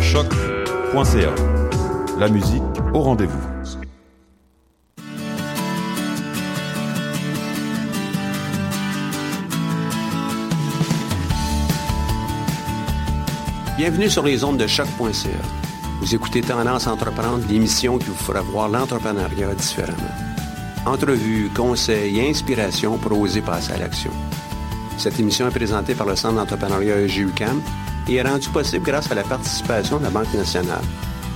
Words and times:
Sur. 0.00 0.24
La 2.18 2.28
musique 2.28 2.62
au 2.94 3.00
rendez-vous. 3.00 3.38
Bienvenue 13.76 14.08
sur 14.08 14.22
les 14.22 14.42
ondes 14.44 14.56
de 14.56 14.66
choc.ca. 14.66 15.28
Vous 16.00 16.14
écoutez 16.14 16.40
Tendance 16.40 16.86
Entreprendre, 16.86 17.44
l'émission 17.48 17.98
qui 17.98 18.06
vous 18.06 18.14
fera 18.14 18.40
voir 18.40 18.68
l'entrepreneuriat 18.68 19.54
différemment. 19.54 19.96
Entrevues, 20.86 21.50
conseils 21.54 22.18
et 22.18 22.30
inspirations 22.30 22.96
pour 22.96 23.20
oser 23.20 23.42
passer 23.42 23.72
à 23.72 23.78
l'action. 23.78 24.12
Cette 24.96 25.18
émission 25.20 25.48
est 25.48 25.54
présentée 25.54 25.94
par 25.94 26.06
le 26.06 26.16
Centre 26.16 26.36
d'entrepreneuriat 26.36 27.00
EGUCAM 27.00 27.60
et 28.08 28.14
est 28.16 28.22
rendue 28.22 28.48
possible 28.50 28.84
grâce 28.84 29.10
à 29.10 29.14
la 29.14 29.22
participation 29.22 29.98
de 29.98 30.04
la 30.04 30.10
Banque 30.10 30.32
nationale, 30.34 30.82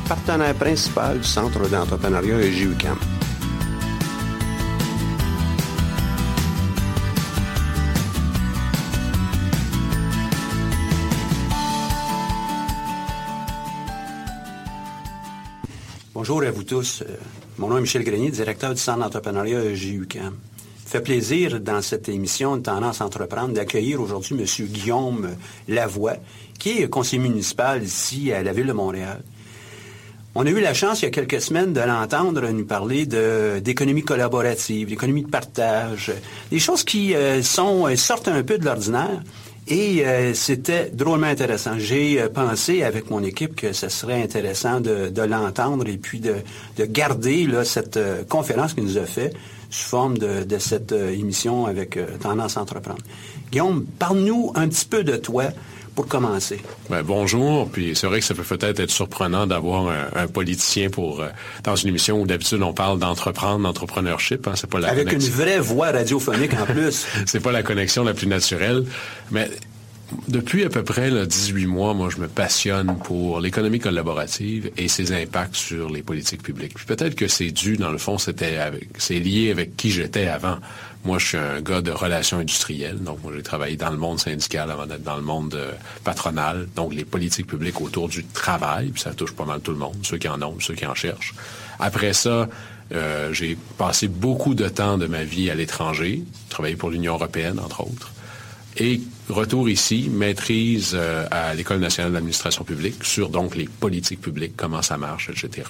partenaire 0.09 0.55
principal 0.55 1.19
du 1.19 1.27
Centre 1.27 1.69
d'entrepreneuriat 1.69 2.41
EGUCAM. 2.41 2.99
Bonjour 16.15 16.43
à 16.43 16.51
vous 16.51 16.65
tous. 16.65 17.03
Euh, 17.03 17.15
Mon 17.59 17.69
nom 17.69 17.79
est 17.79 17.83
Michel 17.83 18.03
Grenier, 18.03 18.31
directeur 18.31 18.75
du 18.75 18.81
Centre 18.81 19.01
d'entrepreneuriat 19.01 19.63
EGUCAM. 19.65 20.35
Fait 20.87 21.01
plaisir 21.01 21.61
dans 21.61 21.83
cette 21.83 22.09
émission 22.09 22.57
de 22.57 22.63
Tendance 22.63 23.01
Entreprendre 23.01 23.53
d'accueillir 23.53 24.01
aujourd'hui 24.01 24.37
M. 24.39 24.67
Guillaume 24.67 25.31
Lavoie, 25.67 26.17
qui 26.61 26.81
est 26.81 26.89
conseiller 26.89 27.21
municipal 27.21 27.83
ici 27.83 28.33
à 28.33 28.43
la 28.43 28.53
Ville 28.53 28.69
de 28.69 28.73
Montréal. 28.73 29.21
On 30.37 30.47
a 30.47 30.51
eu 30.51 30.61
la 30.61 30.75
chance, 30.75 31.03
il 31.03 31.07
y 31.07 31.09
a 31.09 31.11
quelques 31.11 31.41
semaines, 31.41 31.73
de 31.73 31.81
l'entendre 31.81 32.49
nous 32.51 32.67
parler 32.67 33.05
d'économie 33.07 34.03
collaborative, 34.03 34.89
d'économie 34.89 35.23
de 35.23 35.31
partage, 35.31 36.13
des 36.51 36.59
choses 36.61 36.85
qui 36.85 37.15
euh, 37.15 37.41
euh, 37.41 37.97
sortent 37.97 38.29
un 38.29 38.43
peu 38.43 38.59
de 38.59 38.65
l'ordinaire. 38.65 39.23
Et 39.67 40.07
euh, 40.07 40.35
c'était 40.35 40.91
drôlement 40.93 41.27
intéressant. 41.27 41.79
J'ai 41.79 42.23
pensé 42.29 42.85
avec 42.85 43.11
mon 43.11 43.25
équipe 43.25 43.57
que 43.57 43.73
ce 43.73 43.89
serait 43.89 44.23
intéressant 44.23 44.81
de, 44.81 45.23
l'entendre 45.23 45.89
et 45.89 45.97
puis 45.97 46.21
de, 46.21 46.37
de 46.77 46.85
garder 46.85 47.49
cette 47.65 47.99
conférence 48.29 48.75
qu'il 48.75 48.85
nous 48.85 48.99
a 48.99 49.07
fait 49.07 49.33
sous 49.71 49.89
forme 49.89 50.19
de, 50.19 50.45
de 50.45 50.59
cette 50.59 50.93
euh, 50.93 51.13
émission 51.13 51.67
avec 51.67 51.97
euh, 51.97 52.07
Tendance 52.21 52.57
à 52.57 52.63
Entreprendre. 52.63 53.03
Guillaume, 53.51 53.85
parle-nous 53.99 54.53
un 54.55 54.69
petit 54.69 54.87
peu 54.87 55.05
de 55.05 55.17
toi 55.17 55.45
pour 55.95 56.07
commencer. 56.07 56.61
Ben, 56.91 57.03
bonjour, 57.03 57.69
puis 57.71 57.97
c'est 57.97 58.07
vrai 58.07 58.21
que 58.21 58.27
ça 58.27 58.35
peut 58.35 58.43
peut-être 58.43 58.81
être 58.81 58.91
surprenant 58.91 59.47
d'avoir 59.47 59.89
un, 59.89 60.09
un 60.15 60.27
politicien 60.27 60.91
pour 60.91 61.21
euh, 61.21 61.29
dans 61.65 61.75
une 61.75 61.89
émission 61.89 62.21
où 62.21 62.27
d'habitude 62.27 62.63
on 62.63 62.75
parle 62.75 62.99
d'entreprendre, 62.99 63.63
d'entrepreneurship, 63.63 64.47
hein, 64.47 64.53
c'est 64.55 64.69
pas 64.69 64.79
la 64.79 64.89
Avec 64.89 65.11
une 65.13 65.19
vraie 65.21 65.59
voix 65.59 65.91
radiophonique 65.93 66.53
en 66.53 66.67
plus. 66.67 67.07
c'est 67.27 67.41
pas 67.41 67.53
la 67.53 67.63
connexion 67.63 68.05
la 68.05 68.13
plus 68.13 68.27
naturelle, 68.27 68.85
mais 69.31 69.51
depuis 70.29 70.65
à 70.65 70.69
peu 70.69 70.85
près 70.85 71.11
là, 71.11 71.27
18 71.27 71.67
mois, 71.67 71.95
moi, 71.95 72.09
je 72.11 72.19
me 72.19 72.29
passionne 72.29 72.97
pour 73.03 73.41
l'économie 73.41 73.81
collaborative 73.81 74.71
et 74.77 74.89
ses 74.89 75.13
impacts 75.13 75.57
sur 75.57 75.91
les 75.91 76.03
politiques 76.03 76.43
publiques. 76.43 76.75
Puis 76.75 76.87
peut-être 76.87 77.17
que 77.17 77.27
c'est 77.27 77.51
dû, 77.51 77.77
dans 77.77 77.91
le 77.91 77.99
fond, 77.99 78.17
c'était 78.19 78.57
c'est 78.99 79.19
lié 79.19 79.51
avec 79.51 79.77
qui 79.77 79.91
j'étais 79.91 80.29
avant. 80.29 80.59
Moi, 81.05 81.19
je 81.19 81.27
suis 81.27 81.39
un 81.39 81.61
gars 81.61 81.81
de 81.81 81.91
relations 81.91 82.39
industrielles, 82.39 82.99
donc 82.99 83.23
moi, 83.23 83.33
j'ai 83.35 83.43
travaillé 83.43 83.77
dans 83.77 83.91
le 83.91 83.97
monde 83.97 84.19
syndical 84.19 84.71
avant 84.71 84.87
d'être 84.87 85.05
dans 85.05 85.17
le 85.17 85.23
monde 85.23 85.55
euh, 85.55 85.73
patronal, 86.03 86.67
donc 86.75 86.95
les 86.95 87.05
politiques 87.05 87.47
publiques 87.47 87.81
autour 87.81 88.09
du 88.09 88.25
travail, 88.25 88.89
puis 88.89 89.03
ça 89.03 89.13
touche 89.13 89.33
pas 89.33 89.45
mal 89.45 89.61
tout 89.61 89.71
le 89.71 89.79
monde, 89.79 89.97
ceux 90.03 90.19
qui 90.19 90.29
en 90.29 90.43
ont, 90.43 90.57
ceux 90.59 90.75
qui 90.75 90.85
en 90.85 90.95
cherchent. 90.95 91.35
Après 91.79 92.13
ça, 92.13 92.49
euh, 92.93 93.33
j'ai 93.33 93.57
passé 93.79 94.09
beaucoup 94.09 94.55
de 94.55 94.69
temps 94.69 94.99
de 94.99 95.07
ma 95.07 95.23
vie 95.23 95.51
à 95.51 95.55
l'étranger, 95.55 96.23
travaillé 96.49 96.77
pour 96.77 96.91
l'Union 96.91 97.15
européenne, 97.15 97.61
entre 97.61 97.83
autres. 97.83 98.13
Et 98.77 99.01
retour 99.29 99.69
ici, 99.69 100.09
maîtrise 100.11 100.93
euh, 100.95 101.27
à 101.31 101.55
l'École 101.55 101.81
nationale 101.81 102.13
d'administration 102.13 102.65
publique 102.65 103.05
sur 103.05 103.29
donc 103.29 103.57
les 103.57 103.69
politiques 103.69 104.21
publiques, 104.21 104.53
comment 104.57 104.83
ça 104.83 104.97
marche, 104.97 105.31
etc. 105.31 105.69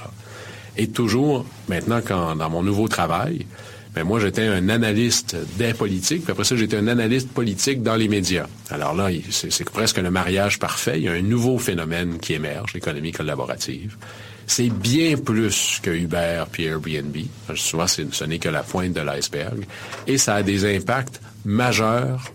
Et 0.77 0.89
toujours, 0.89 1.47
maintenant, 1.69 2.01
quand, 2.05 2.37
dans 2.37 2.51
mon 2.51 2.63
nouveau 2.63 2.89
travail, 2.89 3.47
ben 3.95 4.05
moi, 4.05 4.21
j'étais 4.21 4.43
un 4.43 4.69
analyste 4.69 5.37
des 5.57 5.73
politiques, 5.73 6.25
puis 6.25 6.33
après 6.33 6.45
ça, 6.45 6.55
j'étais 6.55 6.77
un 6.77 6.87
analyste 6.87 7.31
politique 7.31 7.83
dans 7.83 7.97
les 7.97 8.09
médias. 8.09 8.47
Alors 8.69 8.95
là, 8.95 9.09
c'est 9.31 9.71
presque 9.71 9.97
le 9.97 10.11
mariage 10.11 10.59
parfait. 10.59 10.99
Il 10.99 11.05
y 11.05 11.09
a 11.09 11.13
un 11.13 11.23
nouveau 11.23 11.57
phénomène 11.57 12.19
qui 12.19 12.35
émerge, 12.35 12.75
l'économie 12.75 13.13
collaborative. 13.13 13.97
C'est 14.47 14.69
bien 14.69 15.17
plus 15.17 15.81
que 15.83 15.91
Uber 15.91 16.45
puis 16.53 16.65
Airbnb. 16.67 17.17
Souvent, 17.55 17.87
ce 17.87 18.25
n'est 18.25 18.39
que 18.39 18.51
la 18.51 18.63
pointe 18.63 18.93
de 18.93 19.01
l'iceberg. 19.01 19.65
Et 20.07 20.19
ça 20.19 20.35
a 20.35 20.43
des 20.43 20.77
impacts 20.77 21.21
majeurs 21.47 22.33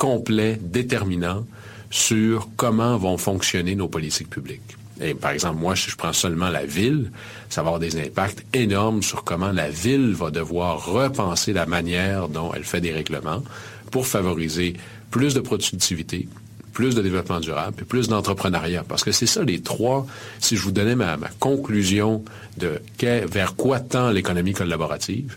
complet, 0.00 0.58
déterminant 0.60 1.46
sur 1.90 2.48
comment 2.56 2.96
vont 2.96 3.18
fonctionner 3.18 3.74
nos 3.74 3.86
politiques 3.86 4.30
publiques. 4.30 4.76
Et 5.02 5.12
par 5.14 5.32
exemple, 5.32 5.60
moi, 5.60 5.76
si 5.76 5.90
je 5.90 5.96
prends 5.96 6.14
seulement 6.14 6.48
la 6.48 6.64
ville, 6.64 7.12
ça 7.50 7.62
va 7.62 7.68
avoir 7.68 7.80
des 7.80 8.00
impacts 8.00 8.44
énormes 8.54 9.02
sur 9.02 9.24
comment 9.24 9.52
la 9.52 9.68
ville 9.68 10.14
va 10.14 10.30
devoir 10.30 10.86
repenser 10.86 11.52
la 11.52 11.66
manière 11.66 12.28
dont 12.28 12.50
elle 12.54 12.64
fait 12.64 12.80
des 12.80 12.92
règlements 12.92 13.42
pour 13.90 14.06
favoriser 14.06 14.74
plus 15.10 15.34
de 15.34 15.40
productivité, 15.40 16.28
plus 16.72 16.94
de 16.94 17.02
développement 17.02 17.40
durable 17.40 17.82
et 17.82 17.84
plus 17.84 18.08
d'entrepreneuriat. 18.08 18.84
Parce 18.88 19.04
que 19.04 19.12
c'est 19.12 19.26
ça 19.26 19.42
les 19.42 19.60
trois, 19.60 20.06
si 20.38 20.56
je 20.56 20.62
vous 20.62 20.72
donnais 20.72 20.94
ma, 20.94 21.18
ma 21.18 21.28
conclusion 21.40 22.24
de 22.56 22.80
vers 23.02 23.54
quoi 23.54 23.80
tend 23.80 24.10
l'économie 24.10 24.54
collaborative, 24.54 25.36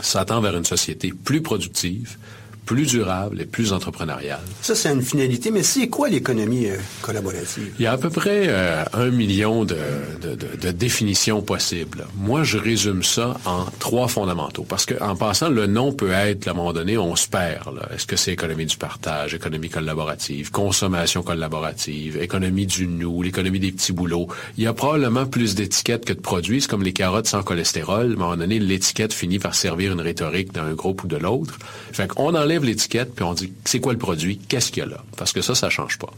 ça 0.00 0.24
tend 0.24 0.40
vers 0.40 0.56
une 0.56 0.64
société 0.64 1.12
plus 1.12 1.42
productive, 1.42 2.16
plus 2.64 2.86
durable 2.86 3.40
et 3.40 3.46
plus 3.46 3.72
entrepreneuriale. 3.72 4.40
Ça, 4.62 4.74
c'est 4.74 4.92
une 4.92 5.02
finalité, 5.02 5.50
mais 5.50 5.62
c'est 5.62 5.88
quoi 5.88 6.08
l'économie 6.08 6.68
euh, 6.68 6.76
collaborative? 7.02 7.72
Il 7.78 7.82
y 7.82 7.86
a 7.86 7.92
à 7.92 7.98
peu 7.98 8.10
près 8.10 8.44
euh, 8.46 8.84
un 8.92 9.10
million 9.10 9.64
de, 9.64 9.76
de, 10.22 10.34
de, 10.34 10.70
définitions 10.70 11.42
possibles. 11.42 12.06
Moi, 12.16 12.44
je 12.44 12.58
résume 12.58 13.02
ça 13.02 13.36
en 13.44 13.64
trois 13.78 14.08
fondamentaux. 14.08 14.64
Parce 14.68 14.86
qu'en 14.86 15.16
passant, 15.16 15.48
le 15.48 15.66
nom 15.66 15.92
peut 15.92 16.12
être, 16.12 16.48
à 16.48 16.52
un 16.52 16.54
moment 16.54 16.72
donné, 16.72 16.96
on 16.96 17.16
se 17.16 17.28
perd. 17.28 17.80
Est-ce 17.92 18.06
que 18.06 18.16
c'est 18.16 18.32
économie 18.32 18.66
du 18.66 18.76
partage, 18.76 19.34
économie 19.34 19.68
collaborative, 19.68 20.50
consommation 20.50 21.22
collaborative, 21.22 22.18
économie 22.22 22.66
du 22.66 22.86
nous, 22.86 23.22
l'économie 23.22 23.60
des 23.60 23.72
petits 23.72 23.92
boulots? 23.92 24.28
Il 24.56 24.64
y 24.64 24.66
a 24.66 24.72
probablement 24.72 25.26
plus 25.26 25.54
d'étiquettes 25.54 26.04
que 26.04 26.12
de 26.12 26.20
produits. 26.20 26.60
C'est 26.60 26.70
comme 26.70 26.84
les 26.84 26.92
carottes 26.92 27.26
sans 27.26 27.42
cholestérol. 27.42 28.10
À 28.10 28.14
un 28.14 28.16
moment 28.16 28.36
donné, 28.36 28.58
l'étiquette 28.58 29.12
finit 29.12 29.38
par 29.38 29.54
servir 29.54 29.92
une 29.92 30.00
rhétorique 30.00 30.52
d'un 30.52 30.72
groupe 30.72 31.04
ou 31.04 31.08
de 31.08 31.16
l'autre. 31.16 31.58
Fait 31.92 32.06
qu'on 32.06 32.34
enlève 32.34 32.49
l'étiquette, 32.58 33.14
puis 33.14 33.24
on 33.24 33.34
dit 33.34 33.52
c'est 33.64 33.80
quoi 33.80 33.92
le 33.92 33.98
produit, 33.98 34.38
qu'est-ce 34.38 34.70
qu'il 34.70 34.82
y 34.82 34.86
a 34.86 34.88
là? 34.88 35.04
Parce 35.16 35.32
que 35.32 35.42
ça, 35.42 35.54
ça 35.54 35.70
change 35.70 35.98
pas. 35.98 36.10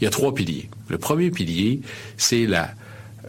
Il 0.00 0.04
y 0.04 0.06
a 0.06 0.10
trois 0.10 0.34
piliers. 0.34 0.68
Le 0.88 0.98
premier 0.98 1.30
pilier, 1.30 1.80
c'est 2.16 2.46
la... 2.46 2.70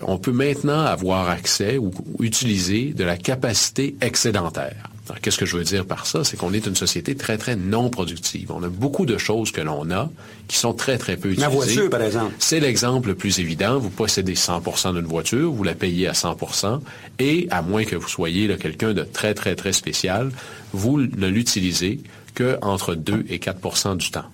On 0.01 0.17
peut 0.17 0.33
maintenant 0.33 0.81
avoir 0.81 1.29
accès 1.29 1.77
ou 1.77 1.91
utiliser 2.19 2.93
de 2.93 3.03
la 3.03 3.17
capacité 3.17 3.95
excédentaire. 4.01 4.89
Qu'est-ce 5.21 5.37
que 5.37 5.45
je 5.45 5.55
veux 5.55 5.63
dire 5.63 5.85
par 5.85 6.07
ça? 6.07 6.23
C'est 6.23 6.35
qu'on 6.35 6.53
est 6.53 6.65
une 6.65 6.75
société 6.75 7.15
très, 7.15 7.37
très 7.37 7.55
non 7.55 7.89
productive. 7.89 8.51
On 8.51 8.63
a 8.63 8.69
beaucoup 8.69 9.05
de 9.05 9.17
choses 9.17 9.51
que 9.51 9.61
l'on 9.61 9.89
a 9.91 10.09
qui 10.47 10.57
sont 10.57 10.73
très, 10.73 10.97
très 10.97 11.15
peu 11.15 11.29
utilisées. 11.29 11.47
Ma 11.47 11.53
voiture, 11.53 11.89
par 11.89 12.01
exemple. 12.01 12.33
C'est 12.39 12.59
l'exemple 12.59 13.09
le 13.09 13.15
plus 13.15 13.39
évident. 13.39 13.77
Vous 13.77 13.89
possédez 13.89 14.33
100% 14.33 14.95
d'une 14.95 15.05
voiture, 15.05 15.51
vous 15.51 15.63
la 15.63 15.75
payez 15.75 16.07
à 16.07 16.13
100% 16.13 16.81
et 17.19 17.47
à 17.51 17.61
moins 17.61 17.85
que 17.85 17.95
vous 17.95 18.07
soyez 18.07 18.53
quelqu'un 18.57 18.93
de 18.93 19.03
très, 19.03 19.33
très, 19.33 19.55
très 19.55 19.73
spécial, 19.73 20.31
vous 20.73 20.99
ne 20.99 21.27
l'utilisez 21.27 21.99
qu'entre 22.35 22.95
2 22.95 23.25
et 23.29 23.39
4% 23.39 23.97
du 23.97 24.11
temps. 24.11 24.25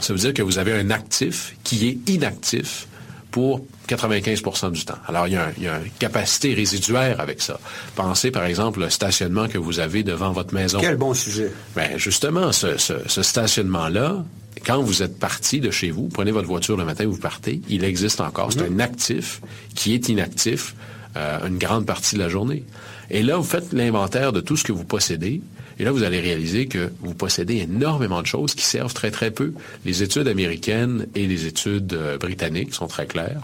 Ça 0.00 0.12
veut 0.12 0.18
dire 0.18 0.34
que 0.34 0.42
vous 0.42 0.58
avez 0.58 0.72
un 0.72 0.90
actif 0.90 1.56
qui 1.64 1.88
est 1.88 2.10
inactif 2.10 2.86
pour 3.30 3.66
95% 3.88 4.72
du 4.72 4.84
temps. 4.84 4.96
Alors, 5.06 5.26
il 5.26 5.34
y, 5.34 5.36
a 5.36 5.50
une 5.58 5.90
capacité 5.98 6.54
résiduaire 6.54 7.20
avec 7.20 7.42
ça. 7.42 7.60
Pensez, 7.94 8.30
par 8.30 8.44
exemple, 8.44 8.80
le 8.80 8.90
stationnement 8.90 9.48
que 9.48 9.58
vous 9.58 9.78
avez 9.78 10.02
devant 10.02 10.32
votre 10.32 10.54
maison. 10.54 10.78
Quel 10.80 10.96
bon 10.96 11.14
sujet. 11.14 11.50
Bien, 11.76 11.96
justement, 11.96 12.52
ce, 12.52 12.76
stationnement-là, 13.22 14.24
quand 14.64 14.82
vous 14.82 15.02
êtes 15.02 15.18
parti 15.18 15.60
de 15.60 15.70
chez 15.70 15.90
vous, 15.90 16.08
prenez 16.08 16.30
votre 16.30 16.48
voiture 16.48 16.76
le 16.76 16.84
matin, 16.84 17.06
vous 17.06 17.18
partez, 17.18 17.60
il 17.68 17.84
existe 17.84 18.20
encore. 18.20 18.52
C'est 18.52 18.68
mhm. 18.68 18.80
un 18.80 18.84
actif 18.84 19.40
qui 19.74 19.94
est 19.94 20.08
inactif 20.08 20.74
euh, 21.16 21.46
une 21.46 21.58
grande 21.58 21.86
partie 21.86 22.16
de 22.16 22.20
la 22.20 22.28
journée. 22.28 22.64
Et 23.10 23.22
là, 23.22 23.36
vous 23.36 23.44
faites 23.44 23.72
l'inventaire 23.72 24.32
de 24.32 24.40
tout 24.40 24.56
ce 24.56 24.64
que 24.64 24.72
vous 24.72 24.84
possédez 24.84 25.40
et 25.78 25.84
là, 25.84 25.92
vous 25.92 26.02
allez 26.02 26.20
réaliser 26.20 26.66
que 26.66 26.90
vous 27.00 27.14
possédez 27.14 27.56
énormément 27.56 28.22
de 28.22 28.26
choses 28.26 28.54
qui 28.54 28.64
servent 28.64 28.94
très, 28.94 29.10
très 29.10 29.30
peu. 29.30 29.52
Les 29.84 30.02
études 30.02 30.26
américaines 30.26 31.06
et 31.14 31.26
les 31.26 31.46
études 31.46 31.92
euh, 31.92 32.16
britanniques 32.16 32.74
sont 32.74 32.86
très 32.86 33.06
claires. 33.06 33.42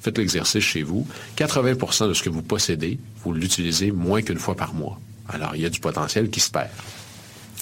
Faites 0.00 0.16
l'exercice 0.18 0.62
chez 0.62 0.82
vous. 0.82 1.06
80% 1.36 2.08
de 2.08 2.14
ce 2.14 2.22
que 2.22 2.30
vous 2.30 2.42
possédez, 2.42 2.98
vous 3.24 3.32
l'utilisez 3.32 3.90
moins 3.90 4.22
qu'une 4.22 4.38
fois 4.38 4.54
par 4.54 4.74
mois. 4.74 5.00
Alors, 5.28 5.56
il 5.56 5.62
y 5.62 5.66
a 5.66 5.70
du 5.70 5.80
potentiel 5.80 6.30
qui 6.30 6.40
se 6.40 6.50
perd. 6.50 6.70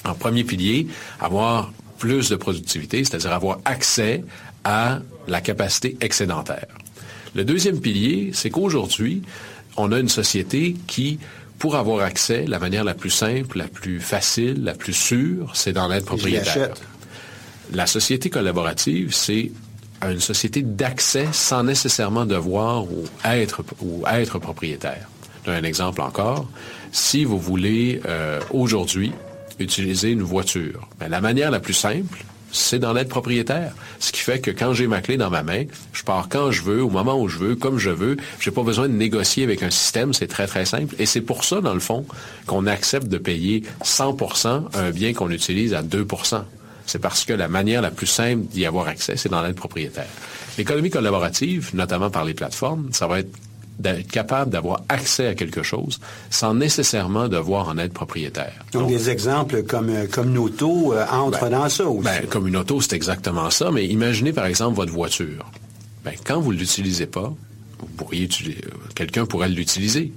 En 0.05 0.15
premier 0.15 0.45
pilier, 0.45 0.87
avoir 1.19 1.73
plus 1.99 2.31
de 2.31 2.37
productivité, 2.37 3.05
c'est-à-dire 3.05 3.33
avoir 3.33 3.61
accès 3.65 4.25
à 4.65 5.01
la 5.29 5.41
capacité 5.41 5.97
excédentaire. 6.01 6.67
Le 7.35 7.45
deuxième 7.45 7.81
pilier, 7.81 8.31
c'est 8.35 8.51
qu'aujourd'hui, 8.51 9.23
on 9.77 9.93
a 9.93 9.99
une 9.99 10.09
société 10.09 10.77
qui 10.87 11.19
pour 11.61 11.77
avoir 11.77 12.03
accès, 12.03 12.47
la 12.49 12.59
manière 12.59 12.85
la 12.85 12.95
plus 12.95 13.11
simple, 13.11 13.59
la 13.59 13.69
plus 13.69 14.01
facile, 14.01 14.65
la 14.65 14.73
plus 14.73 14.95
sûre, 14.95 15.53
c'est 15.55 15.75
d'en 15.75 15.93
être 15.93 16.07
propriétaire. 16.07 16.71
La 17.73 17.87
société 17.87 18.31
collaborative, 18.31 19.15
c'est 19.15 19.53
une 20.03 20.21
société 20.21 20.62
d'accès 20.62 21.29
sans 21.33 21.62
nécessairement 21.62 22.25
devoir 22.25 22.85
ou 22.85 23.05
être, 23.27 23.62
ou 23.83 24.03
être 24.07 24.39
propriétaire. 24.39 25.07
Un 25.47 25.62
exemple 25.62 26.01
encore, 26.01 26.49
si 26.93 27.25
vous 27.25 27.39
voulez 27.39 28.01
euh, 28.07 28.41
aujourd'hui 28.53 29.12
utiliser 29.59 30.11
une 30.11 30.23
voiture, 30.23 30.89
ben, 30.99 31.09
la 31.09 31.21
manière 31.21 31.51
la 31.51 31.61
plus 31.61 31.75
simple, 31.75 32.25
c'est 32.52 32.79
d'en 32.79 32.97
être 32.97 33.08
propriétaire. 33.08 33.73
Ce 33.99 34.12
qui 34.12 34.20
fait 34.20 34.41
que 34.41 34.50
quand 34.50 34.73
j'ai 34.75 34.87
ma 34.87 35.00
clé 35.00 35.17
dans 35.17 35.31
ma 35.31 35.43
main, 35.43 35.64
je 35.93 36.02
pars 36.02 36.29
quand 36.29 36.50
je 36.50 36.62
veux, 36.62 36.82
au 36.82 36.91
moment 36.91 37.20
où 37.20 37.29
je 37.29 37.38
veux, 37.38 37.56
comme 37.56 37.79
je 37.79 37.91
veux. 37.91 38.17
J'ai 38.41 38.50
pas 38.50 38.62
besoin 38.62 38.88
de 38.88 38.94
négocier 38.94 39.44
avec 39.44 39.62
un 39.62 39.70
système. 39.70 40.12
C'est 40.12 40.26
très, 40.26 40.47
très 40.47 40.64
simple. 40.64 40.94
Et 40.99 41.06
c'est 41.06 41.20
pour 41.20 41.44
ça, 41.44 41.61
dans 41.61 41.75
le 41.75 41.81
fond, 41.81 42.05
qu'on 42.47 42.67
accepte 42.67 43.08
de 43.08 43.19
payer 43.19 43.62
100% 43.85 44.64
un 44.75 44.91
bien 44.91 45.12
qu'on 45.12 45.31
utilise 45.31 45.75
à 45.75 45.82
2% 45.82 46.43
c'est 46.87 46.99
parce 46.99 47.25
que 47.25 47.32
la 47.32 47.47
manière 47.47 47.82
la 47.82 47.93
plus 47.93 48.08
simple 48.08 48.47
d'y 48.47 48.67
avoir 48.67 48.88
accès, 48.88 49.17
c'est 49.17 49.29
d'en 49.29 49.44
être 49.44 49.55
propriétaire. 49.55 50.08
L'économie 50.58 50.91
collaborative, 50.91 51.70
notamment 51.73 52.11
par 52.11 52.25
les 52.25 52.35
plateformes, 52.35 52.88
ça 52.91 53.06
va 53.06 53.20
être 53.20 53.31
d'être 53.81 54.06
capable 54.09 54.50
d'avoir 54.50 54.82
accès 54.88 55.27
à 55.27 55.35
quelque 55.35 55.62
chose 55.62 56.00
sans 56.31 56.55
nécessairement 56.55 57.29
devoir 57.29 57.69
en 57.69 57.79
être 57.79 57.93
propriétaire. 57.93 58.53
Donc, 58.73 58.88
des 58.88 59.11
exemples 59.11 59.62
comme, 59.62 59.91
euh, 59.91 60.06
comme 60.06 60.31
une 60.31 60.38
auto 60.38 60.93
euh, 60.93 61.05
entrent 61.11 61.49
ben, 61.49 61.59
dans 61.59 61.69
ça 61.69 61.87
aussi. 61.87 62.05
Ben, 62.05 62.27
comme 62.29 62.47
une 62.47 62.56
auto, 62.56 62.81
c'est 62.81 62.94
exactement 62.94 63.50
ça, 63.50 63.71
mais 63.71 63.87
imaginez 63.87 64.32
par 64.32 64.47
exemple 64.47 64.77
votre 64.77 64.93
voiture. 64.93 65.50
Ben, 66.05 66.12
quand 66.25 66.41
vous 66.41 66.53
ne 66.53 66.59
l'utilisez 66.59 67.06
pas, 67.06 67.32
vous 67.79 67.87
pourriez 67.97 68.29
euh, 68.47 68.53
quelqu'un 68.94 69.27
pourrait 69.27 69.49
l'utiliser. 69.49 70.12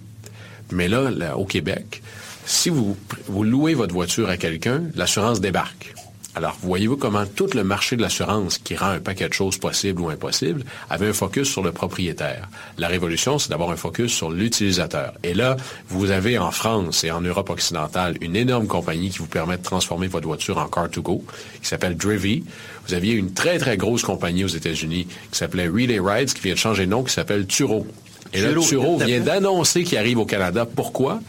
Mais 0.71 0.88
là, 0.88 1.12
là, 1.12 1.38
au 1.38 1.45
Québec, 1.45 2.01
si 2.45 2.69
vous, 2.69 2.98
vous 3.27 3.44
louez 3.44 3.74
votre 3.74 3.94
voiture 3.94 4.30
à 4.30 4.38
quelqu'un, 4.38 4.83
l'assurance 4.95 5.39
débarque. 5.39 5.93
Alors, 6.35 6.57
voyez-vous 6.63 6.97
comment 6.97 7.25
tout 7.27 7.50
le 7.53 7.63
marché 7.63 7.95
de 7.95 8.01
l'assurance, 8.01 8.57
qui 8.57 8.75
rend 8.75 8.88
un 8.89 9.00
paquet 9.00 9.27
de 9.27 9.33
choses 9.33 9.57
possibles 9.57 10.01
ou 10.01 10.09
impossibles, 10.09 10.63
avait 10.89 11.09
un 11.09 11.13
focus 11.13 11.47
sur 11.47 11.62
le 11.62 11.71
propriétaire? 11.71 12.50
La 12.80 12.88
révolution, 12.88 13.38
c'est 13.38 13.50
d'avoir 13.50 13.69
un 13.69 13.75
focus 13.75 14.12
sur 14.12 14.31
l'utilisateur. 14.31 15.13
Et 15.24 15.35
là, 15.35 15.57
vous 15.89 16.09
avez 16.09 16.39
en 16.39 16.50
France 16.50 17.03
et 17.03 17.12
en 17.12 17.21
Europe 17.21 17.51
occidentale 17.51 18.18
une 18.21 18.35
énorme 18.35 18.65
compagnie 18.65 19.12
qui 19.12 19.19
vous 19.19 19.27
permet 19.27 19.57
de 19.57 19.63
transformer 19.63 20.07
votre 20.07 20.25
voiture 20.25 20.57
en 20.57 20.68
car-to-go, 20.68 21.24
qui 21.62 21.68
s'appelle 21.68 21.95
Drivy. 21.95 22.44
Vous 22.88 22.95
aviez 22.95 23.13
une 23.13 23.33
très, 23.33 23.59
très 23.59 23.77
grosse 23.77 24.01
compagnie 24.01 24.44
aux 24.44 24.47
États-Unis 24.47 25.07
qui 25.31 25.38
s'appelait 25.38 25.68
Relay 25.68 25.99
Rides, 25.99 26.33
qui 26.33 26.42
vient 26.42 26.54
de 26.54 26.59
changer 26.59 26.85
de 26.85 26.92
nom, 26.92 27.04
qui 27.04 27.13
s'appelle 27.13 27.45
Turo. 27.45 27.85
Et 28.33 28.42
là, 28.42 28.49
Turo 28.59 28.97
vient 28.97 29.19
d'annoncer 29.19 29.83
qu'il 29.83 29.99
arrive 29.99 30.18
au 30.18 30.25
Canada. 30.25 30.66
Pourquoi? 30.66 31.19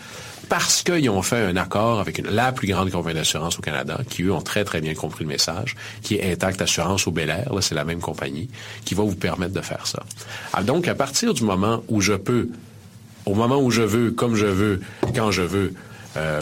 Parce 0.48 0.82
qu'ils 0.82 1.10
ont 1.10 1.22
fait 1.22 1.44
un 1.44 1.56
accord 1.56 2.00
avec 2.00 2.18
la 2.18 2.52
plus 2.52 2.68
grande 2.68 2.90
compagnie 2.90 3.16
d'assurance 3.16 3.58
au 3.58 3.62
Canada, 3.62 4.00
qui, 4.08 4.22
eux, 4.22 4.32
ont 4.32 4.42
très, 4.42 4.64
très 4.64 4.80
bien 4.80 4.94
compris 4.94 5.24
le 5.24 5.30
message, 5.30 5.76
qui 6.02 6.16
est 6.16 6.32
Intact 6.32 6.62
Assurance 6.62 7.06
au 7.06 7.10
Bel 7.10 7.30
Air, 7.30 7.50
c'est 7.60 7.74
la 7.74 7.84
même 7.84 8.00
compagnie, 8.00 8.48
qui 8.84 8.94
va 8.94 9.02
vous 9.02 9.14
permettre 9.14 9.52
de 9.52 9.60
faire 9.60 9.86
ça. 9.86 10.02
Ah, 10.52 10.62
donc, 10.62 10.88
à 10.88 10.94
partir 10.94 11.34
du 11.34 11.44
moment 11.44 11.82
où 11.88 12.00
je 12.00 12.14
peux, 12.14 12.48
au 13.26 13.34
moment 13.34 13.60
où 13.60 13.70
je 13.70 13.82
veux, 13.82 14.10
comme 14.10 14.34
je 14.34 14.46
veux, 14.46 14.80
quand 15.14 15.30
je 15.30 15.42
veux, 15.42 15.74
euh, 16.16 16.40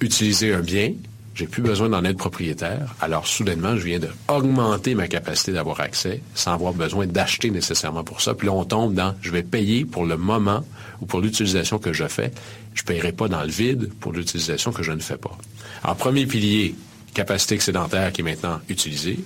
utiliser 0.00 0.52
un 0.52 0.60
bien, 0.60 0.92
j'ai 1.36 1.46
plus 1.46 1.60
besoin 1.60 1.90
d'en 1.90 2.02
être 2.04 2.16
propriétaire. 2.16 2.94
Alors, 2.98 3.26
soudainement, 3.26 3.76
je 3.76 3.84
viens 3.84 4.00
d'augmenter 4.00 4.94
ma 4.94 5.06
capacité 5.06 5.52
d'avoir 5.52 5.80
accès 5.80 6.22
sans 6.34 6.54
avoir 6.54 6.72
besoin 6.72 7.06
d'acheter 7.06 7.50
nécessairement 7.50 8.04
pour 8.04 8.22
ça. 8.22 8.32
Puis 8.32 8.46
là, 8.46 8.54
on 8.54 8.64
tombe 8.64 8.94
dans, 8.94 9.14
je 9.20 9.30
vais 9.30 9.42
payer 9.42 9.84
pour 9.84 10.06
le 10.06 10.16
moment 10.16 10.64
ou 11.02 11.06
pour 11.06 11.20
l'utilisation 11.20 11.78
que 11.78 11.92
je 11.92 12.08
fais. 12.08 12.32
Je 12.72 12.82
ne 12.82 12.86
paierai 12.86 13.12
pas 13.12 13.28
dans 13.28 13.42
le 13.42 13.50
vide 13.50 13.90
pour 14.00 14.12
l'utilisation 14.12 14.72
que 14.72 14.82
je 14.82 14.92
ne 14.92 15.00
fais 15.00 15.18
pas. 15.18 15.36
Alors, 15.84 15.96
premier 15.96 16.24
pilier, 16.24 16.74
capacité 17.12 17.54
excédentaire 17.54 18.12
qui 18.12 18.22
est 18.22 18.24
maintenant 18.24 18.60
utilisée. 18.70 19.18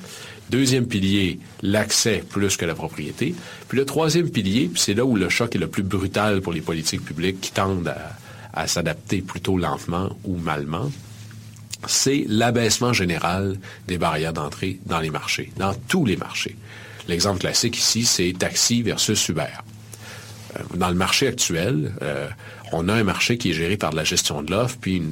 Deuxième 0.51 0.87
pilier, 0.87 1.39
l'accès 1.63 2.25
plus 2.29 2.57
que 2.57 2.65
la 2.65 2.75
propriété. 2.75 3.37
Puis 3.69 3.79
le 3.79 3.85
troisième 3.85 4.31
pilier, 4.31 4.67
puis 4.67 4.83
c'est 4.83 4.95
là 4.95 5.05
où 5.05 5.15
le 5.15 5.29
choc 5.29 5.55
est 5.55 5.61
le 5.61 5.69
plus 5.69 5.85
brutal 5.85 6.41
pour 6.41 6.53
les 6.53 6.61
politiques 6.61 7.05
publiques 7.05 7.41
qui 7.41 7.53
tendent 7.53 7.87
à, 7.87 8.17
à 8.53 8.67
s'adapter 8.67 9.23
plutôt 9.23 9.57
lentement 9.57 10.11
ou 10.25 10.37
malement, 10.37 10.91
c'est 11.87 12.25
l'abaissement 12.29 12.93
général 12.93 13.59
des 13.89 13.99
barrières 13.99 14.33
d'entrée 14.33 14.79
dans 14.87 15.01
les 15.01 15.11
marchés, 15.11 15.51
dans 15.57 15.75
tous 15.89 16.05
les 16.05 16.17
marchés. 16.17 16.57
L'exemple 17.09 17.41
classique 17.41 17.79
ici, 17.79 18.05
c'est 18.05 18.35
taxi 18.39 18.83
versus 18.83 19.29
Uber. 19.29 19.47
Euh, 20.57 20.63
dans 20.75 20.89
le 20.89 20.95
marché 20.95 21.27
actuel, 21.27 21.93
euh, 22.03 22.29
on 22.73 22.89
a 22.89 22.95
un 22.95 23.05
marché 23.05 23.39
qui 23.39 23.51
est 23.51 23.55
géré 23.55 23.77
par 23.77 23.91
de 23.91 23.97
la 23.97 24.05
gestion 24.05 24.43
de 24.43 24.51
l'offre, 24.51 24.77
puis 24.81 25.03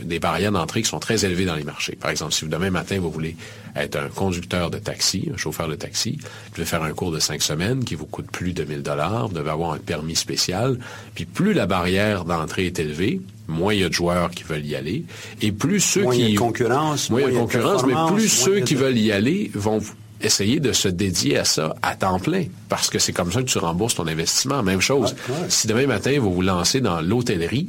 des 0.00 0.18
barrières 0.18 0.52
d'entrée 0.52 0.82
qui 0.82 0.88
sont 0.88 0.98
très 0.98 1.24
élevées 1.24 1.44
dans 1.44 1.56
les 1.56 1.64
marchés. 1.64 1.96
Par 1.96 2.10
exemple, 2.10 2.32
si 2.32 2.44
vous, 2.44 2.50
demain 2.50 2.70
matin, 2.70 2.98
vous 2.98 3.10
voulez 3.10 3.36
être 3.76 3.96
un 3.96 4.08
conducteur 4.08 4.70
de 4.70 4.78
taxi, 4.78 5.30
un 5.32 5.36
chauffeur 5.36 5.68
de 5.68 5.74
taxi, 5.74 6.18
vous 6.20 6.56
devez 6.56 6.64
faire 6.64 6.82
un 6.82 6.92
cours 6.92 7.10
de 7.10 7.18
cinq 7.18 7.42
semaines 7.42 7.84
qui 7.84 7.94
vous 7.94 8.06
coûte 8.06 8.30
plus 8.30 8.52
de 8.52 8.64
1000 8.64 8.82
dollars, 8.82 9.28
vous 9.28 9.34
devez 9.34 9.50
avoir 9.50 9.72
un 9.72 9.78
permis 9.78 10.16
spécial, 10.16 10.78
puis 11.14 11.24
plus 11.24 11.52
la 11.52 11.66
barrière 11.66 12.24
d'entrée 12.24 12.66
est 12.66 12.78
élevée, 12.78 13.20
moins 13.48 13.74
il 13.74 13.80
y 13.80 13.84
a 13.84 13.88
de 13.88 13.94
joueurs 13.94 14.30
qui 14.30 14.44
veulent 14.44 14.64
y 14.64 14.74
aller, 14.74 15.04
et 15.40 15.52
plus 15.52 15.80
ceux 15.80 16.04
moins 16.04 16.14
qui... 16.14 16.20
Il 16.20 16.28
y 16.28 16.30
a 16.30 16.34
de 16.34 16.38
concurrence. 16.38 17.10
Moins 17.10 17.20
il 17.20 17.24
y 17.24 17.26
a 17.28 17.30
de 17.30 17.36
concurrence, 17.36 17.84
mais 17.86 17.94
plus 18.14 18.28
ceux 18.28 18.60
qui 18.60 18.74
veulent 18.74 18.98
y 18.98 19.12
aller 19.12 19.50
vont 19.54 19.80
essayer 20.22 20.60
de 20.60 20.72
se 20.72 20.88
dédier 20.88 21.38
à 21.38 21.44
ça 21.44 21.74
à 21.82 21.94
temps 21.96 22.18
plein, 22.18 22.44
parce 22.68 22.90
que 22.90 22.98
c'est 22.98 23.12
comme 23.12 23.32
ça 23.32 23.40
que 23.40 23.48
tu 23.48 23.58
rembourses 23.58 23.94
ton 23.94 24.06
investissement. 24.06 24.62
Même 24.62 24.80
chose, 24.80 25.14
si 25.48 25.66
demain 25.66 25.86
matin, 25.86 26.18
vous 26.20 26.32
vous 26.32 26.42
lancez 26.42 26.80
dans 26.80 27.00
l'hôtellerie, 27.00 27.68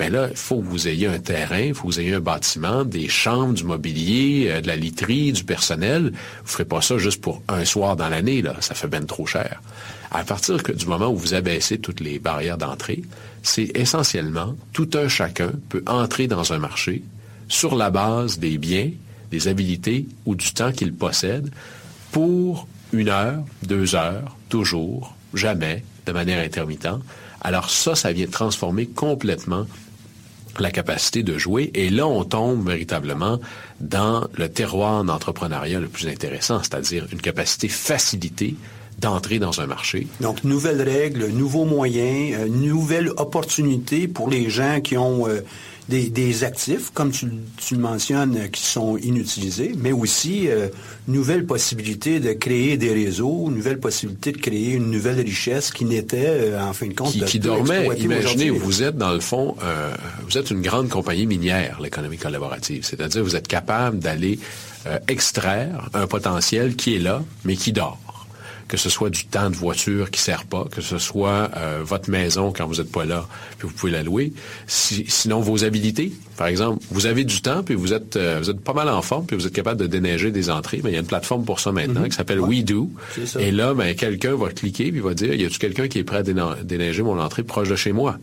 ben 0.00 0.10
là, 0.10 0.28
il 0.30 0.36
faut 0.36 0.60
que 0.60 0.66
vous 0.66 0.88
ayez 0.88 1.08
un 1.08 1.18
terrain, 1.18 1.60
il 1.60 1.74
faut 1.74 1.82
que 1.82 1.92
vous 1.92 2.00
ayez 2.00 2.14
un 2.14 2.20
bâtiment, 2.20 2.84
des 2.84 3.06
chambres, 3.06 3.52
du 3.52 3.64
mobilier, 3.64 4.46
euh, 4.48 4.60
de 4.62 4.66
la 4.66 4.74
literie, 4.74 5.30
du 5.32 5.44
personnel. 5.44 6.04
Vous 6.04 6.44
ne 6.44 6.48
ferez 6.48 6.64
pas 6.64 6.80
ça 6.80 6.96
juste 6.96 7.20
pour 7.20 7.42
un 7.48 7.66
soir 7.66 7.96
dans 7.96 8.08
l'année, 8.08 8.40
là. 8.40 8.56
Ça 8.60 8.74
fait 8.74 8.88
bien 8.88 9.02
trop 9.02 9.26
cher. 9.26 9.60
À 10.10 10.24
partir 10.24 10.56
du 10.56 10.86
moment 10.86 11.08
où 11.08 11.16
vous 11.16 11.34
abaissez 11.34 11.78
toutes 11.78 12.00
les 12.00 12.18
barrières 12.18 12.56
d'entrée, 12.56 13.02
c'est 13.42 13.70
essentiellement 13.76 14.56
tout 14.72 14.88
un 14.94 15.08
chacun 15.08 15.52
peut 15.68 15.82
entrer 15.86 16.26
dans 16.28 16.54
un 16.54 16.58
marché 16.58 17.02
sur 17.48 17.74
la 17.74 17.90
base 17.90 18.38
des 18.38 18.56
biens, 18.56 18.90
des 19.30 19.48
habilités 19.48 20.06
ou 20.24 20.34
du 20.34 20.52
temps 20.54 20.72
qu'il 20.72 20.94
possède 20.94 21.50
pour 22.12 22.66
une 22.92 23.08
heure, 23.08 23.42
deux 23.62 23.94
heures, 23.94 24.36
toujours, 24.48 25.14
jamais, 25.34 25.84
de 26.06 26.12
manière 26.12 26.44
intermittente. 26.44 27.02
Alors 27.40 27.70
ça, 27.70 27.94
ça 27.94 28.12
vient 28.12 28.26
transformer 28.26 28.86
complètement 28.86 29.66
la 30.58 30.70
capacité 30.70 31.22
de 31.22 31.38
jouer. 31.38 31.70
Et 31.74 31.90
là, 31.90 32.06
on 32.06 32.24
tombe 32.24 32.66
véritablement 32.68 33.40
dans 33.80 34.26
le 34.34 34.48
terroir 34.48 35.04
d'entrepreneuriat 35.04 35.80
le 35.80 35.88
plus 35.88 36.08
intéressant, 36.08 36.58
c'est-à-dire 36.58 37.06
une 37.12 37.20
capacité 37.20 37.68
facilitée 37.68 38.56
d'entrer 38.98 39.38
dans 39.38 39.60
un 39.60 39.66
marché. 39.66 40.06
Donc, 40.20 40.44
nouvelles 40.44 40.82
règles, 40.82 41.28
nouveaux 41.28 41.64
moyens, 41.64 42.38
euh, 42.38 42.48
nouvelles 42.48 43.10
opportunités 43.16 44.08
pour 44.08 44.28
les 44.28 44.50
gens 44.50 44.80
qui 44.82 44.98
ont 44.98 45.26
euh, 45.26 45.40
des, 45.88 46.44
actifs, 46.44 46.90
comme 46.94 47.10
tu, 47.10 47.26
le 47.26 47.78
mentionnes, 47.78 48.36
euh, 48.36 48.48
qui 48.48 48.62
sont 48.62 48.96
inutilisés, 48.96 49.72
mais 49.76 49.92
aussi 49.92 50.48
euh, 50.48 50.68
nouvelles 51.08 51.46
possibilités 51.46 52.20
de 52.20 52.32
créer 52.32 52.76
des 52.76 52.92
réseaux, 52.92 53.50
nouvelles 53.50 53.80
possibilités 53.80 54.32
de 54.32 54.38
créer 54.38 54.74
une 54.74 54.90
nouvelle 54.90 55.20
richesse 55.20 55.70
qui 55.72 55.84
n'était, 55.84 56.26
euh, 56.26 56.62
en 56.62 56.72
fin 56.72 56.86
de 56.86 56.94
compte, 56.94 57.12
qui, 57.12 57.24
qui 57.24 57.40
dormait. 57.40 57.88
Imaginez, 57.98 58.50
vous 58.50 58.82
êtes 58.82 58.96
dans 58.96 59.12
le 59.12 59.20
fond, 59.20 59.56
vous 60.28 60.38
êtes 60.38 60.50
une 60.50 60.62
grande 60.62 60.88
compagnie 60.88 61.26
minière, 61.26 61.80
l'économie 61.80 62.18
collaborative, 62.18 62.84
c'est-à-dire 62.84 63.22
vous 63.22 63.36
êtes 63.36 63.48
capable 63.48 63.98
d'aller 63.98 64.38
extraire 65.08 65.88
un 65.92 66.06
potentiel 66.06 66.76
qui 66.76 66.96
est 66.96 66.98
là, 66.98 67.22
mais 67.44 67.56
qui 67.56 67.72
dort 67.72 67.98
que 68.70 68.76
ce 68.76 68.88
soit 68.88 69.10
du 69.10 69.24
temps 69.24 69.50
de 69.50 69.56
voiture 69.56 70.12
qui 70.12 70.20
sert 70.20 70.44
pas, 70.44 70.64
que 70.70 70.80
ce 70.80 70.98
soit 70.98 71.50
euh, 71.56 71.80
votre 71.84 72.08
maison 72.08 72.52
quand 72.56 72.68
vous 72.68 72.76
n'êtes 72.76 72.92
pas 72.92 73.04
là, 73.04 73.26
puis 73.58 73.66
vous 73.66 73.74
pouvez 73.74 73.90
la 73.90 74.04
louer. 74.04 74.32
sinon, 74.68 75.40
vos 75.40 75.64
habilités, 75.64 76.12
par 76.36 76.46
exemple, 76.46 76.80
vous 76.92 77.06
avez 77.06 77.24
du 77.24 77.42
temps, 77.42 77.64
puis 77.64 77.74
vous 77.74 77.92
êtes, 77.92 78.14
euh, 78.14 78.38
vous 78.40 78.48
êtes 78.48 78.60
pas 78.60 78.72
mal 78.72 78.88
en 78.88 79.02
forme, 79.02 79.26
puis 79.26 79.36
vous 79.36 79.44
êtes 79.44 79.52
capable 79.52 79.80
de 79.80 79.88
déneiger 79.88 80.30
des 80.30 80.50
entrées. 80.50 80.82
Mais 80.84 80.90
il 80.90 80.92
y 80.92 80.96
a 80.96 81.00
une 81.00 81.06
plateforme 81.06 81.44
pour 81.44 81.58
ça 81.58 81.72
maintenant 81.72 82.02
mhm. 82.02 82.10
qui 82.10 82.16
s'appelle 82.16 82.38
WeDo. 82.38 82.88
Et 83.40 83.50
là, 83.50 83.74
ben, 83.74 83.96
quelqu'un 83.96 84.36
va 84.36 84.50
cliquer, 84.50 84.92
puis 84.92 85.00
va 85.00 85.14
dire, 85.14 85.34
y 85.34 85.44
a-tu 85.44 85.58
quelqu'un 85.58 85.88
qui 85.88 85.98
est 85.98 86.04
prêt 86.04 86.18
à 86.18 86.62
déneiger 86.62 87.02
mon 87.02 87.18
entrée 87.18 87.42
proche 87.42 87.68
de 87.68 87.76
chez 87.76 87.90
moi? 87.90 88.18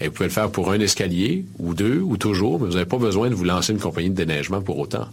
Et 0.00 0.08
vous 0.08 0.12
pouvez 0.14 0.28
le 0.28 0.34
faire 0.34 0.50
pour 0.50 0.72
un 0.72 0.80
escalier, 0.80 1.44
ou 1.60 1.74
deux, 1.74 2.00
ou 2.00 2.16
toujours, 2.16 2.58
mais 2.58 2.66
vous 2.66 2.74
n'avez 2.74 2.86
pas 2.86 2.98
besoin 2.98 3.30
de 3.30 3.36
vous 3.36 3.44
lancer 3.44 3.72
une 3.72 3.78
compagnie 3.78 4.10
de 4.10 4.16
déneigement 4.16 4.62
pour 4.62 4.80
autant. 4.80 5.06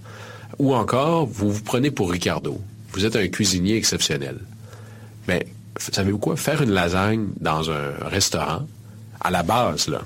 Ou 0.58 0.74
encore, 0.74 1.28
vous 1.28 1.52
vous 1.52 1.62
prenez 1.62 1.92
pour 1.92 2.10
Ricardo. 2.10 2.60
Vous 2.92 3.06
êtes 3.06 3.16
un 3.16 3.28
cuisinier 3.28 3.76
exceptionnel. 3.76 4.40
Mais 5.28 5.46
savez-vous 5.78 6.20
quoi? 6.20 6.36
Faire 6.36 6.62
une 6.62 6.72
lasagne 6.72 7.28
dans 7.40 7.72
un 7.72 7.92
restaurant, 8.06 8.68
à 9.22 9.32
la 9.32 9.44
base, 9.44 9.88
là, 9.88 10.02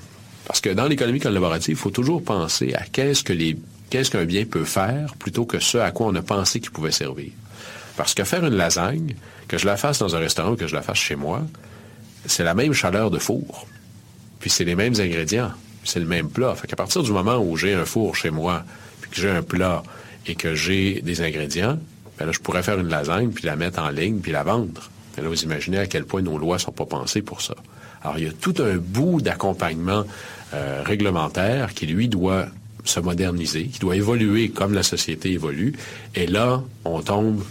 parce 0.46 0.60
que 0.62 0.70
dans 0.70 0.86
l'économie 0.86 1.20
collaborative, 1.20 1.76
il 1.76 1.78
faut 1.78 1.90
toujours 1.90 2.24
penser 2.24 2.72
à 2.74 2.84
qu'est-ce 2.84 3.22
que 3.22 3.34
les 3.34 3.56
qu'est-ce 3.90 4.10
qu'un 4.10 4.24
bien 4.24 4.44
peut 4.44 4.64
faire 4.64 5.14
plutôt 5.18 5.44
que 5.44 5.58
ce 5.58 5.78
à 5.78 5.90
quoi 5.90 6.06
on 6.06 6.14
a 6.14 6.22
pensé 6.22 6.60
qu'il 6.60 6.70
pouvait 6.70 6.90
servir. 6.90 7.32
Parce 7.96 8.14
que 8.14 8.24
faire 8.24 8.44
une 8.44 8.54
lasagne, 8.54 9.14
que 9.46 9.58
je 9.58 9.66
la 9.66 9.76
fasse 9.76 9.98
dans 9.98 10.14
un 10.14 10.18
restaurant 10.18 10.52
ou 10.52 10.56
que 10.56 10.66
je 10.66 10.74
la 10.74 10.82
fasse 10.82 10.98
chez 10.98 11.16
moi, 11.16 11.42
c'est 12.26 12.44
la 12.44 12.54
même 12.54 12.72
chaleur 12.72 13.10
de 13.10 13.18
four. 13.18 13.66
Puis 14.40 14.50
c'est 14.50 14.64
les 14.64 14.74
mêmes 14.74 14.94
ingrédients. 14.98 15.52
C'est 15.84 16.00
le 16.00 16.06
même 16.06 16.28
plat. 16.28 16.54
Fait 16.54 16.66
qu'à 16.66 16.76
partir 16.76 17.02
du 17.02 17.12
moment 17.12 17.38
où 17.38 17.56
j'ai 17.56 17.74
un 17.74 17.84
four 17.84 18.14
chez 18.14 18.30
moi, 18.30 18.62
puis 19.00 19.10
que 19.10 19.16
j'ai 19.16 19.30
un 19.30 19.42
plat 19.42 19.82
et 20.26 20.34
que 20.34 20.54
j'ai 20.54 21.00
des 21.02 21.22
ingrédients, 21.22 21.78
ben 22.18 22.26
là, 22.26 22.32
je 22.32 22.38
pourrais 22.38 22.62
faire 22.62 22.78
une 22.78 22.88
lasagne, 22.88 23.30
puis 23.30 23.46
la 23.46 23.56
mettre 23.56 23.80
en 23.80 23.88
ligne, 23.88 24.18
puis 24.18 24.32
la 24.32 24.42
vendre. 24.42 24.90
Et 25.18 25.22
là, 25.22 25.28
vous 25.28 25.42
imaginez 25.42 25.78
à 25.78 25.86
quel 25.86 26.04
point 26.04 26.22
nos 26.22 26.38
lois 26.38 26.58
sont 26.58 26.72
pas 26.72 26.86
pensées 26.86 27.22
pour 27.22 27.42
ça. 27.42 27.54
Alors, 28.02 28.18
il 28.18 28.24
y 28.24 28.28
a 28.28 28.32
tout 28.32 28.54
un 28.60 28.76
bout 28.76 29.20
d'accompagnement 29.20 30.04
euh, 30.54 30.82
réglementaire 30.84 31.74
qui, 31.74 31.86
lui, 31.86 32.08
doit 32.08 32.46
se 32.84 33.00
moderniser, 33.00 33.66
qui 33.66 33.80
doit 33.80 33.96
évoluer 33.96 34.50
comme 34.50 34.72
la 34.72 34.82
société 34.82 35.32
évolue. 35.32 35.74
Et 36.14 36.26
là, 36.26 36.62
on 36.84 37.02
tombe, 37.02 37.42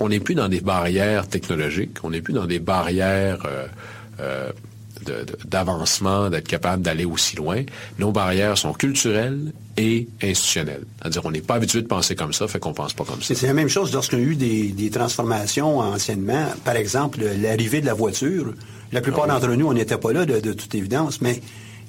on 0.00 0.08
n'est 0.08 0.20
plus 0.20 0.34
dans 0.34 0.48
des 0.48 0.60
barrières 0.60 1.28
technologiques, 1.28 1.98
on 2.02 2.10
n'est 2.10 2.20
plus 2.20 2.34
dans 2.34 2.46
des 2.46 2.58
barrières 2.58 3.42
euh, 3.46 3.66
euh, 4.20 4.50
d'avancement, 5.44 6.30
d'être 6.30 6.48
capable 6.48 6.82
d'aller 6.82 7.04
aussi 7.04 7.36
loin. 7.36 7.62
Nos 7.98 8.12
barrières 8.12 8.58
sont 8.58 8.72
culturelles 8.72 9.52
et 9.76 10.08
institutionnelles. 10.22 10.84
C'est-à-dire, 11.00 11.22
on 11.24 11.30
n'est 11.30 11.40
pas 11.40 11.54
habitué 11.54 11.82
de 11.82 11.86
penser 11.86 12.14
comme 12.14 12.32
ça, 12.32 12.48
fait 12.48 12.58
qu'on 12.58 12.72
pense 12.72 12.92
pas 12.92 13.04
comme 13.04 13.22
ça. 13.22 13.34
C'est 13.34 13.46
la 13.46 13.54
même 13.54 13.68
chose 13.68 13.92
lorsqu'il 13.92 14.18
y 14.18 14.22
a 14.22 14.24
eu 14.24 14.36
des, 14.36 14.90
transformations 14.90 15.78
anciennement. 15.78 16.46
Par 16.64 16.76
exemple, 16.76 17.20
l'arrivée 17.40 17.80
de 17.80 17.86
la 17.86 17.94
voiture. 17.94 18.54
La 18.92 19.00
plupart 19.00 19.26
ah 19.28 19.34
d'entre 19.34 19.54
nous, 19.54 19.66
on 19.66 19.72
n'était 19.72 19.98
pas 19.98 20.12
là, 20.12 20.26
de 20.26 20.52
toute 20.52 20.74
évidence, 20.74 21.20
mais 21.20 21.40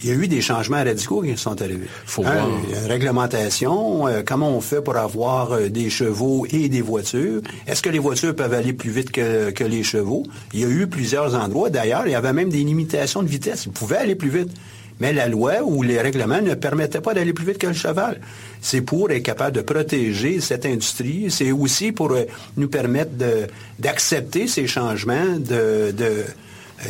il 0.04 0.10
y 0.10 0.12
a 0.12 0.16
eu 0.16 0.28
des 0.28 0.42
changements 0.42 0.84
radicaux 0.84 1.22
qui 1.22 1.38
sont 1.38 1.62
arrivés. 1.62 1.88
Faut 2.06 2.24
voir. 2.24 2.48
Une 2.48 2.92
réglementation, 2.92 4.08
euh, 4.08 4.22
comment 4.26 4.50
on 4.50 4.62
fait 4.62 4.82
pour 4.82 4.98
avoir 4.98 5.52
euh, 5.52 5.70
des 5.70 5.90
chevaux 5.90 6.46
et 6.50 6.70
des 6.70 6.82
voitures? 6.82 7.42
Est-ce 7.68 7.82
que 7.82 7.90
les 7.90 8.00
voitures 8.00 8.36
peuvent 8.36 8.54
aller 8.54 8.74
plus 8.74 8.90
vite 8.90 9.12
que, 9.12 9.52
que 9.52 9.64
les 9.64 9.84
chevaux? 9.84 10.24
Il 10.54 10.60
y 10.62 10.64
a 10.64 10.70
eu 10.70 10.88
plusieurs 10.88 11.36
endroits. 11.36 11.70
D'ailleurs, 11.70 12.08
il 12.08 12.12
y 12.12 12.16
avait 12.16 12.34
même 12.34 12.50
des 12.50 12.64
limitations 12.64 13.22
de 13.22 13.28
vitesse. 13.28 13.66
Ils 13.66 13.72
pouvaient 13.72 13.98
aller 13.98 14.16
plus 14.16 14.30
vite. 14.30 14.50
Mais 15.00 15.14
la 15.14 15.28
loi 15.28 15.64
ou 15.64 15.82
les 15.82 16.00
règlements 16.00 16.42
ne 16.42 16.54
permettaient 16.54 17.02
pas 17.02 17.14
d'aller 17.14 17.34
plus 17.34 17.46
vite 17.46 17.58
que 17.58 17.68
le 17.68 17.74
cheval. 17.74 18.22
C'est 18.62 18.82
pour 18.82 19.10
être 19.10 19.24
capable 19.24 19.56
de 19.56 19.62
protéger 19.62 20.40
cette 20.42 20.66
industrie. 20.66 21.30
C'est 21.30 21.52
aussi 21.52 21.92
pour 21.92 22.12
euh, 22.12 22.26
nous 22.58 22.68
permettre 22.68 23.12
d'accepter 23.80 24.48
ces 24.48 24.68
changements 24.68 25.38
de, 25.38 25.92
de 25.92 26.24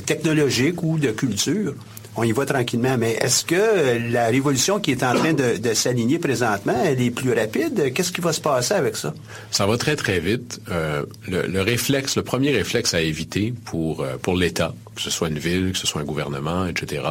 technologiques 0.05 0.81
ou 0.83 0.97
de 0.97 1.11
culture 1.11 1.73
on 2.15 2.23
y 2.23 2.31
va 2.31 2.45
tranquillement. 2.45 2.97
Mais 2.97 3.13
est-ce 3.13 3.45
que 3.45 4.11
la 4.11 4.27
révolution 4.27 4.79
qui 4.79 4.91
est 4.91 5.03
en 5.03 5.13
train 5.13 5.33
de, 5.33 5.73
s'aligner 5.73 6.19
présentement, 6.19 6.75
elle 6.83 7.01
est 7.01 7.11
plus 7.11 7.33
rapide? 7.33 7.93
Qu'est-ce 7.93 8.11
qui 8.11 8.21
va 8.21 8.33
se 8.33 8.41
passer 8.41 8.73
avec 8.73 8.95
ça? 8.95 9.13
Ça 9.49 9.65
va 9.65 9.77
très, 9.77 9.95
très 9.95 10.19
vite. 10.19 10.59
Euh, 10.71 11.03
le, 11.27 11.61
réflexe, 11.61 12.15
le 12.15 12.23
premier 12.23 12.51
réflexe 12.51 12.93
à 12.93 13.01
éviter 13.01 13.53
pour, 13.65 14.01
euh, 14.01 14.17
pour 14.21 14.35
l'État, 14.35 14.73
que 14.95 15.01
ce 15.01 15.09
soit 15.09 15.29
une 15.29 15.39
ville, 15.39 15.71
que 15.71 15.77
ce 15.77 15.87
soit 15.87 16.01
un 16.01 16.05
gouvernement, 16.05 16.65
etc., 16.67 17.03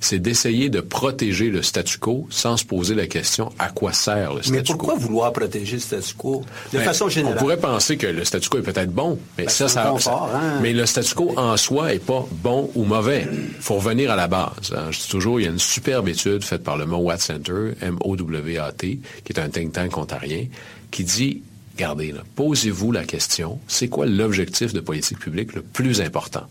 c'est 0.00 0.18
d'essayer 0.18 0.70
de 0.70 0.80
protéger 0.80 1.50
le 1.50 1.62
statu 1.62 1.98
quo 1.98 2.26
sans 2.30 2.56
se 2.56 2.64
poser 2.64 2.94
la 2.94 3.06
question 3.06 3.52
à 3.58 3.68
quoi 3.68 3.92
sert 3.92 4.34
le 4.34 4.42
statu 4.42 4.50
quo? 4.50 4.56
Mais 4.56 4.62
pourquoi 4.62 4.94
vouloir 4.96 5.32
protéger 5.32 5.74
le 5.74 5.80
statu 5.80 6.14
quo? 6.14 6.42
De 6.72 6.78
ben, 6.78 6.84
façon 6.84 7.08
générale? 7.08 7.36
On 7.36 7.40
pourrait 7.40 7.58
penser 7.58 7.96
que 7.96 8.06
le 8.06 8.24
statu 8.24 8.48
quo 8.48 8.58
est 8.58 8.62
peut-être 8.62 8.92
bon, 8.92 9.18
mais 9.36 9.44
ben, 9.44 9.50
ça, 9.50 9.68
ça, 9.68 9.94
hein. 9.94 10.58
Mais 10.62 10.72
le 10.72 10.86
statu 10.86 11.14
quo 11.14 11.34
en 11.36 11.56
soi 11.56 11.94
est 11.94 12.04
pas 12.04 12.26
bon 12.30 12.70
ou 12.74 12.84
mauvais. 12.84 13.28
Il 13.30 13.62
faut 13.62 13.74
revenir 13.74 14.10
à 14.10 14.16
la 14.16 14.26
base. 14.26 14.39
Hein. 14.40 14.90
Je 14.90 14.98
dis 14.98 15.08
toujours, 15.08 15.40
il 15.40 15.44
y 15.44 15.46
a 15.46 15.50
une 15.50 15.58
superbe 15.58 16.08
étude 16.08 16.44
faite 16.44 16.62
par 16.62 16.76
le 16.76 16.86
Mowat 16.86 17.18
Center, 17.18 17.72
M-O-W-A-T, 17.80 18.98
qui 19.24 19.32
est 19.32 19.40
un 19.40 19.48
think 19.48 19.72
tank 19.72 19.96
ontarien, 19.96 20.46
qui 20.90 21.04
dit 21.04 21.42
Regardez, 21.76 22.14
posez-vous 22.36 22.92
la 22.92 23.04
question, 23.04 23.58
c'est 23.66 23.88
quoi 23.88 24.04
l'objectif 24.04 24.74
de 24.74 24.80
politique 24.80 25.18
publique 25.18 25.54
le 25.54 25.62
plus 25.62 26.02
important? 26.02 26.46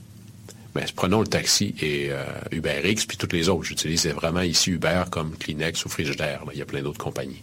Ben, 0.74 0.86
prenons 0.96 1.22
le 1.22 1.27
taxi 1.27 1.75
et 1.81 2.08
euh, 2.10 2.24
UberX, 2.51 3.05
puis 3.08 3.17
toutes 3.17 3.34
les 3.34 3.50
autres. 3.50 3.63
J'utilise 3.63 4.08
vraiment 4.08 4.41
ici 4.41 4.72
Uber 4.72 5.03
comme 5.12 5.36
Kleenex 5.36 5.86
ou 5.86 5.89
Frigidaire. 5.89 6.41
Il 6.53 6.60
y 6.60 6.62
a 6.62 6.65
plein 6.65 6.81
d'autres 6.81 7.03
compagnies. 7.03 7.41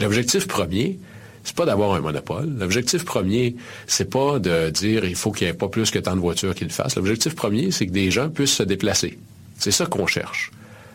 L'objectif 0.00 0.46
premier, 0.46 0.98
c'est 1.42 1.54
pas 1.56 1.64
d'avoir 1.64 1.94
un 1.94 2.00
monopole. 2.00 2.48
L'objectif 2.58 3.04
premier, 3.04 3.56
c'est 3.86 4.10
pas 4.10 4.38
de 4.38 4.70
dire 4.70 5.04
il 5.04 5.14
faut 5.14 5.32
qu'il 5.32 5.46
n'y 5.46 5.52
ait 5.52 5.56
pas 5.56 5.68
plus 5.68 5.90
que 5.90 5.98
tant 5.98 6.14
de 6.14 6.20
voitures 6.20 6.54
qu'ils 6.54 6.68
le 6.68 6.72
fassent. 6.72 6.96
L'objectif 6.96 7.34
premier, 7.34 7.70
c'est 7.70 7.86
que 7.86 7.92
des 7.92 8.10
gens 8.10 8.28
puissent 8.28 8.56
se 8.56 8.62
déplacer. 8.62 9.18
C'est 9.60 9.70
ça 9.70 9.86
qu'on 9.86 10.06
cherche. 10.06 10.50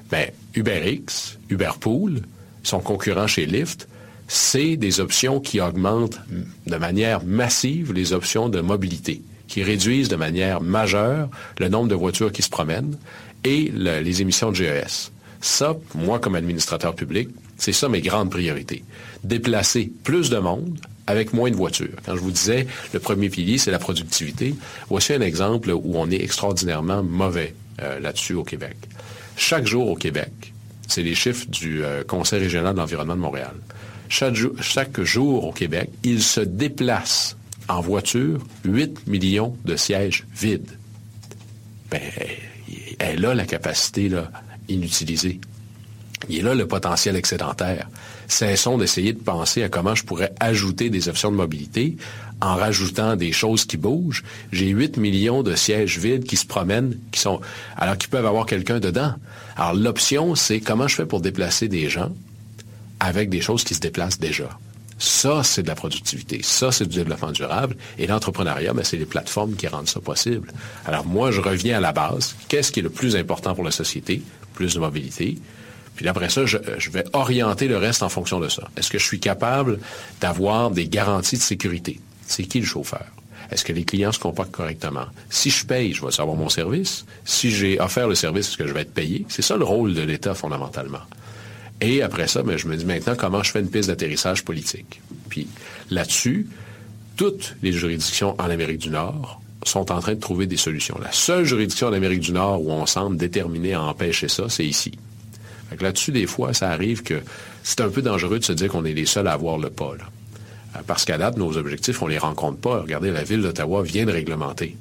Ben, 0.10 0.30
UberX, 0.56 1.38
Uberpool, 1.50 2.22
son 2.64 2.80
concurrent 2.80 3.28
chez 3.28 3.46
Lyft, 3.46 3.88
c'est 4.28 4.76
des 4.76 5.00
options 5.00 5.40
qui 5.40 5.62
augmentent 5.62 6.20
de 6.66 6.76
manière 6.76 7.24
massive 7.24 7.94
les 7.94 8.12
options 8.12 8.50
de 8.50 8.60
mobilité 8.62 9.22
qui 9.48 9.62
réduisent 9.62 10.10
de 10.10 10.16
manière 10.16 10.62
majeure 10.62 11.30
le 11.60 11.70
nombre 11.70 11.88
de 11.88 11.96
voitures 11.96 12.32
qui 12.32 12.42
se 12.42 12.50
promènent 12.50 12.98
et 13.44 13.72
les 13.72 14.22
émissions 14.24 14.50
de 14.52 14.56
GES. 14.56 15.12
Ça, 15.42 15.76
moi, 15.94 16.18
comme 16.18 16.34
administrateur 16.34 16.96
public, 16.96 17.30
c'est 17.58 17.72
ça 17.72 17.88
mes 17.88 18.02
grandes 18.02 18.32
priorités. 18.32 18.84
Déplacer 19.24 19.92
plus 20.04 20.32
de 20.32 20.40
monde 20.40 20.80
avec 21.06 21.34
moins 21.34 21.52
de 21.52 21.56
voitures. 21.56 21.96
Quand 22.04 22.16
je 22.16 22.22
vous 22.22 22.32
disais, 22.32 22.66
le 22.94 23.00
premier 23.00 23.30
pilier, 23.30 23.60
c'est 23.60 23.70
la 23.70 23.78
productivité, 23.78 24.56
voici 24.90 25.14
un 25.14 25.22
exemple 25.22 25.70
où 25.70 25.94
on 25.94 26.10
est 26.10 26.24
extraordinairement 26.24 27.04
mauvais 27.04 27.54
euh, 27.82 28.00
là-dessus 28.00 28.34
au 28.34 28.44
Québec. 28.44 28.78
Chaque 29.38 29.66
jour 29.66 29.90
au 29.90 29.96
Québec, 29.96 30.54
c'est 30.88 31.04
les 31.04 31.16
chiffres 31.16 31.46
du 31.48 31.84
euh, 31.84 32.04
Conseil 32.04 32.40
régional 32.40 32.74
de 32.74 32.80
l'environnement 32.80 33.16
de 33.16 33.22
Montréal. 33.22 33.56
Chaque, 34.08 35.02
jour 35.02 35.46
au 35.46 35.52
Québec, 35.52 35.90
il 36.04 36.22
se 36.22 36.42
déplace 36.42 37.36
en 37.68 37.82
voiture, 37.82 38.46
8 38.64 39.08
millions 39.08 39.58
de 39.66 39.76
sièges 39.76 40.26
vides. 40.36 40.78
Ben, 41.90 42.02
elle 43.00 43.26
a 43.26 43.34
la 43.34 43.46
capacité 43.46 44.10
là, 44.10 44.32
inutilisée. 44.70 45.40
Il 46.30 46.40
est 46.40 46.42
là 46.42 46.56
le 46.56 46.68
potentiel 46.68 47.16
excédentaire. 47.16 47.88
Cessons 48.28 48.78
d'essayer 48.78 49.14
de 49.14 49.20
penser 49.20 49.64
à 49.64 49.70
comment 49.70 49.96
je 49.96 50.04
pourrais 50.04 50.34
ajouter 50.40 50.90
des 50.90 51.10
options 51.10 51.32
de 51.32 51.36
mobilité 51.36 51.98
en 52.42 52.56
rajoutant 52.56 53.16
des 53.16 53.32
choses 53.32 53.66
qui 53.66 53.78
bougent. 53.78 54.24
J'ai 54.52 54.68
8 54.68 54.98
millions 54.98 55.44
de 55.44 55.56
sièges 55.56 56.00
vides 56.00 56.26
qui 56.26 56.38
se 56.38 56.46
promènent, 56.46 56.98
qui 57.12 57.20
sont, 57.20 57.40
alors 57.78 57.98
qu'ils 57.98 58.10
peuvent 58.10 58.26
avoir 58.26 58.46
quelqu'un 58.46 58.80
dedans. 58.80 59.14
Alors 59.56 59.74
l'option, 59.74 60.36
c'est 60.36 60.60
comment 60.60 60.88
je 60.88 60.96
fais 60.96 61.06
pour 61.06 61.22
déplacer 61.22 61.68
des 61.68 61.90
gens 61.90 62.12
avec 63.00 63.30
des 63.30 63.42
choses 63.42 63.64
qui 63.64 63.76
se 63.76 63.80
déplacent 63.80 64.20
déjà. 64.20 64.50
Ça, 64.98 65.44
c'est 65.44 65.64
de 65.64 65.68
la 65.68 65.76
productivité. 65.76 66.40
Ça, 66.42 66.72
c'est 66.72 66.88
du 66.88 66.96
développement 66.96 67.32
durable. 67.32 67.76
Et 67.98 68.08
l'entrepreneuriat, 68.08 68.74
ben, 68.74 68.84
c'est 68.84 68.98
les 68.98 69.06
plateformes 69.06 69.56
qui 69.56 69.68
rendent 69.68 69.90
ça 69.90 70.00
possible. 70.00 70.54
Alors 70.86 71.06
moi, 71.06 71.32
je 71.32 71.42
reviens 71.42 71.78
à 71.78 71.82
la 71.82 71.92
base. 71.92 72.36
Qu'est-ce 72.48 72.72
qui 72.72 72.80
est 72.80 72.84
le 72.84 72.90
plus 72.90 73.16
important 73.18 73.54
pour 73.56 73.66
la 73.66 73.72
société? 73.72 74.22
Plus 74.54 74.76
de 74.76 74.80
mobilité. 74.80 75.38
Puis 75.96 76.08
après 76.08 76.30
ça, 76.30 76.46
je, 76.46 76.58
vais 76.90 77.06
orienter 77.14 77.68
le 77.68 77.78
reste 77.78 78.04
en 78.04 78.10
fonction 78.10 78.40
de 78.40 78.50
ça. 78.50 78.64
Est-ce 78.78 78.90
que 78.90 78.98
je 78.98 79.06
suis 79.06 79.20
capable 79.20 79.80
d'avoir 80.20 80.72
des 80.72 80.88
garanties 80.88 81.38
de 81.38 81.42
sécurité? 81.42 82.00
C'est 82.28 82.44
qui 82.44 82.60
le 82.60 82.66
chauffeur? 82.66 83.06
Est-ce 83.52 83.64
que 83.64 83.74
les 83.74 83.86
clients 83.86 84.12
se 84.12 84.20
comportent 84.20 84.52
correctement? 84.52 85.06
Si 85.30 85.50
je 85.50 85.66
paye, 85.66 85.94
je 85.94 86.04
vais 86.04 86.12
savoir 86.12 86.36
mon 86.36 86.50
service. 86.50 87.06
Si 87.24 87.52
j'ai 87.52 87.80
offert 87.80 88.08
le 88.08 88.16
service, 88.16 88.50
est-ce 88.50 88.58
que 88.58 88.68
je 88.68 88.74
vais 88.74 88.82
être 88.82 88.94
payé? 88.94 89.26
C'est 89.30 89.44
ça 89.44 89.56
le 89.56 89.64
rôle 89.64 89.94
de 89.94 90.02
l'État 90.02 90.34
fondamentalement. 90.34 91.02
Et 91.82 92.02
après 92.02 92.28
ça, 92.28 92.42
ben, 92.42 92.58
je 92.58 92.68
me 92.68 92.76
dis 92.76 92.86
maintenant 92.86 93.16
comment 93.16 93.44
je 93.44 93.52
fais 93.52 93.60
une 93.60 93.70
piste 93.70 93.90
d'atterrissage 93.90 94.44
politique? 94.44 95.02
Puis 95.30 95.48
là-dessus, 95.92 96.48
toutes 97.16 97.56
les 97.62 97.72
juridictions 97.72 98.36
en 98.40 98.50
Amérique 98.50 98.80
du 98.80 98.90
Nord 98.90 99.42
sont 99.64 99.92
en 99.92 100.00
train 100.00 100.16
de 100.16 100.20
trouver 100.20 100.48
des 100.48 100.58
solutions. 100.58 100.98
La 101.02 101.12
seule 101.12 101.46
juridiction 101.46 101.88
en 101.88 101.94
Amérique 101.94 102.20
du 102.20 102.32
Nord 102.32 102.62
où 102.62 102.72
on 102.72 102.86
semble 102.86 103.18
déterminé 103.18 103.74
à 103.74 103.82
empêcher 103.82 104.28
ça, 104.28 104.46
c'est 104.50 104.66
ici. 104.66 104.98
Là-dessus, 105.82 106.12
des 106.12 106.28
fois, 106.28 106.54
ça 106.54 106.70
arrive 106.70 107.04
que 107.04 107.22
c'est 107.64 107.82
un 107.82 107.90
peu 107.90 108.02
dangereux 108.02 108.40
de 108.40 108.44
se 108.44 108.54
dire 108.54 108.70
qu'on 108.70 108.86
est 108.86 108.94
les 108.94 109.06
seuls 109.06 109.28
à 109.28 109.34
avoir 109.34 109.58
le 109.58 109.70
pas. 109.70 109.94
Euh, 110.76 110.80
parce 110.86 111.06
qu'à 111.06 111.18
date, 111.18 111.38
nos 111.38 111.58
objectifs, 111.58 112.02
on 112.02 112.08
ne 112.08 112.12
les 112.12 112.18
rencontre 112.18 112.58
pas. 112.58 112.82
Regardez, 112.82 113.12
la 113.12 113.24
ville 113.24 113.42
d'Ottawa 113.42 113.84
vient 113.84 114.06
de 114.06 114.12
réglementer. 114.12 114.78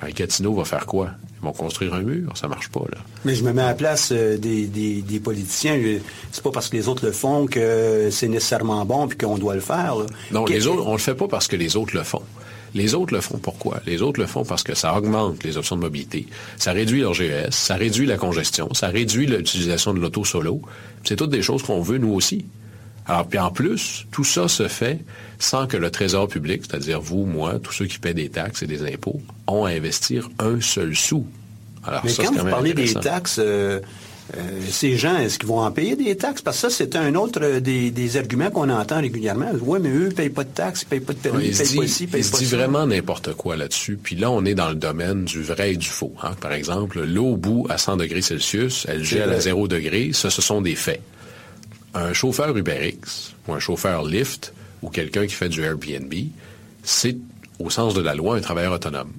Un 0.00 0.10
Gatineau 0.10 0.54
va 0.54 0.64
faire 0.64 0.86
quoi? 0.86 1.10
Ils 1.40 1.44
vont 1.44 1.52
construire 1.52 1.94
un 1.94 2.02
mur, 2.02 2.36
ça 2.36 2.48
marche 2.48 2.68
pas, 2.68 2.84
là. 2.90 2.98
Mais 3.24 3.34
je 3.34 3.42
me 3.42 3.52
mets 3.52 3.62
à 3.62 3.68
la 3.68 3.74
place 3.74 4.10
euh, 4.12 4.38
des, 4.38 4.66
des, 4.66 5.20
politiciens. 5.20 5.80
C'est 6.30 6.42
pas 6.42 6.50
parce 6.50 6.68
que 6.68 6.76
les 6.76 6.88
autres 6.88 7.04
le 7.04 7.12
font 7.12 7.46
que 7.46 8.08
c'est 8.10 8.28
nécessairement 8.28 8.84
bon 8.84 9.08
puis 9.08 9.18
qu'on 9.18 9.38
doit 9.38 9.54
le 9.54 9.60
faire. 9.60 9.96
Non, 10.30 10.44
les 10.44 10.66
autres, 10.66 10.86
on 10.86 10.92
le 10.92 10.98
fait 10.98 11.14
pas 11.14 11.28
parce 11.28 11.48
que 11.48 11.56
les 11.56 11.76
autres 11.76 11.96
le 11.96 12.04
font. 12.04 12.22
Les 12.74 12.94
autres 12.94 13.14
le 13.14 13.20
font 13.20 13.38
pourquoi? 13.38 13.80
Les 13.86 14.02
autres 14.02 14.20
le 14.20 14.26
font 14.26 14.44
parce 14.44 14.62
que 14.62 14.74
ça 14.74 14.96
augmente 14.96 15.44
les 15.44 15.56
options 15.56 15.76
de 15.76 15.82
mobilité, 15.82 16.26
ça 16.56 16.72
réduit 16.72 17.00
leur 17.00 17.14
GES, 17.14 17.50
ça 17.50 17.74
réduit 17.74 18.06
la 18.06 18.16
congestion, 18.16 18.72
ça 18.72 18.88
réduit 18.88 19.26
l'utilisation 19.26 19.92
de 19.92 20.00
l'auto 20.00 20.24
solo. 20.24 20.62
C'est 21.04 21.16
toutes 21.16 21.30
des 21.30 21.42
choses 21.42 21.62
qu'on 21.62 21.82
veut 21.82 21.98
nous 21.98 22.12
aussi. 22.12 22.44
Alors, 23.06 23.26
puis 23.26 23.38
en 23.38 23.50
plus, 23.50 24.06
tout 24.12 24.24
ça 24.24 24.48
se 24.48 24.68
fait 24.68 25.00
sans 25.38 25.66
que 25.66 25.76
le 25.76 25.90
Trésor 25.90 26.28
public, 26.28 26.62
c'est-à-dire 26.66 27.00
vous, 27.00 27.26
moi, 27.26 27.58
tous 27.58 27.72
ceux 27.72 27.86
qui 27.86 27.98
paient 27.98 28.14
des 28.14 28.28
taxes 28.28 28.62
et 28.62 28.66
des 28.66 28.82
impôts, 28.90 29.20
ont 29.48 29.64
à 29.64 29.70
investir 29.70 30.30
un 30.38 30.60
seul 30.60 30.94
sou. 30.94 31.26
Alors, 31.84 32.02
Mais 32.04 32.12
quand 32.14 32.32
vous 32.32 32.48
parlez 32.48 32.74
des 32.74 32.94
taxes, 32.94 33.40
euh, 33.42 33.80
euh, 34.36 34.60
ces 34.70 34.96
gens, 34.96 35.16
est-ce 35.18 35.38
qu'ils 35.38 35.48
vont 35.48 35.60
en 35.60 35.70
payer 35.70 35.96
des 35.96 36.16
taxes? 36.16 36.42
Parce 36.42 36.56
que 36.56 36.68
ça, 36.68 36.76
c'est 36.76 36.96
un 36.96 37.14
autre 37.14 37.58
des, 37.60 38.16
arguments 38.16 38.50
qu'on 38.50 38.68
entend 38.68 39.00
régulièrement. 39.00 39.50
Oui, 39.60 39.78
mais 39.82 39.90
eux 39.90 40.06
ne 40.06 40.12
payent 40.12 40.30
pas 40.30 40.44
de 40.44 40.50
taxes, 40.50 40.82
ils 40.82 40.86
ne 40.86 40.90
payent 40.90 41.06
pas 41.06 41.12
de 41.12 41.18
permis, 41.18 41.44
ils 41.46 41.52
ne 41.52 41.56
payent 41.56 41.76
pas 41.76 41.84
ici, 41.84 42.04
ils 42.04 42.08
payent 42.08 42.22
pas 42.22 42.28
Ils 42.38 42.38
disent 42.38 42.54
vraiment 42.54 42.86
n'importe 42.86 43.34
quoi 43.34 43.56
là-dessus. 43.56 43.98
Puis 44.02 44.16
là, 44.16 44.30
on 44.30 44.44
est 44.44 44.54
dans 44.54 44.68
le 44.68 44.74
domaine 44.74 45.24
du 45.24 45.42
vrai 45.42 45.72
et 45.72 45.76
du 45.76 45.88
faux. 45.88 46.12
Hein. 46.22 46.32
Par 46.40 46.52
exemple, 46.52 47.02
l'eau 47.04 47.32
au 47.32 47.36
bout 47.36 47.66
à 47.68 47.78
100 47.78 47.98
degrés 47.98 48.22
Celsius, 48.22 48.86
elle 48.88 49.04
gèle 49.04 49.30
à 49.30 49.40
0 49.40 49.68
degrés. 49.68 50.10
Ça, 50.12 50.30
ce 50.30 50.42
sont 50.42 50.60
des 50.60 50.74
faits 50.74 51.02
un 51.94 52.12
chauffeur 52.12 52.56
UberX 52.56 53.34
ou 53.46 53.52
un 53.52 53.58
chauffeur 53.58 54.04
Lyft 54.04 54.52
ou 54.82 54.88
quelqu'un 54.88 55.26
qui 55.26 55.34
fait 55.34 55.48
du 55.48 55.62
Airbnb, 55.62 56.12
c'est, 56.82 57.16
au 57.58 57.70
sens 57.70 57.94
de 57.94 58.00
la 58.00 58.14
loi, 58.14 58.36
un 58.36 58.40
travailleur 58.40 58.72
autonome. 58.72 59.12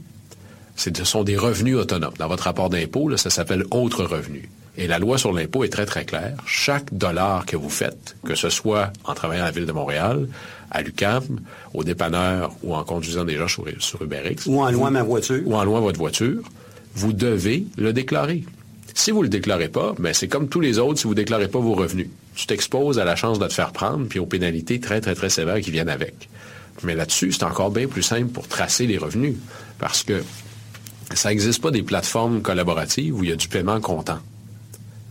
Ce 0.76 0.92
sont 1.04 1.24
des 1.24 1.38
revenus 1.38 1.78
autonomes. 1.78 2.16
Dans 2.18 2.28
votre 2.28 2.44
rapport 2.44 2.70
d'impôt, 2.70 3.16
ça 3.16 3.30
s'appelle 3.30 3.64
autre 3.72 4.04
revenu. 4.04 4.50
Et 4.78 4.88
la 4.88 4.98
loi 4.98 5.18
sur 5.18 5.34
l'impôt 5.34 5.64
est 5.64 5.70
très, 5.70 5.86
très 5.86 6.04
claire. 6.04 6.36
Chaque 6.48 6.94
dollar 6.94 7.46
que 7.46 7.56
vous 7.56 7.70
faites, 7.70 8.16
que 8.26 8.36
ce 8.36 8.50
soit 8.50 8.92
en 9.04 9.14
travaillant 9.14 9.44
à 9.44 9.48
la 9.48 9.52
Ville 9.52 9.68
de 9.68 9.72
Montréal, 9.72 10.28
à 10.72 10.82
l'UCAM, 10.82 11.42
au 11.74 11.84
dépanneur 11.84 12.56
ou 12.64 12.76
en 12.76 12.84
conduisant 12.84 13.24
des 13.24 13.38
gens 13.38 13.48
sur, 13.48 13.66
sur 13.80 14.02
UberX. 14.02 14.48
Ou 14.48 14.62
en 14.62 14.72
louant 14.72 14.90
ma 14.90 15.04
voiture. 15.04 15.42
Ou 15.46 15.56
en 15.56 15.64
louant 15.64 15.82
votre 15.82 16.00
voiture, 16.00 16.42
vous 16.96 17.14
devez 17.14 17.66
le 17.78 17.94
déclarer. 17.94 18.44
Si 18.96 19.12
vous 19.12 19.20
ne 19.20 19.24
le 19.24 19.30
déclarez 19.30 19.70
pas, 19.70 19.94
ben 19.98 20.14
c'est 20.14 20.28
comme 20.28 20.50
tous 20.50 20.60
les 20.60 20.80
autres 20.80 21.00
si 21.00 21.06
vous 21.06 21.12
ne 21.12 21.16
déclarez 21.16 21.48
pas 21.48 21.60
vos 21.60 21.74
revenus. 21.74 22.10
Tu 22.36 22.48
t'exposes 22.48 23.00
à 23.00 23.06
la 23.06 23.16
chance 23.16 23.40
de 23.40 23.48
te 23.48 23.54
faire 23.54 23.72
prendre, 23.72 24.08
puis 24.08 24.20
aux 24.20 24.26
pénalités 24.26 24.80
très, 24.80 25.02
très, 25.02 25.16
très 25.16 25.30
sévères 25.30 25.62
qui 25.62 25.72
viennent 25.72 25.90
avec. 25.90 26.30
Mais 26.84 26.96
là-dessus, 26.96 27.32
c'est 27.32 27.44
encore 27.44 27.72
bien 27.72 27.88
plus 27.88 28.04
simple 28.04 28.28
pour 28.28 28.48
tracer 28.48 28.88
les 28.88 28.98
revenus, 28.98 29.36
parce 29.80 30.04
que 30.04 30.24
ça 31.14 31.30
n'existe 31.30 31.62
pas 31.62 31.72
des 31.72 31.84
plateformes 31.84 32.42
collaboratives 32.42 33.16
où 33.16 33.24
il 33.24 33.30
y 33.30 33.34
a 33.34 33.36
du 33.36 33.48
paiement 33.48 33.80
comptant. 33.80 34.20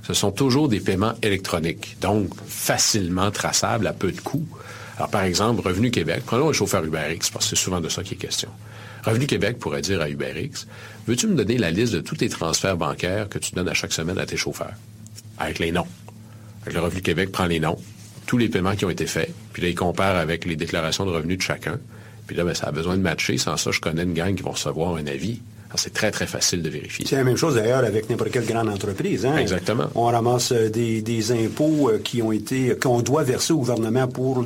Ce 0.03 0.15
sont 0.15 0.33
toujours 0.33 0.69
des 0.69 0.81
paiements 0.81 1.15
électroniques, 1.23 1.97
donc 2.01 2.29
facilement 2.47 3.31
traçables 3.31 3.87
à 3.87 3.93
peu 3.93 4.11
de 4.11 4.21
coûts. 4.21 4.47
Alors, 4.97 5.11
par 5.11 5.23
exemple, 5.23 5.67
Revenu 5.67 5.91
Québec, 5.91 6.23
prenons 6.27 6.49
le 6.49 6.53
chauffeur 6.53 6.85
UberX, 6.85 7.31
parce 7.33 7.49
que 7.49 7.57
c'est 7.57 7.63
souvent 7.63 7.81
de 7.81 7.89
ça 7.89 8.03
qu'il 8.03 8.15
est 8.15 8.21
question. 8.21 8.49
Revenu 9.05 9.27
Québec 9.27 9.59
pourrait 9.59 9.81
dire 9.81 10.01
à 10.01 10.09
UberX, 10.09 10.67
veux-tu 11.07 11.27
me 11.27 11.35
donner 11.35 11.59
la 11.59 11.71
liste 11.71 11.93
de 11.93 12.01
tous 12.01 12.17
tes 12.17 12.29
transferts 12.29 12.77
bancaires 12.77 13.29
que 13.29 13.39
tu 13.39 13.55
donnes 13.55 13.69
à 13.69 13.75
chaque 13.75 13.93
semaine 13.93 14.19
à 14.19 14.27
tes 14.27 14.37
chauffeurs? 14.37 14.75
Avec 15.39 15.59
les 15.59 15.73
noms. 15.73 15.87
le 16.67 16.79
Revenu 16.79 17.03
Québec 17.03 17.33
prend 17.33 17.47
les 17.47 17.61
noms, 17.61 17.79
tous 18.27 18.39
les 18.39 18.49
paiements 18.49 18.77
qui 18.77 18.85
ont 18.85 18.91
été 18.91 19.07
faits, 19.07 19.33
puis 19.53 19.63
là, 19.63 19.69
il 19.69 19.75
compare 19.75 20.17
avec 20.17 20.45
les 20.45 20.57
déclarations 20.57 21.05
de 21.05 21.11
revenus 21.11 21.39
de 21.39 21.43
chacun. 21.43 21.79
Puis 22.27 22.37
là, 22.37 22.45
ben, 22.45 22.55
ça 22.55 22.69
a 22.69 22.73
besoin 22.73 22.97
de 22.97 23.03
matcher. 23.03 23.37
Sans 23.39 23.57
ça, 23.57 23.71
je 23.71 23.81
connais 23.81 24.05
une 24.05 24.15
gang 24.15 24.35
qui 24.35 24.43
vont 24.43 24.53
recevoir 24.53 24.95
un 24.95 25.07
avis. 25.07 25.41
C'est 25.77 25.93
très, 25.93 26.11
très 26.11 26.27
facile 26.27 26.63
de 26.63 26.69
vérifier. 26.69 27.07
C'est 27.09 27.17
la 27.17 27.25
même 27.25 27.37
chose 27.37 27.55
d'ailleurs 27.55 27.85
avec 27.85 28.09
n'importe 28.11 28.31
quelle 28.31 28.47
grande 28.47 28.69
entreprise. 28.69 29.27
Hein? 29.27 29.37
Exactement. 29.37 29.87
On 29.95 30.05
ramasse 30.05 30.53
euh, 30.53 30.69
des, 30.69 31.33
impôts 31.33 31.91
euh, 31.91 31.99
qui 32.03 32.23
ont 32.23 32.33
été 32.33 32.77
qu'on 32.81 33.01
doit 33.01 33.23
verser 33.23 33.53
au 33.53 33.59
gouvernement 33.59 34.09
pour 34.09 34.45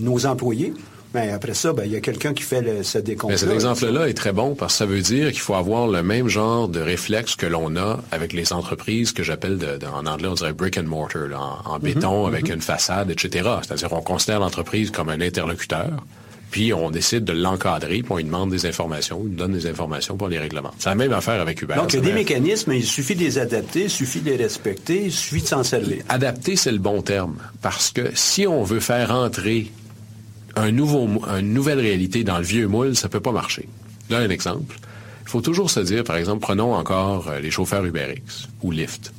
nos 0.00 0.26
employés. 0.26 0.72
Mais 1.14 1.30
après 1.30 1.54
ça, 1.54 1.72
ben, 1.72 1.84
il 1.86 1.92
y 1.92 1.96
a 1.96 2.00
quelqu'un 2.00 2.34
qui 2.34 2.42
fait 2.42 2.60
le, 2.60 2.82
ce 2.82 2.98
décompte. 2.98 3.32
Mais 3.32 3.38
cet 3.38 3.52
exemple-là 3.52 4.08
est 4.08 4.14
très 4.14 4.32
bon 4.32 4.56
parce 4.56 4.74
que 4.74 4.78
ça 4.78 4.86
veut 4.86 5.00
dire 5.00 5.30
qu'il 5.30 5.40
faut 5.40 5.54
avoir 5.54 5.86
le 5.86 6.02
même 6.02 6.26
genre 6.26 6.68
de 6.68 6.80
réflexe 6.80 7.36
que 7.36 7.46
l'on 7.46 7.76
a 7.76 8.00
avec 8.10 8.32
les 8.32 8.52
entreprises 8.52 9.12
que 9.12 9.22
j'appelle 9.22 9.60
en 9.92 10.06
anglais, 10.06 10.26
on 10.26 10.34
dirait 10.34 10.52
brick 10.52 10.76
and 10.76 10.84
mortar, 10.84 11.62
en, 11.64 11.78
béton, 11.78 12.22
mhm, 12.22 12.34
avec 12.34 12.48
mhm. 12.48 12.56
une 12.56 12.60
façade, 12.62 13.10
etc. 13.12 13.48
C'est-à-dire 13.62 13.88
qu'on 13.88 14.02
considère 14.02 14.40
l'entreprise 14.40 14.90
comme 14.90 15.08
un 15.08 15.20
interlocuteur 15.20 16.04
puis 16.54 16.72
on 16.72 16.92
décide 16.92 17.24
de 17.24 17.32
l'encadrer, 17.32 18.02
puis 18.04 18.06
on 18.10 18.16
lui 18.16 18.22
demande 18.22 18.48
des 18.48 18.64
informations, 18.64 19.20
il 19.24 19.30
nous 19.30 19.36
donne 19.36 19.54
des 19.54 19.66
informations 19.66 20.16
pour 20.16 20.28
les 20.28 20.38
règlements. 20.38 20.70
C'est 20.78 20.88
la 20.88 20.94
même 20.94 21.12
affaire 21.12 21.40
avec 21.40 21.60
Uber. 21.60 21.74
Donc, 21.74 21.92
il 21.92 21.96
y 21.96 21.98
a 21.98 22.02
des 22.02 22.12
mécanismes, 22.12 22.74
il 22.74 22.84
suffit 22.84 23.16
de 23.16 23.22
les 23.22 23.38
adapter, 23.38 23.82
il 23.82 23.90
suffit 23.90 24.20
de 24.20 24.30
les 24.30 24.36
respecter, 24.36 25.06
il 25.06 25.10
suffit 25.10 25.42
de 25.42 25.48
s'en 25.48 25.64
servir. 25.64 26.04
Adapter, 26.08 26.54
c'est 26.54 26.70
le 26.70 26.78
bon 26.78 27.02
terme, 27.02 27.38
parce 27.60 27.90
que 27.90 28.12
si 28.14 28.46
on 28.46 28.62
veut 28.62 28.78
faire 28.78 29.10
entrer 29.10 29.72
un 30.54 30.70
nouveau, 30.70 31.08
une 31.26 31.52
nouvelle 31.52 31.80
réalité 31.80 32.22
dans 32.22 32.38
le 32.38 32.44
vieux 32.44 32.68
moule, 32.68 32.94
ça 32.94 33.08
peut 33.08 33.18
pas 33.18 33.32
marcher. 33.32 33.68
Là, 34.08 34.18
un 34.18 34.30
exemple. 34.30 34.76
Il 35.22 35.30
faut 35.30 35.40
toujours 35.40 35.70
se 35.70 35.80
dire, 35.80 36.04
par 36.04 36.14
exemple, 36.14 36.40
prenons 36.40 36.72
encore 36.72 37.30
euh, 37.30 37.40
les 37.40 37.50
chauffeurs 37.50 37.84
UberX 37.84 38.48
ou 38.62 38.70
Lyft. 38.70 39.12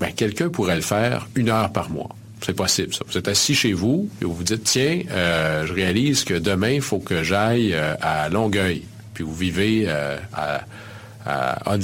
Ben, 0.00 0.10
quelqu'un 0.10 0.48
pourrait 0.48 0.76
le 0.76 0.80
faire 0.80 1.28
une 1.34 1.50
heure 1.50 1.70
par 1.70 1.90
mois. 1.90 2.16
C'est 2.44 2.54
possible, 2.54 2.92
ça. 2.92 3.04
Vous 3.08 3.16
êtes 3.16 3.28
assis 3.28 3.54
chez 3.54 3.72
vous 3.72 4.08
et 4.20 4.24
vous 4.24 4.34
vous 4.34 4.44
dites, 4.44 4.64
tiens, 4.64 5.00
euh, 5.10 5.66
je 5.66 5.72
réalise 5.72 6.24
que 6.24 6.34
demain, 6.34 6.70
il 6.70 6.82
faut 6.82 6.98
que 6.98 7.22
j'aille 7.22 7.72
euh, 7.72 7.94
à 8.02 8.28
Longueuil. 8.28 8.82
Puis 9.14 9.24
vous 9.24 9.34
vivez 9.34 9.88
à, 9.88 10.64
à 11.24 11.76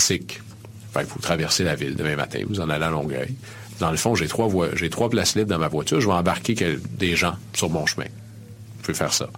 il 0.99 1.07
faut 1.07 1.21
traverser 1.21 1.65
la 1.65 1.75
ville 1.75 1.95
demain 1.95 2.17
matin. 2.17 2.41
Vous 2.49 2.61
en 2.61 2.69
allez 2.69 2.85
à 2.85 2.91
Longueuil. 2.91 3.35
Dans 3.79 3.91
le 3.91 3.97
fond, 3.97 4.15
j'ai 4.15 4.29
trois, 4.29 4.49
trois 4.91 5.09
places 5.09 5.37
libres 5.37 5.51
dans 5.51 5.59
ma 5.59 5.69
voiture. 5.69 6.01
Je 6.01 6.07
vais 6.07 6.13
embarquer 6.13 6.55
des 6.99 7.17
gens 7.17 7.35
sur 7.55 7.71
mon 7.71 7.87
chemin. 7.87 8.07
Vous 8.07 8.83
pouvez 8.83 8.95
faire 8.95 9.13
ça. 9.13 9.31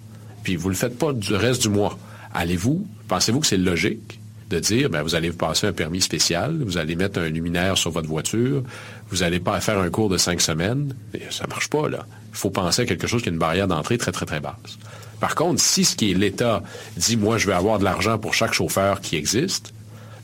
Puis 0.43 0.57
vous 0.57 0.69
ne 0.69 0.75
le 0.75 0.79
faites 0.79 0.99
pas 0.99 1.13
du 1.13 1.35
reste 1.35 1.63
du 1.63 1.69
mois. 1.69 1.99
Allez-vous, 2.35 2.87
pensez-vous 3.09 3.41
que 3.41 3.47
c'est 3.47 3.59
logique 3.59 4.19
de 4.53 4.61
dire, 4.61 4.91
ben, 4.91 5.03
vous 5.03 5.15
allez 5.15 5.31
vous 5.31 5.37
passer 5.37 5.67
un 5.67 5.73
permis 5.73 6.01
spécial, 6.01 6.57
vous 6.63 6.79
allez 6.79 6.95
mettre 6.95 7.19
un 7.19 7.29
luminaire 7.29 7.77
sur 7.77 7.91
votre 7.91 8.09
voiture, 8.09 8.63
vous 9.11 9.23
allez 9.23 9.41
pas 9.41 9.61
faire 9.61 9.79
un 9.79 9.91
cours 9.91 10.09
de 10.09 10.19
cinq 10.19 10.41
semaines. 10.41 10.95
Ça 11.31 11.47
marche 11.49 11.69
pas, 11.69 11.89
là. 11.89 12.07
Il 12.31 12.37
faut 12.37 12.51
penser 12.51 12.83
à 12.83 12.87
quelque 12.87 13.07
chose 13.07 13.23
qui 13.23 13.29
a 13.29 13.33
une 13.33 13.39
barrière 13.39 13.67
d'entrée 13.69 13.99
très, 13.99 14.13
très, 14.13 14.27
très 14.27 14.41
basse. 14.41 14.79
Par 15.21 15.35
contre, 15.35 15.61
si 15.61 15.85
ce 15.85 15.97
qui 15.97 16.11
est 16.11 16.15
l'État 16.15 16.63
dit, 16.97 17.17
moi, 17.17 17.39
je 17.39 17.47
vais 17.47 17.53
avoir 17.53 17.79
de 17.79 17.85
l'argent 17.85 18.19
pour 18.19 18.35
chaque 18.35 18.53
chauffeur 18.53 19.01
qui 19.01 19.17
existe, 19.17 19.73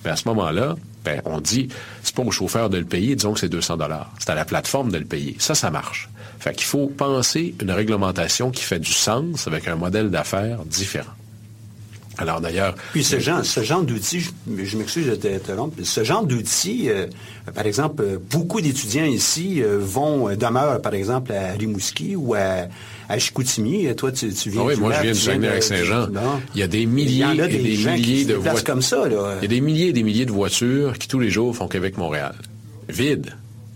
ben, 0.05 0.12
à 0.12 0.17
ce 0.17 0.29
moment-là, 0.29 0.77
Ben, 1.05 1.23
on 1.25 1.41
dit, 1.41 1.69
c'est 2.03 2.14
pas 2.14 2.23
au 2.23 2.31
chauffeur 2.31 2.69
de 2.69 2.77
le 2.77 2.85
payer, 2.85 3.14
disons 3.17 3.33
que 3.33 3.41
c'est 3.41 3.49
200 3.49 3.77
dollars. 3.79 4.12
C'est 4.19 4.31
à 4.31 4.35
la 4.35 4.45
plateforme 4.45 4.91
de 4.91 4.99
le 4.99 5.05
payer. 5.07 5.37
Ça, 5.38 5.55
ça 5.55 5.71
marche. 5.71 6.11
Fait 6.38 6.53
qu'il 6.55 6.67
faut 6.67 6.88
penser 6.88 7.55
une 7.62 7.71
réglementation 7.71 8.51
qui 8.51 8.62
fait 8.62 8.81
du 8.81 8.93
sens 8.93 9.47
avec 9.47 9.69
un 9.69 9.77
modèle 9.77 10.11
d'affaires 10.11 10.59
différent. 10.67 11.14
Alors 12.18 12.40
d'ailleurs. 12.40 12.74
Puis 12.92 13.04
ce 13.04 13.20
genre, 13.20 13.44
ce 13.44 13.62
genre 13.62 13.83
d'outils, 13.83 14.20
je, 14.20 14.31
je 14.64 14.76
m'excuse 14.76 15.07
de 15.07 15.14
t'interrompre, 15.14 15.76
ce 15.83 16.02
genre 16.02 16.24
d'outils, 16.26 16.88
euh, 16.90 17.07
par 17.54 17.64
exemple, 17.64 18.02
euh, 18.02 18.18
beaucoup 18.31 18.61
d'étudiants 18.61 19.04
ici 19.04 19.62
euh, 19.62 19.78
vont, 19.81 20.35
demeurent 20.35 20.83
par 20.83 20.94
exemple 20.94 21.33
à 21.33 21.52
Rimouski 21.52 22.16
ou 22.16 22.35
à, 22.35 22.66
à 23.09 23.18
Chicoutimi. 23.20 23.94
Toi, 23.94 24.11
tu, 24.11 24.33
tu 24.35 24.50
viens 24.50 24.62
ah 24.62 24.66
oui, 24.66 24.76
moi 24.76 24.92
je 24.94 25.02
viens 25.02 25.12
viens 25.12 25.14
Saguenay-Lac-Saint-Jean. 25.14 26.07
de- 26.09 26.18
Il 26.54 26.61
y 26.61 26.64
a 26.64 26.66
des 26.66 26.87
milliers 26.87 27.24
et 27.44 27.46
des 27.48 27.76
milliers 27.76 28.24
de 28.24 28.35
voitures. 28.35 28.64
comme 28.64 28.83
ça, 28.83 29.09
là. 29.09 29.35
Il 29.40 29.42
y 29.42 29.46
a 29.46 29.48
des 29.48 29.61
milliers 29.61 29.88
et 29.88 29.92
des 29.92 30.02
milliers 30.02 30.26
de 30.26 30.33
voitures 30.33 30.98
qui 30.98 31.07
tous 31.07 31.20
les 31.20 31.31
jours 31.31 31.54
font 31.54 31.68
Québec-Montréal. 31.68 32.35
Vide. 32.88 33.33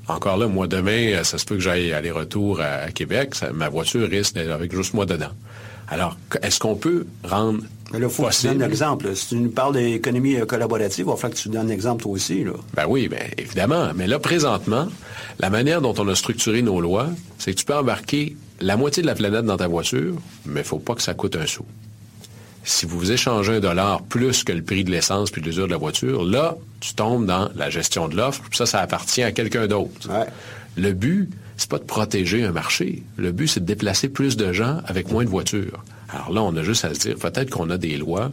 Encore 0.08 0.36
là, 0.36 0.48
moi, 0.48 0.66
demain, 0.66 1.22
ça 1.22 1.38
se 1.38 1.44
peut 1.44 1.54
que 1.54 1.60
j'aille 1.60 1.92
aller-retour 1.92 2.60
à, 2.60 2.64
à 2.86 2.90
Québec. 2.90 3.36
Ça- 3.36 3.52
ma 3.52 3.68
voiture 3.68 4.08
risque 4.08 4.34
d'être 4.34 4.50
avec 4.50 4.74
juste 4.74 4.94
moi 4.94 5.06
dedans. 5.06 5.30
Alors, 5.88 6.16
est-ce 6.42 6.58
qu'on 6.58 6.74
peut 6.74 7.06
rendre 7.22 7.60
Mais 7.92 7.98
là, 7.98 8.06
il 8.08 8.12
faut 8.12 8.24
que 8.24 8.34
tu 8.34 8.46
donnes 8.46 8.58
l'exemple. 8.60 9.14
Si 9.14 9.28
tu 9.28 9.34
nous 9.36 9.50
parles 9.50 9.74
d'économie 9.74 10.36
euh, 10.36 10.46
collaborative, 10.46 11.04
il 11.06 11.10
va 11.10 11.16
falloir 11.16 11.36
que 11.36 11.42
tu 11.42 11.48
donnes 11.48 11.68
l'exemple 11.68 12.02
toi 12.02 12.12
aussi. 12.12 12.44
Là. 12.44 12.52
Ben 12.74 12.86
oui, 12.88 13.08
ben 13.08 13.22
évidemment. 13.36 13.90
Mais 13.94 14.06
là, 14.06 14.18
présentement, 14.18 14.88
la 15.38 15.50
manière 15.50 15.80
dont 15.80 15.94
on 15.98 16.08
a 16.08 16.14
structuré 16.14 16.62
nos 16.62 16.80
lois, 16.80 17.08
c'est 17.38 17.52
que 17.52 17.58
tu 17.58 17.64
peux 17.64 17.76
embarquer 17.76 18.36
la 18.60 18.76
moitié 18.76 19.02
de 19.02 19.08
la 19.08 19.14
planète 19.14 19.44
dans 19.44 19.56
ta 19.56 19.68
voiture, 19.68 20.14
mais 20.46 20.60
il 20.60 20.66
faut 20.66 20.78
pas 20.78 20.94
que 20.94 21.02
ça 21.02 21.14
coûte 21.14 21.36
un 21.36 21.46
sou. 21.46 21.64
Si 22.64 22.86
vous 22.86 23.10
échangez 23.10 23.56
un 23.56 23.60
dollar 23.60 24.02
plus 24.02 24.44
que 24.44 24.52
le 24.52 24.62
prix 24.62 24.84
de 24.84 24.90
l'essence 24.90 25.30
puis 25.32 25.42
de 25.42 25.46
l'usure 25.46 25.66
de 25.66 25.72
la 25.72 25.78
voiture, 25.78 26.24
là, 26.24 26.56
tu 26.80 26.94
tombes 26.94 27.26
dans 27.26 27.50
la 27.56 27.70
gestion 27.70 28.08
de 28.08 28.16
l'offre, 28.16 28.42
puis 28.48 28.56
ça, 28.56 28.66
ça 28.66 28.78
appartient 28.78 29.22
à 29.22 29.32
quelqu'un 29.32 29.66
d'autre. 29.66 30.08
Ouais. 30.08 30.26
Le 30.76 30.92
but, 30.92 31.28
c'est 31.56 31.68
pas 31.68 31.78
de 31.78 31.84
protéger 31.84 32.44
un 32.44 32.52
marché. 32.52 33.02
Le 33.16 33.32
but, 33.32 33.48
c'est 33.48 33.60
de 33.60 33.64
déplacer 33.64 34.08
plus 34.08 34.36
de 34.36 34.52
gens 34.52 34.80
avec 34.86 35.10
moins 35.10 35.24
de 35.24 35.28
voitures. 35.28 35.84
Alors 36.12 36.30
là, 36.32 36.42
on 36.42 36.54
a 36.56 36.62
juste 36.62 36.84
à 36.84 36.94
se 36.94 36.98
dire, 37.00 37.16
peut-être 37.16 37.50
qu'on 37.50 37.70
a 37.70 37.78
des 37.78 37.96
lois 37.96 38.30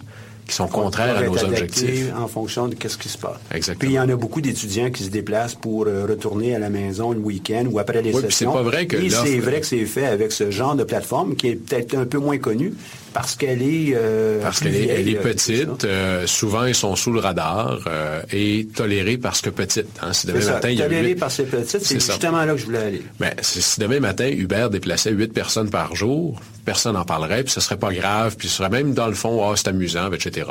qui 0.47 0.55
sont 0.55 0.67
contraires 0.67 1.15
à 1.15 1.21
nos 1.21 1.37
objectifs. 1.43 2.11
En 2.17 2.27
fonction 2.27 2.67
de 2.67 2.75
ce 2.87 2.97
qui 2.97 3.07
se 3.07 3.17
passe. 3.19 3.37
Exactement. 3.53 3.79
Puis 3.79 3.89
il 3.89 3.93
y 3.93 3.99
en 3.99 4.09
a 4.09 4.15
beaucoup 4.15 4.41
d'étudiants 4.41 4.89
qui 4.89 5.03
se 5.03 5.09
déplacent 5.09 5.53
pour 5.53 5.85
euh, 5.85 6.07
retourner 6.09 6.55
à 6.55 6.59
la 6.59 6.69
maison 6.71 7.11
le 7.11 7.19
week-end 7.19 7.65
ou 7.69 7.77
après 7.77 8.01
les 8.01 8.11
Oui, 8.13 8.21
puis 8.23 8.31
sessions. 8.31 8.51
c'est 8.51 8.57
pas 8.57 8.63
vrai 8.63 8.87
que 8.87 8.97
Et 8.97 9.09
c'est 9.11 9.37
vrai 9.37 9.59
que 9.61 9.67
c'est 9.67 9.85
fait 9.85 10.07
avec 10.07 10.31
ce 10.31 10.49
genre 10.49 10.75
de 10.75 10.83
plateforme 10.83 11.35
qui 11.35 11.49
est 11.49 11.55
peut-être 11.55 11.93
un 11.95 12.05
peu 12.05 12.17
moins 12.17 12.39
connue 12.39 12.73
parce 13.13 13.35
qu'elle 13.35 13.61
est 13.61 13.93
euh, 13.95 14.41
Parce 14.41 14.59
qu'elle 14.59 14.75
est, 14.75 14.87
elle 14.87 15.09
est 15.09 15.17
euh, 15.17 15.21
petite, 15.21 15.83
euh, 15.85 16.27
souvent 16.27 16.65
ils 16.65 16.75
sont 16.75 16.95
sous 16.95 17.11
le 17.11 17.19
radar 17.19 17.79
euh, 17.87 18.21
et 18.31 18.67
tolérés 18.75 19.17
parce 19.17 19.41
que 19.41 19.49
petite. 19.49 19.87
Hein, 20.01 20.13
si 20.13 20.27
demain 20.27 20.41
ça. 20.41 20.53
matin, 20.53 20.69
il 20.69 20.77
y 20.77 20.81
a 20.81 20.85
Toléré 20.85 21.07
huit- 21.09 21.15
par 21.15 21.31
ces 21.31 21.43
petites, 21.43 21.83
c'est 21.85 21.99
ça. 21.99 22.13
justement 22.13 22.43
là 22.45 22.53
que 22.53 22.59
je 22.59 22.65
voulais 22.65 22.79
aller. 22.79 23.01
Ben, 23.19 23.33
si 23.41 23.79
demain 23.79 23.99
matin, 23.99 24.27
Uber 24.29 24.67
déplaçait 24.71 25.11
huit 25.11 25.33
personnes 25.33 25.69
par 25.69 25.95
jour, 25.95 26.39
personne 26.65 26.93
n'en 26.93 27.05
parlerait, 27.05 27.43
puis 27.43 27.51
ce 27.51 27.61
serait 27.61 27.77
pas 27.77 27.93
grave, 27.93 28.35
puis 28.37 28.47
ce 28.47 28.57
serait 28.57 28.69
même 28.69 28.93
dans 28.93 29.07
le 29.07 29.15
fond, 29.15 29.49
ah, 29.49 29.53
c'est 29.55 29.67
amusant, 29.69 30.11
etc. 30.11 30.47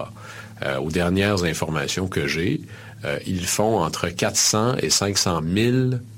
Aux 0.83 0.91
dernières 0.91 1.45
informations 1.45 2.09
que 2.09 2.27
j'ai, 2.27 2.61
ils 3.27 3.47
font 3.47 3.79
entre 3.79 4.09
400 4.09 4.77
et 4.83 4.91
500 4.91 5.41
000 5.55 5.77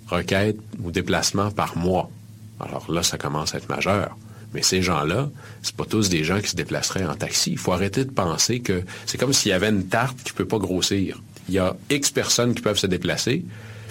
requêtes 0.08 0.56
ou 0.82 0.90
déplacements 0.90 1.50
par 1.50 1.76
mois. 1.76 2.10
Alors 2.58 2.90
là, 2.90 3.02
ça 3.02 3.18
commence 3.18 3.54
à 3.54 3.58
être 3.58 3.68
majeur. 3.68 4.16
Mais 4.54 4.62
ces 4.62 4.82
gens-là, 4.82 5.30
c'est 5.62 5.76
pas 5.76 5.84
tous 5.84 6.08
des 6.08 6.24
gens 6.24 6.40
qui 6.40 6.48
se 6.48 6.56
déplaceraient 6.56 7.04
en 7.04 7.14
taxi. 7.14 7.52
Il 7.52 7.58
faut 7.58 7.72
arrêter 7.72 8.04
de 8.04 8.10
penser 8.10 8.60
que 8.60 8.82
c'est 9.06 9.18
comme 9.18 9.32
s'il 9.32 9.50
y 9.50 9.54
avait 9.54 9.68
une 9.68 9.86
tarte 9.86 10.18
qui 10.24 10.32
peut 10.32 10.44
pas 10.44 10.58
grossir. 10.58 11.22
Il 11.48 11.54
y 11.54 11.58
a 11.58 11.76
X 11.88 12.10
personnes 12.10 12.54
qui 12.54 12.62
peuvent 12.62 12.78
se 12.78 12.86
déplacer. 12.86 13.44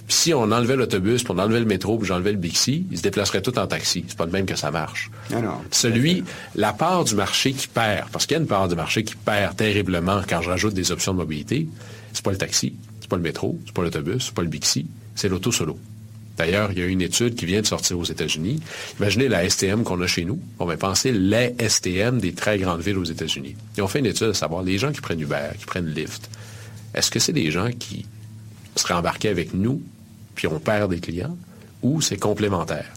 Puis 0.07 0.17
si 0.17 0.33
on 0.33 0.51
enlevait 0.51 0.75
l'autobus, 0.75 1.23
puis 1.23 1.33
on 1.35 1.39
enlevait 1.39 1.59
le 1.59 1.65
métro, 1.65 1.97
puis 1.97 2.07
j'enlevais 2.07 2.31
le 2.31 2.37
Bixi, 2.37 2.87
ils 2.89 2.97
se 2.97 3.03
déplaceraient 3.03 3.41
tous 3.41 3.57
en 3.59 3.67
taxi. 3.67 4.03
C'est 4.07 4.17
pas 4.17 4.25
de 4.25 4.31
même 4.31 4.47
que 4.47 4.55
ça 4.55 4.71
marche. 4.71 5.11
Non, 5.29 5.41
non. 5.41 5.57
Celui, 5.69 6.23
la 6.55 6.73
part 6.73 7.03
du 7.03 7.15
marché 7.15 7.53
qui 7.53 7.67
perd, 7.67 8.09
parce 8.09 8.25
qu'il 8.25 8.35
y 8.35 8.39
a 8.39 8.41
une 8.41 8.47
part 8.47 8.67
du 8.67 8.75
marché 8.75 9.03
qui 9.03 9.15
perd 9.15 9.55
terriblement 9.55 10.21
quand 10.27 10.41
je 10.41 10.49
rajoute 10.49 10.73
des 10.73 10.91
options 10.91 11.13
de 11.13 11.17
mobilité, 11.19 11.67
c'est 12.11 12.23
pas 12.23 12.31
le 12.31 12.37
taxi, 12.37 12.73
c'est 13.01 13.09
pas 13.09 13.17
le 13.17 13.21
métro, 13.21 13.59
c'est 13.65 13.73
pas 13.73 13.83
l'autobus, 13.83 14.25
c'est 14.25 14.33
pas 14.33 14.41
le 14.41 14.47
Bixi, 14.47 14.87
c'est 15.13 15.29
l'auto 15.29 15.51
solo. 15.51 15.77
D'ailleurs, 16.39 16.71
il 16.71 16.79
y 16.79 16.81
a 16.81 16.85
une 16.85 17.01
étude 17.01 17.35
qui 17.35 17.45
vient 17.45 17.59
de 17.59 17.65
sortir 17.65 17.99
aux 17.99 18.05
États-Unis. 18.05 18.61
Imaginez 18.97 19.27
la 19.27 19.47
STM 19.47 19.83
qu'on 19.83 19.99
a 19.99 20.07
chez 20.07 20.23
nous. 20.23 20.39
On 20.57 20.65
va 20.65 20.77
penser 20.77 21.11
les 21.11 21.53
STM 21.59 22.19
des 22.19 22.31
très 22.31 22.57
grandes 22.57 22.79
villes 22.79 22.97
aux 22.97 23.03
États-Unis. 23.03 23.57
Ils 23.75 23.83
ont 23.83 23.89
fait 23.89 23.99
une 23.99 24.05
étude 24.05 24.29
à 24.29 24.33
savoir 24.33 24.63
les 24.63 24.77
gens 24.77 24.93
qui 24.93 25.01
prennent 25.01 25.19
Uber, 25.19 25.49
qui 25.59 25.65
prennent 25.65 25.93
Lyft. 25.93 26.29
Est-ce 26.93 27.11
que 27.11 27.19
c'est 27.19 27.33
des 27.33 27.51
gens 27.51 27.71
qui 27.77 28.05
seraient 28.77 28.93
embarqués 28.93 29.27
avec 29.27 29.53
nous, 29.53 29.81
puis 30.35 30.47
on 30.47 30.61
perd 30.61 30.91
des 30.91 31.01
clients, 31.01 31.37
ou 31.81 31.99
c'est 31.99 32.15
complémentaire? 32.15 32.87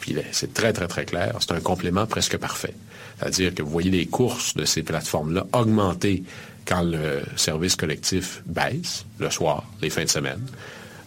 Puis 0.00 0.16
c'est 0.32 0.52
très, 0.52 0.72
très, 0.72 0.88
très 0.88 1.04
clair. 1.04 1.36
C'est 1.38 1.52
un 1.52 1.60
complément 1.60 2.06
presque 2.06 2.38
parfait. 2.38 2.74
C'est-à-dire 3.20 3.54
que 3.54 3.62
vous 3.62 3.70
voyez 3.70 3.92
les 3.92 4.06
courses 4.06 4.56
de 4.56 4.64
ces 4.64 4.82
plateformes-là 4.82 5.46
augmenter 5.52 6.24
quand 6.66 6.82
le 6.82 7.22
service 7.36 7.76
collectif 7.76 8.42
baisse, 8.46 9.04
le 9.20 9.30
soir, 9.30 9.64
les 9.80 9.90
fins 9.90 10.04
de 10.04 10.10
semaine, 10.10 10.44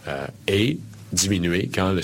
euh, 0.08 0.26
et 0.48 0.78
diminuer 1.14 1.70
quand 1.74 1.94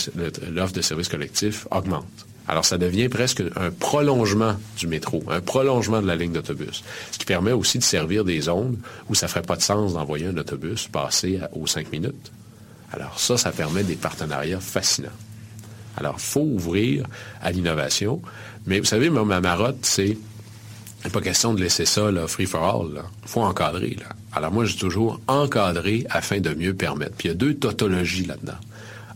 l'offre 0.51 0.73
de 0.73 0.81
service 0.81 1.09
collectif 1.09 1.67
augmente. 1.71 2.07
Alors, 2.49 2.65
ça 2.65 2.79
devient 2.79 3.09
presque 3.09 3.43
un 3.55 3.71
prolongement 3.71 4.57
du 4.77 4.89
métro, 4.89 5.23
un 5.29 5.41
prolongement 5.41 6.03
de 6.03 6.07
la 6.07 6.17
ligne 6.17 6.33
d'autobus, 6.33 6.83
ce 7.13 7.19
qui 7.19 7.25
permet 7.25 7.53
aussi 7.53 7.79
de 7.79 7.85
servir 7.85 8.25
des 8.25 8.41
zones 8.41 8.79
où 9.09 9.15
ça 9.15 9.27
ne 9.27 9.31
ferait 9.31 9.43
pas 9.43 9.55
de 9.55 9.63
sens 9.63 9.93
d'envoyer 9.93 10.27
un 10.27 10.37
autobus 10.37 10.89
passer 10.89 11.39
aux 11.53 11.69
cinq 11.69 11.93
minutes. 11.93 12.33
Alors 12.93 13.21
ça, 13.21 13.37
ça 13.37 13.53
permet 13.53 13.85
des 13.85 13.95
partenariats 13.95 14.59
fascinants. 14.59 15.09
Alors, 15.97 16.17
il 16.19 16.23
faut 16.23 16.41
ouvrir 16.41 17.07
à 17.41 17.53
l'innovation. 17.53 18.21
Mais 18.67 18.81
vous 18.81 18.87
savez, 18.87 19.11
ma 19.11 19.41
marotte, 19.41 19.79
c'est 19.83 20.17
pas 21.13 21.21
question 21.21 21.55
de 21.55 21.61
laisser 21.61 21.85
ça 21.85 22.11
là, 22.11 22.27
free 22.27 22.47
for 22.47 22.63
all. 22.63 23.03
Il 23.23 23.29
faut 23.29 23.43
encadrer. 23.43 23.97
Alors 24.33 24.53
moi, 24.53 24.65
j'ai 24.65 24.77
toujours 24.77 25.21
encadré 25.29 26.07
afin 26.11 26.41
de 26.41 26.53
mieux 26.55 26.75
permettre. 26.75 27.15
Puis 27.17 27.29
il 27.29 27.31
y 27.31 27.35
a 27.35 27.37
deux 27.37 27.55
tautologies 27.55 28.27
là-dedans. 28.27 28.59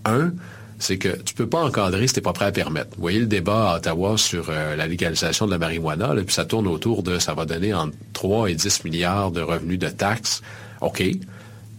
Un, 0.05 0.33
c'est 0.79 0.99
que 0.99 1.09
tu 1.23 1.35
peux 1.35 1.47
pas 1.47 1.63
encadrer 1.63 2.07
si 2.07 2.15
tu 2.15 2.19
n'es 2.21 2.23
pas 2.25 2.33
prêt 2.33 2.47
à 2.47 2.53
permettre. 2.53 2.91
Vous 2.97 3.03
voyez 3.03 3.21
le 3.21 3.27
débat 3.27 3.73
à 3.73 3.77
Ottawa 3.77 4.17
sur 4.19 4.47
euh, 4.51 4.77
la 4.77 4.87
légalisation 4.87 5.47
de 5.47 5.51
la 5.53 5.59
marijuana, 5.59 6.15
là, 6.15 6.23
puis 6.23 6.35
ça 6.35 6.45
tourne 6.45 6.67
autour 6.67 7.03
de 7.03 7.19
ça 7.19 7.33
va 7.35 7.45
donner 7.47 7.73
entre 7.73 7.97
3 8.13 8.51
et 8.51 8.55
10 8.55 8.85
milliards 8.85 9.31
de 9.31 9.41
revenus 9.41 9.79
de 9.79 9.89
taxes. 9.89 10.43
OK. 10.81 11.03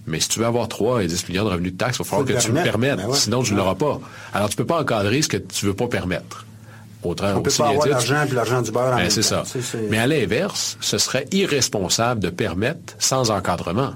Mais 0.08 0.20
si 0.20 0.30
tu 0.30 0.40
veux 0.40 0.46
avoir 0.46 0.68
3 0.68 1.04
et 1.04 1.08
10 1.08 1.28
milliards 1.30 1.46
de 1.46 1.52
revenus 1.52 1.74
de 1.74 1.78
taxes, 1.78 1.98
il 1.98 2.04
va 2.04 2.10
falloir 2.10 2.28
que 2.28 2.42
tu 2.42 2.52
le 2.52 2.62
permettes. 2.64 2.98
Ben 2.98 3.08
ouais. 3.08 3.16
Sinon, 3.18 3.44
tu 3.44 3.52
ne 3.54 3.58
Ouais. 3.58 3.64
l'auras 3.64 3.76
pas. 3.76 4.00
Alors, 4.34 4.50
tu 4.50 4.56
peux 4.56 4.66
pas 4.66 4.80
encadrer 4.82 5.22
ce 5.22 5.28
que 5.28 5.38
tu 5.38 5.66
veux 5.66 5.74
pas 5.74 5.88
permettre. 5.88 6.46
Autrement, 7.04 7.34
On 7.38 7.42
peut 7.42 7.50
aussi 7.50 7.58
pas 7.60 7.70
avoir 7.70 7.88
l'argent 7.88 8.24
puis 8.26 8.36
l'argent 8.36 8.62
du 8.64 8.72
beurre 8.72 8.94
en 8.94 8.98
ben, 8.98 9.10
c'est 9.12 9.22
ça. 9.22 9.44
Tu 9.52 9.62
sais, 9.62 9.78
Mais 9.92 10.00
à 10.00 10.08
l'inverse, 10.08 10.78
ce 10.82 10.98
serait 10.98 11.28
irresponsable 11.32 12.20
de 12.22 12.30
permettre 12.30 12.96
sans 12.98 13.30
encadrement. 13.30 13.94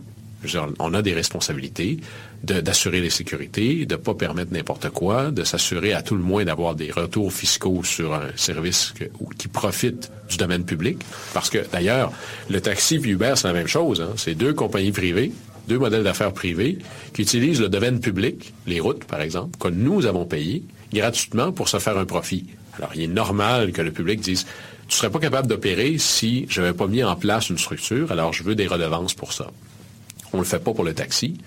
On 0.79 0.93
a 0.93 1.01
des 1.01 1.13
responsabilités 1.13 1.99
d'assurer 2.43 3.01
les 3.01 3.09
sécurités, 3.09 3.85
de 3.85 3.95
ne 3.95 3.99
pas 3.99 4.13
permettre 4.13 4.53
n'importe 4.53 4.89
quoi, 4.89 5.31
de 5.31 5.43
s'assurer 5.43 5.93
à 5.93 6.01
tout 6.01 6.15
le 6.15 6.23
moins 6.23 6.45
d'avoir 6.45 6.73
des 6.75 6.91
retours 6.91 7.31
fiscaux 7.33 7.83
sur 7.83 8.13
un 8.13 8.27
service 8.35 8.93
qui 9.37 9.47
profite 9.47 10.09
du 10.29 10.37
domaine 10.37 10.63
public. 10.63 10.99
Parce 11.33 11.49
que 11.49 11.59
d'ailleurs, 11.71 12.11
le 12.49 12.61
taxi 12.61 12.95
et 12.95 13.07
Uber, 13.07 13.33
c'est 13.35 13.47
la 13.47 13.53
même 13.53 13.67
chose. 13.67 14.01
hein. 14.01 14.13
C'est 14.15 14.35
deux 14.35 14.53
compagnies 14.53 14.91
privées, 14.91 15.31
deux 15.67 15.77
modèles 15.77 16.03
d'affaires 16.03 16.33
privés 16.33 16.79
qui 17.13 17.23
utilisent 17.23 17.61
le 17.61 17.69
domaine 17.69 17.99
public, 17.99 18.53
les 18.67 18.79
routes 18.79 19.03
par 19.03 19.21
exemple, 19.21 19.57
que 19.59 19.67
nous 19.67 20.05
avons 20.05 20.25
payées 20.25 20.63
gratuitement 20.93 21.51
pour 21.51 21.67
se 21.67 21.77
faire 21.77 21.97
un 21.97 22.05
profit. 22.05 22.45
Alors, 22.77 22.91
il 22.95 23.01
est 23.01 23.07
normal 23.07 23.73
que 23.73 23.81
le 23.81 23.91
public 23.91 24.21
dise 24.21 24.45
Tu 24.87 24.87
ne 24.87 24.93
serais 24.93 25.11
pas 25.11 25.19
capable 25.19 25.47
d'opérer 25.47 25.97
si 25.97 26.45
je 26.49 26.61
n'avais 26.61 26.73
pas 26.73 26.87
mis 26.87 27.03
en 27.03 27.15
place 27.15 27.49
une 27.49 27.57
structure, 27.57 28.11
alors 28.11 28.31
je 28.31 28.43
veux 28.43 28.55
des 28.55 28.65
redevances 28.67 29.13
pour 29.13 29.33
ça. 29.33 29.51
On 30.31 30.37
ne 30.37 30.43
le 30.43 30.47
fait 30.47 30.63
pas 30.63 30.73
pour 30.73 30.85
le 30.85 30.93
taxi. 30.93 31.37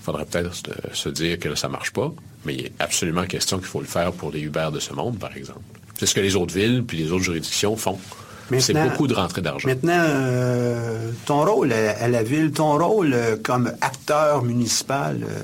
Il 0.00 0.04
faudrait 0.04 0.24
peut-être 0.24 0.52
se, 0.94 1.08
dire 1.08 1.38
que 1.38 1.54
ça 1.54 1.68
ne 1.68 1.72
marche 1.72 1.92
pas, 1.92 2.12
mais 2.44 2.54
il 2.54 2.66
est 2.66 2.72
absolument 2.78 3.26
question 3.26 3.58
qu'il 3.58 3.66
faut 3.66 3.80
le 3.80 3.86
faire 3.86 4.12
pour 4.12 4.30
les 4.30 4.40
Uber 4.40 4.68
de 4.72 4.80
ce 4.80 4.92
monde, 4.94 5.18
par 5.18 5.36
exemple. 5.36 5.60
C'est 5.98 6.06
ce 6.06 6.14
que 6.14 6.20
les 6.20 6.36
autres 6.36 6.54
villes 6.54 6.84
puis 6.84 6.96
les 6.98 7.12
autres 7.12 7.24
juridictions 7.24 7.76
font. 7.76 7.98
C'est 8.58 8.72
beaucoup 8.72 9.06
de 9.06 9.14
rentrée 9.14 9.42
d'argent. 9.42 9.68
Maintenant, 9.68 10.00
euh, 10.00 11.10
ton 11.26 11.44
rôle 11.44 11.72
à, 11.72 12.02
à 12.02 12.08
la 12.08 12.22
ville, 12.22 12.50
ton 12.52 12.78
rôle 12.78 13.12
euh, 13.12 13.36
comme 13.42 13.72
acteur 13.80 14.42
municipal, 14.42 15.20
euh, 15.22 15.42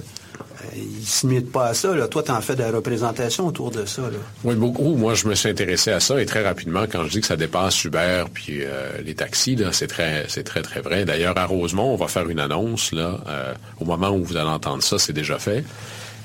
euh, 0.64 0.77
il 0.77 1.00
ne 1.35 1.40
se 1.40 1.44
pas 1.46 1.66
à 1.68 1.74
ça. 1.74 1.94
Toi, 2.09 2.22
tu 2.22 2.31
en 2.31 2.40
fais 2.40 2.55
de 2.57 2.62
la 2.62 2.70
représentation 2.70 3.46
autour 3.46 3.70
de 3.70 3.85
ça. 3.85 4.03
Oui, 4.44 4.55
beaucoup. 4.55 4.94
Moi, 4.94 5.14
je 5.14 5.27
me 5.29 5.35
suis 5.35 5.48
intéressé 5.48 5.90
à 5.90 6.00
ça 6.00 6.20
et 6.20 6.27
très 6.27 6.42
rapidement, 6.42 6.85
quand 6.90 7.05
je 7.05 7.11
dis 7.11 7.20
que 7.20 7.27
ça 7.27 7.37
dépasse 7.37 7.85
Uber 7.85 8.24
puis 8.33 8.59
euh, 8.62 8.90
les 9.05 9.14
taxis, 9.14 9.57
là, 9.57 9.72
c'est 9.72 9.87
très, 9.87 10.27
c'est 10.29 10.44
très, 10.44 10.62
très 10.62 10.81
vrai. 10.81 11.05
D'ailleurs, 11.05 11.37
à 11.38 11.46
Rosemont, 11.46 11.92
on 11.92 11.96
va 11.96 12.09
faire 12.09 12.29
une 12.29 12.40
annonce 12.40 12.92
là. 12.92 13.20
euh, 13.29 13.55
au 13.81 13.85
moment 13.85 14.11
où 14.11 14.24
vous 14.24 14.37
allez 14.37 14.50
entendre 14.50 14.83
ça, 14.83 14.98
c'est 14.98 15.12
déjà 15.12 15.38
fait. 15.38 15.64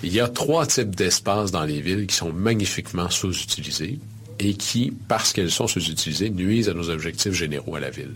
Il 0.04 0.14
y 0.14 0.20
a 0.20 0.28
trois 0.28 0.66
types 0.66 0.96
d'espaces 0.96 1.52
dans 1.52 1.64
les 1.64 1.82
villes 1.82 2.08
qui 2.08 2.16
sont 2.16 2.32
magnifiquement 2.32 3.10
sous-utilisés 3.10 4.00
et 4.40 4.54
qui, 4.54 4.94
parce 5.10 5.34
qu'elles 5.34 5.52
sont 5.52 5.68
sous-utilisées, 5.68 6.30
nuisent 6.30 6.70
à 6.70 6.74
nos 6.74 6.90
objectifs 6.90 7.34
généraux 7.34 7.76
à 7.76 7.80
la 7.82 7.90
ville. 7.90 8.14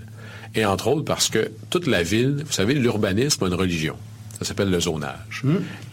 Et 0.55 0.65
entre 0.65 0.87
autres 0.87 1.03
parce 1.03 1.29
que 1.29 1.51
toute 1.69 1.87
la 1.87 2.03
ville, 2.03 2.43
vous 2.45 2.53
savez, 2.53 2.73
l'urbanisme 2.73 3.43
a 3.43 3.47
une 3.47 3.53
religion. 3.55 3.97
Ça 4.39 4.45
s'appelle 4.45 4.69
le 4.71 4.79
zonage. 4.79 5.43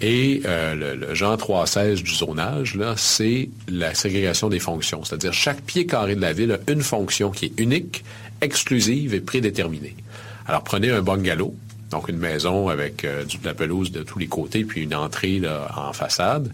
Et 0.01 0.43
euh, 0.47 0.75
le, 0.75 1.07
le 1.09 1.15
Jean 1.15 1.37
316 1.37 2.03
du 2.03 2.11
zonage, 2.15 2.75
là, 2.75 2.95
c'est 2.97 3.49
la 3.69 3.95
ségrégation 3.95 4.49
des 4.49 4.59
fonctions. 4.59 5.05
C'est-à-dire 5.05 5.33
chaque 5.33 5.61
pied 5.63 5.87
carré 5.87 6.15
de 6.17 6.21
la 6.21 6.33
ville 6.33 6.53
a 6.53 6.73
une 6.73 6.83
fonction 6.83 7.31
qui 7.31 7.47
est 7.47 7.61
unique, 7.61 8.03
exclusive 8.41 9.15
et 9.15 9.21
prédéterminée. 9.21 9.95
Alors 10.47 10.65
prenez 10.65 10.91
un 10.91 11.03
bungalow, 11.03 11.55
donc 11.91 12.09
une 12.09 12.17
maison 12.19 12.69
avec 12.69 13.05
euh, 13.05 13.25
du- 13.25 13.37
de 13.39 13.45
la 13.47 13.55
pelouse 13.55 13.93
de 13.93 14.03
tous 14.03 14.19
les 14.19 14.27
côtés, 14.27 14.65
puis 14.65 14.83
une 14.83 14.95
entrée 14.95 15.39
là, 15.39 15.69
en 15.77 15.93
façade. 15.93 16.51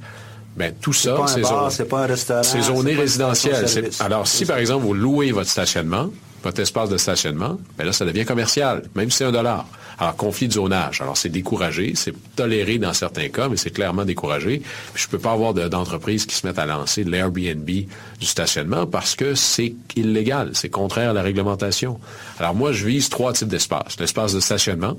Ben, 0.56 0.74
tout 0.80 0.92
ça, 0.92 1.14
c'est 1.28 1.40
bar, 1.42 1.62
zone- 1.62 1.70
c'est 1.70 1.84
pas 1.88 2.02
un 2.02 2.06
restaurant, 2.06 2.42
C'est 2.42 2.60
c'est 2.62 2.72
zoné 2.72 2.94
résidentiel. 2.94 3.54
Alors, 4.00 4.26
si 4.26 4.44
par 4.44 4.58
exemple 4.58 4.84
vous 4.84 4.94
louez 4.94 5.30
votre 5.30 5.48
stationnement, 5.50 6.10
votre 6.42 6.60
espace 6.60 6.88
de 6.90 6.96
stationnement, 6.96 7.58
ben 7.78 7.84
là, 7.84 7.92
ça 7.92 8.04
devient 8.04 8.24
commercial, 8.24 8.82
même 8.94 9.10
si 9.10 9.18
c'est 9.18 9.24
un 9.24 9.32
dollar. 9.32 9.66
Alors, 9.98 10.14
conflit 10.16 10.46
de 10.48 10.52
zonage. 10.52 11.00
Alors, 11.00 11.16
c'est 11.16 11.30
découragé, 11.30 11.92
c'est 11.94 12.12
toléré 12.36 12.76
dans 12.78 12.92
certains 12.92 13.28
cas, 13.28 13.48
mais 13.48 13.56
c'est 13.56 13.70
clairement 13.70 14.04
découragé. 14.04 14.62
Puis, 14.92 15.02
je 15.04 15.08
peux 15.08 15.18
pas 15.18 15.32
avoir 15.32 15.54
de- 15.54 15.68
d'entreprises 15.68 16.26
qui 16.26 16.34
se 16.34 16.46
mettent 16.46 16.58
à 16.58 16.66
lancer 16.66 17.02
de 17.04 17.10
l'Airbnb 17.10 17.64
du 17.66 18.26
stationnement 18.26 18.86
parce 18.86 19.14
que 19.16 19.34
c'est 19.34 19.74
illégal, 19.96 20.50
c'est 20.52 20.68
contraire 20.68 21.10
à 21.10 21.12
la 21.14 21.22
réglementation. 21.22 21.98
Alors, 22.38 22.54
moi, 22.54 22.72
je 22.72 22.86
vise 22.86 23.08
trois 23.08 23.32
types 23.32 23.48
d'espaces. 23.48 23.96
L'espace 23.98 24.34
de 24.34 24.40
stationnement, 24.40 24.98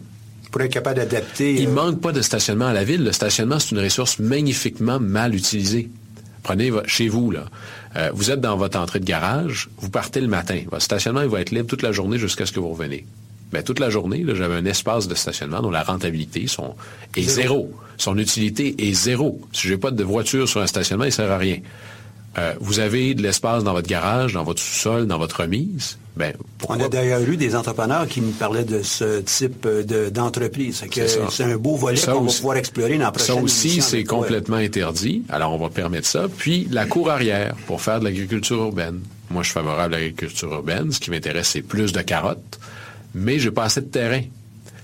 Pour 0.51 0.61
être 0.61 0.71
capable 0.73 0.95
d'adapter. 0.97 1.53
il 1.61 1.67
euh, 1.67 1.71
manque 1.71 2.01
pas 2.01 2.11
de 2.11 2.21
stationnement 2.21 2.67
à 2.67 2.73
la 2.73 2.83
ville. 2.83 3.03
Le 3.03 3.11
stationnement, 3.11 3.59
c'est 3.59 3.75
une 3.75 3.81
ressource 3.83 4.17
magnifiquement 4.17 4.99
mal 4.99 5.35
utilisée. 5.35 5.89
Prenez 6.41 6.71
chez 6.87 7.07
vous, 7.09 7.29
là. 7.29 7.45
Euh, 7.97 8.09
vous 8.13 8.31
êtes 8.31 8.39
dans 8.41 8.55
votre 8.57 8.79
entrée 8.79 8.99
de 8.99 9.05
garage, 9.05 9.69
vous 9.79 9.89
partez 9.89 10.21
le 10.21 10.27
matin. 10.27 10.61
Votre 10.71 10.81
stationnement, 10.83 11.21
il 11.21 11.27
va 11.29 11.41
être 11.41 11.51
libre 11.51 11.67
toute 11.67 11.81
la 11.81 11.91
journée 11.91 12.17
jusqu'à 12.17 12.45
ce 12.45 12.51
que 12.51 12.59
vous 12.59 12.69
reveniez. 12.69 13.05
Ben, 13.51 13.63
toute 13.63 13.79
la 13.79 13.89
journée, 13.89 14.25
j'avais 14.33 14.55
un 14.55 14.65
espace 14.65 15.07
de 15.07 15.15
stationnement 15.15 15.61
dont 15.61 15.71
la 15.71 15.83
rentabilité 15.83 16.47
sont, 16.47 16.75
est 17.15 17.21
zéro. 17.23 17.71
Son 17.97 18.17
utilité 18.17 18.75
est 18.77 18.93
zéro. 18.93 19.39
Si 19.53 19.67
j'ai 19.67 19.77
pas 19.77 19.91
de 19.91 20.03
voiture 20.03 20.47
sur 20.49 20.61
un 20.61 20.67
stationnement, 20.67 21.05
il 21.05 21.11
sert 21.13 21.31
à 21.31 21.37
rien. 21.37 21.57
Euh, 22.37 22.53
vous 22.59 22.77
avez 22.79 23.15
de 23.15 23.23
l'espace 23.23 23.63
dans 23.63 23.73
votre 23.73 23.87
garage, 23.87 24.33
dans 24.33 24.43
votre 24.43 24.61
sous-sol, 24.61 25.07
dans 25.07 25.17
votre 25.17 25.41
remise. 25.41 25.97
Ben, 26.15 26.33
On 26.69 26.79
a 26.79 26.87
d'ailleurs 26.87 27.21
eu 27.21 27.35
des 27.35 27.55
entrepreneurs 27.55 28.07
qui 28.07 28.21
me 28.21 28.31
parlaient 28.31 28.63
de 28.65 28.83
ce 28.83 29.21
type 29.21 29.65
euh, 29.65 29.81
de- 29.83 30.09
d'entreprise. 30.09 30.83
C'est 31.27 31.43
un 31.43 31.57
beau 31.57 31.75
volet 31.77 31.99
qu'on 31.99 32.21
va 32.21 32.31
pouvoir 32.31 32.57
explorer 32.57 32.97
dans 32.99 33.05
la 33.05 33.11
prochaine 33.11 33.37
Ça 33.37 33.41
aussi, 33.41 33.81
c'est 33.81 34.03
complètement 34.03 34.57
interdit. 34.57 35.23
Alors, 35.29 35.51
on 35.53 35.57
va 35.57 35.69
permettre 35.69 36.05
ça. 36.07 36.27
Puis, 36.37 36.67
la 36.69 36.85
cour 36.85 37.09
arrière 37.09 37.55
pour 37.65 37.81
faire 37.81 37.99
de 37.99 38.05
l'agriculture 38.05 38.57
urbaine. 38.57 38.99
Moi, 39.31 39.41
je 39.41 39.47
suis 39.47 39.53
favorable 39.55 39.95
à 39.95 39.97
l'agriculture 39.97 40.51
urbaine. 40.53 40.91
Ce 40.91 40.99
qui 40.99 41.09
m'intéresse, 41.09 41.47
c'est 41.49 41.61
plus 41.63 41.91
de 41.91 42.01
carottes. 42.01 42.59
Mais 43.17 43.39
j'ai 43.39 43.51
pas 43.51 43.63
assez 43.63 43.81
de 43.81 43.87
terrain. 43.87 44.21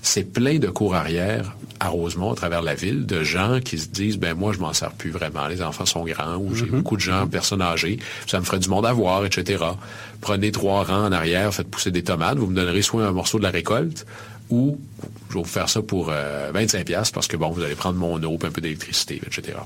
C'est 0.02 0.24
plein 0.24 0.60
de 0.60 0.68
cours 0.68 0.96
arrière 0.96 1.56
à 1.80 1.90
Rosemont, 1.90 2.32
à 2.32 2.36
travers 2.36 2.62
la 2.62 2.76
ville, 2.76 3.06
de 3.06 3.24
gens 3.24 3.60
qui 3.64 3.78
se 3.78 3.88
disent, 3.88 4.18
ben 4.18 4.34
moi, 4.34 4.54
je 4.54 4.60
m'en 4.60 4.74
sers 4.74 4.92
plus 4.92 5.12
vraiment. 5.12 5.48
Les 5.48 5.62
enfants 5.62 5.86
sont 5.86 6.04
grands 6.04 6.38
ou 6.38 6.56
j'ai 6.56 6.66
beaucoup 6.66 6.96
de 6.96 7.02
gens, 7.02 7.28
personnes 7.28 7.62
âgées. 7.62 8.00
Ça 8.28 8.40
me 8.40 8.46
ferait 8.46 8.60
du 8.60 8.70
monde 8.70 8.86
à 8.86 8.94
voir, 8.94 9.26
etc. 9.26 9.64
Prenez 10.20 10.52
trois 10.52 10.84
rangs 10.84 11.06
en 11.06 11.12
arrière, 11.12 11.54
faites 11.54 11.70
pousser 11.70 11.92
des 11.92 12.04
tomates. 12.04 12.38
Vous 12.38 12.48
me 12.48 12.56
donnerez 12.56 12.82
soit 12.82 13.06
un 13.06 13.12
morceau 13.12 13.38
de 13.38 13.44
la 13.44 13.52
récolte 13.52 14.06
ou 14.50 14.80
je 15.30 15.36
vais 15.36 15.42
vous 15.42 15.50
faire 15.50 15.70
ça 15.70 15.82
pour 15.82 16.10
euh, 16.12 16.52
25 16.54 16.86
pièces 16.86 17.12
parce 17.12 17.28
que 17.28 17.38
bon, 17.38 17.50
vous 17.50 17.62
allez 17.62 17.76
prendre 17.76 17.98
mon 17.98 18.22
eau, 18.24 18.38
puis 18.38 18.48
un 18.48 18.52
peu 18.52 18.62
d'électricité, 18.62 19.22
etc. 19.26 19.58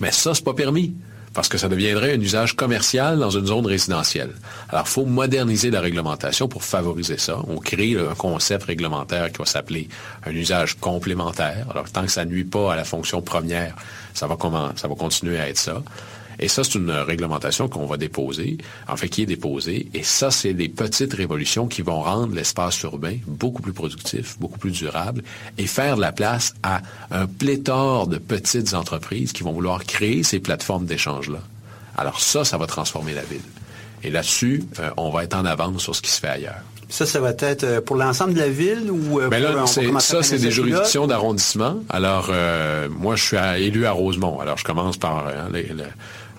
Mais 0.00 0.12
ça, 0.12 0.34
c'est 0.34 0.44
pas 0.44 0.54
permis 0.54 0.94
parce 1.36 1.50
que 1.50 1.58
ça 1.58 1.68
deviendrait 1.68 2.14
un 2.14 2.20
usage 2.20 2.56
commercial 2.56 3.18
dans 3.18 3.28
une 3.28 3.44
zone 3.44 3.66
résidentielle. 3.66 4.30
Alors, 4.70 4.86
il 4.86 4.90
faut 4.90 5.04
moderniser 5.04 5.70
la 5.70 5.82
réglementation 5.82 6.48
pour 6.48 6.64
favoriser 6.64 7.18
ça. 7.18 7.36
On 7.46 7.58
crée 7.58 7.94
un 7.94 8.14
concept 8.14 8.64
réglementaire 8.64 9.30
qui 9.30 9.38
va 9.38 9.44
s'appeler 9.44 9.86
un 10.24 10.30
usage 10.30 10.78
complémentaire. 10.78 11.66
Alors, 11.70 11.90
tant 11.90 12.04
que 12.04 12.10
ça 12.10 12.24
nuit 12.24 12.44
pas 12.44 12.72
à 12.72 12.76
la 12.76 12.84
fonction 12.84 13.20
première, 13.20 13.76
ça 14.14 14.26
va, 14.26 14.38
ça 14.76 14.88
va 14.88 14.94
continuer 14.94 15.38
à 15.38 15.50
être 15.50 15.58
ça. 15.58 15.82
Et 16.38 16.48
ça, 16.48 16.64
c'est 16.64 16.74
une 16.74 16.90
réglementation 16.90 17.68
qu'on 17.68 17.86
va 17.86 17.96
déposer, 17.96 18.58
en 18.88 18.96
fait, 18.96 19.08
qui 19.08 19.22
est 19.22 19.26
déposée. 19.26 19.88
Et 19.94 20.02
ça, 20.02 20.30
c'est 20.30 20.52
des 20.52 20.68
petites 20.68 21.14
révolutions 21.14 21.66
qui 21.66 21.82
vont 21.82 22.00
rendre 22.02 22.34
l'espace 22.34 22.80
urbain 22.82 23.16
beaucoup 23.26 23.62
plus 23.62 23.72
productif, 23.72 24.36
beaucoup 24.38 24.58
plus 24.58 24.70
durable 24.72 25.22
et 25.58 25.66
faire 25.66 25.96
de 25.96 26.00
la 26.02 26.12
place 26.12 26.54
à 26.62 26.82
un 27.10 27.26
pléthore 27.26 28.06
de 28.06 28.18
petites 28.18 28.74
entreprises 28.74 29.32
qui 29.32 29.42
vont 29.42 29.52
vouloir 29.52 29.84
créer 29.84 30.22
ces 30.22 30.38
plateformes 30.40 30.86
d'échange-là. 30.86 31.40
Alors 31.96 32.20
ça, 32.20 32.44
ça 32.44 32.58
va 32.58 32.66
transformer 32.66 33.14
la 33.14 33.22
ville. 33.22 33.40
Et 34.02 34.10
là-dessus, 34.10 34.64
euh, 34.78 34.90
on 34.98 35.10
va 35.10 35.24
être 35.24 35.34
en 35.36 35.44
avance 35.46 35.82
sur 35.82 35.96
ce 35.96 36.02
qui 36.02 36.10
se 36.10 36.20
fait 36.20 36.28
ailleurs. 36.28 36.60
Ça, 36.88 37.04
ça 37.04 37.18
va 37.18 37.30
être 37.30 37.64
euh, 37.64 37.80
pour 37.80 37.96
l'ensemble 37.96 38.34
de 38.34 38.38
la 38.38 38.48
ville 38.48 38.90
ou 38.92 39.18
euh, 39.20 39.28
Ben 39.28 39.40
pour- 39.42 39.50
on 39.52 39.54
là, 39.82 39.90
va 39.90 40.00
ça, 40.00 40.22
c'est 40.22 40.38
des 40.38 40.52
juridictions 40.52 41.06
d'arrondissement. 41.08 41.78
Alors, 41.88 42.28
euh, 42.30 42.88
moi, 42.90 43.16
je 43.16 43.24
suis 43.24 43.36
à- 43.36 43.58
élu 43.58 43.86
à 43.86 43.92
Rosemont. 43.92 44.38
Alors, 44.38 44.56
je 44.58 44.62
commence 44.64 44.96
par... 44.96 45.26
hein, 45.26 45.48
les- 45.52 45.68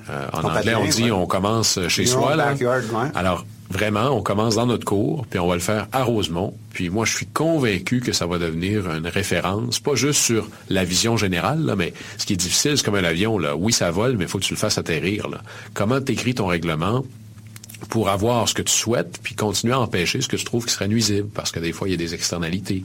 euh, 0.10 0.28
en 0.34 0.44
anglais, 0.44 0.76
on 0.76 0.86
dit 0.86 1.04
ouais. 1.06 1.12
on 1.12 1.26
commence 1.26 1.80
chez 1.88 2.04
Your 2.04 2.22
soi. 2.22 2.36
Là. 2.36 2.52
backyard, 2.52 2.84
ouais. 2.94 3.10
Alors, 3.16 3.46
vraiment, 3.70 4.10
on 4.10 4.22
commence 4.22 4.56
dans 4.56 4.66
notre 4.66 4.86
cours, 4.86 5.26
puis 5.30 5.40
on 5.40 5.48
va 5.48 5.56
le 5.56 5.62
faire 5.62 5.88
à 5.92 6.04
Rosemont. 6.04 6.54
Puis 6.74 6.90
moi, 6.90 7.06
je 7.06 7.16
suis 7.16 7.26
convaincu 7.26 8.00
que 8.00 8.12
ça 8.12 8.26
va 8.26 8.38
devenir 8.38 8.90
une 8.92 9.08
référence, 9.08 9.80
pas 9.80 9.96
juste 9.96 10.22
sur 10.22 10.48
la 10.70 10.84
vision 10.84 11.18
générale, 11.18 11.64
là, 11.66 11.76
mais 11.76 11.94
ce 12.18 12.26
qui 12.26 12.34
est 12.34 12.38
difficile, 12.38 12.78
c'est 12.78 12.86
comme 12.86 12.96
un 12.96 13.04
avion. 13.04 13.38
Là. 13.38 13.56
Oui, 13.56 13.74
ça 13.74 13.92
vole, 13.92 14.18
mais 14.18 14.26
il 14.26 14.28
faut 14.30 14.40
que 14.40 14.46
tu 14.46 14.54
le 14.54 14.60
fasses 14.60 14.78
atterrir. 14.78 15.28
Là. 15.28 15.40
Comment 15.74 16.02
tu 16.02 16.14
écris 16.14 16.36
ton 16.36 16.48
règlement 16.48 17.04
pour 17.90 18.10
avoir 18.10 18.48
ce 18.50 18.54
que 18.54 18.64
tu 18.64 18.74
souhaites, 18.74 19.20
puis 19.22 19.36
continuer 19.36 19.74
à 19.74 19.80
empêcher 19.80 20.22
ce 20.22 20.28
que 20.28 20.36
tu 20.36 20.44
trouves 20.44 20.66
qui 20.66 20.74
serait 20.74 20.88
nuisible, 20.88 21.30
parce 21.34 21.52
que 21.52 21.60
des 21.60 21.72
fois, 21.72 21.88
il 21.88 21.92
y 21.92 21.94
a 21.94 21.98
des 21.98 22.14
externalités. 22.14 22.84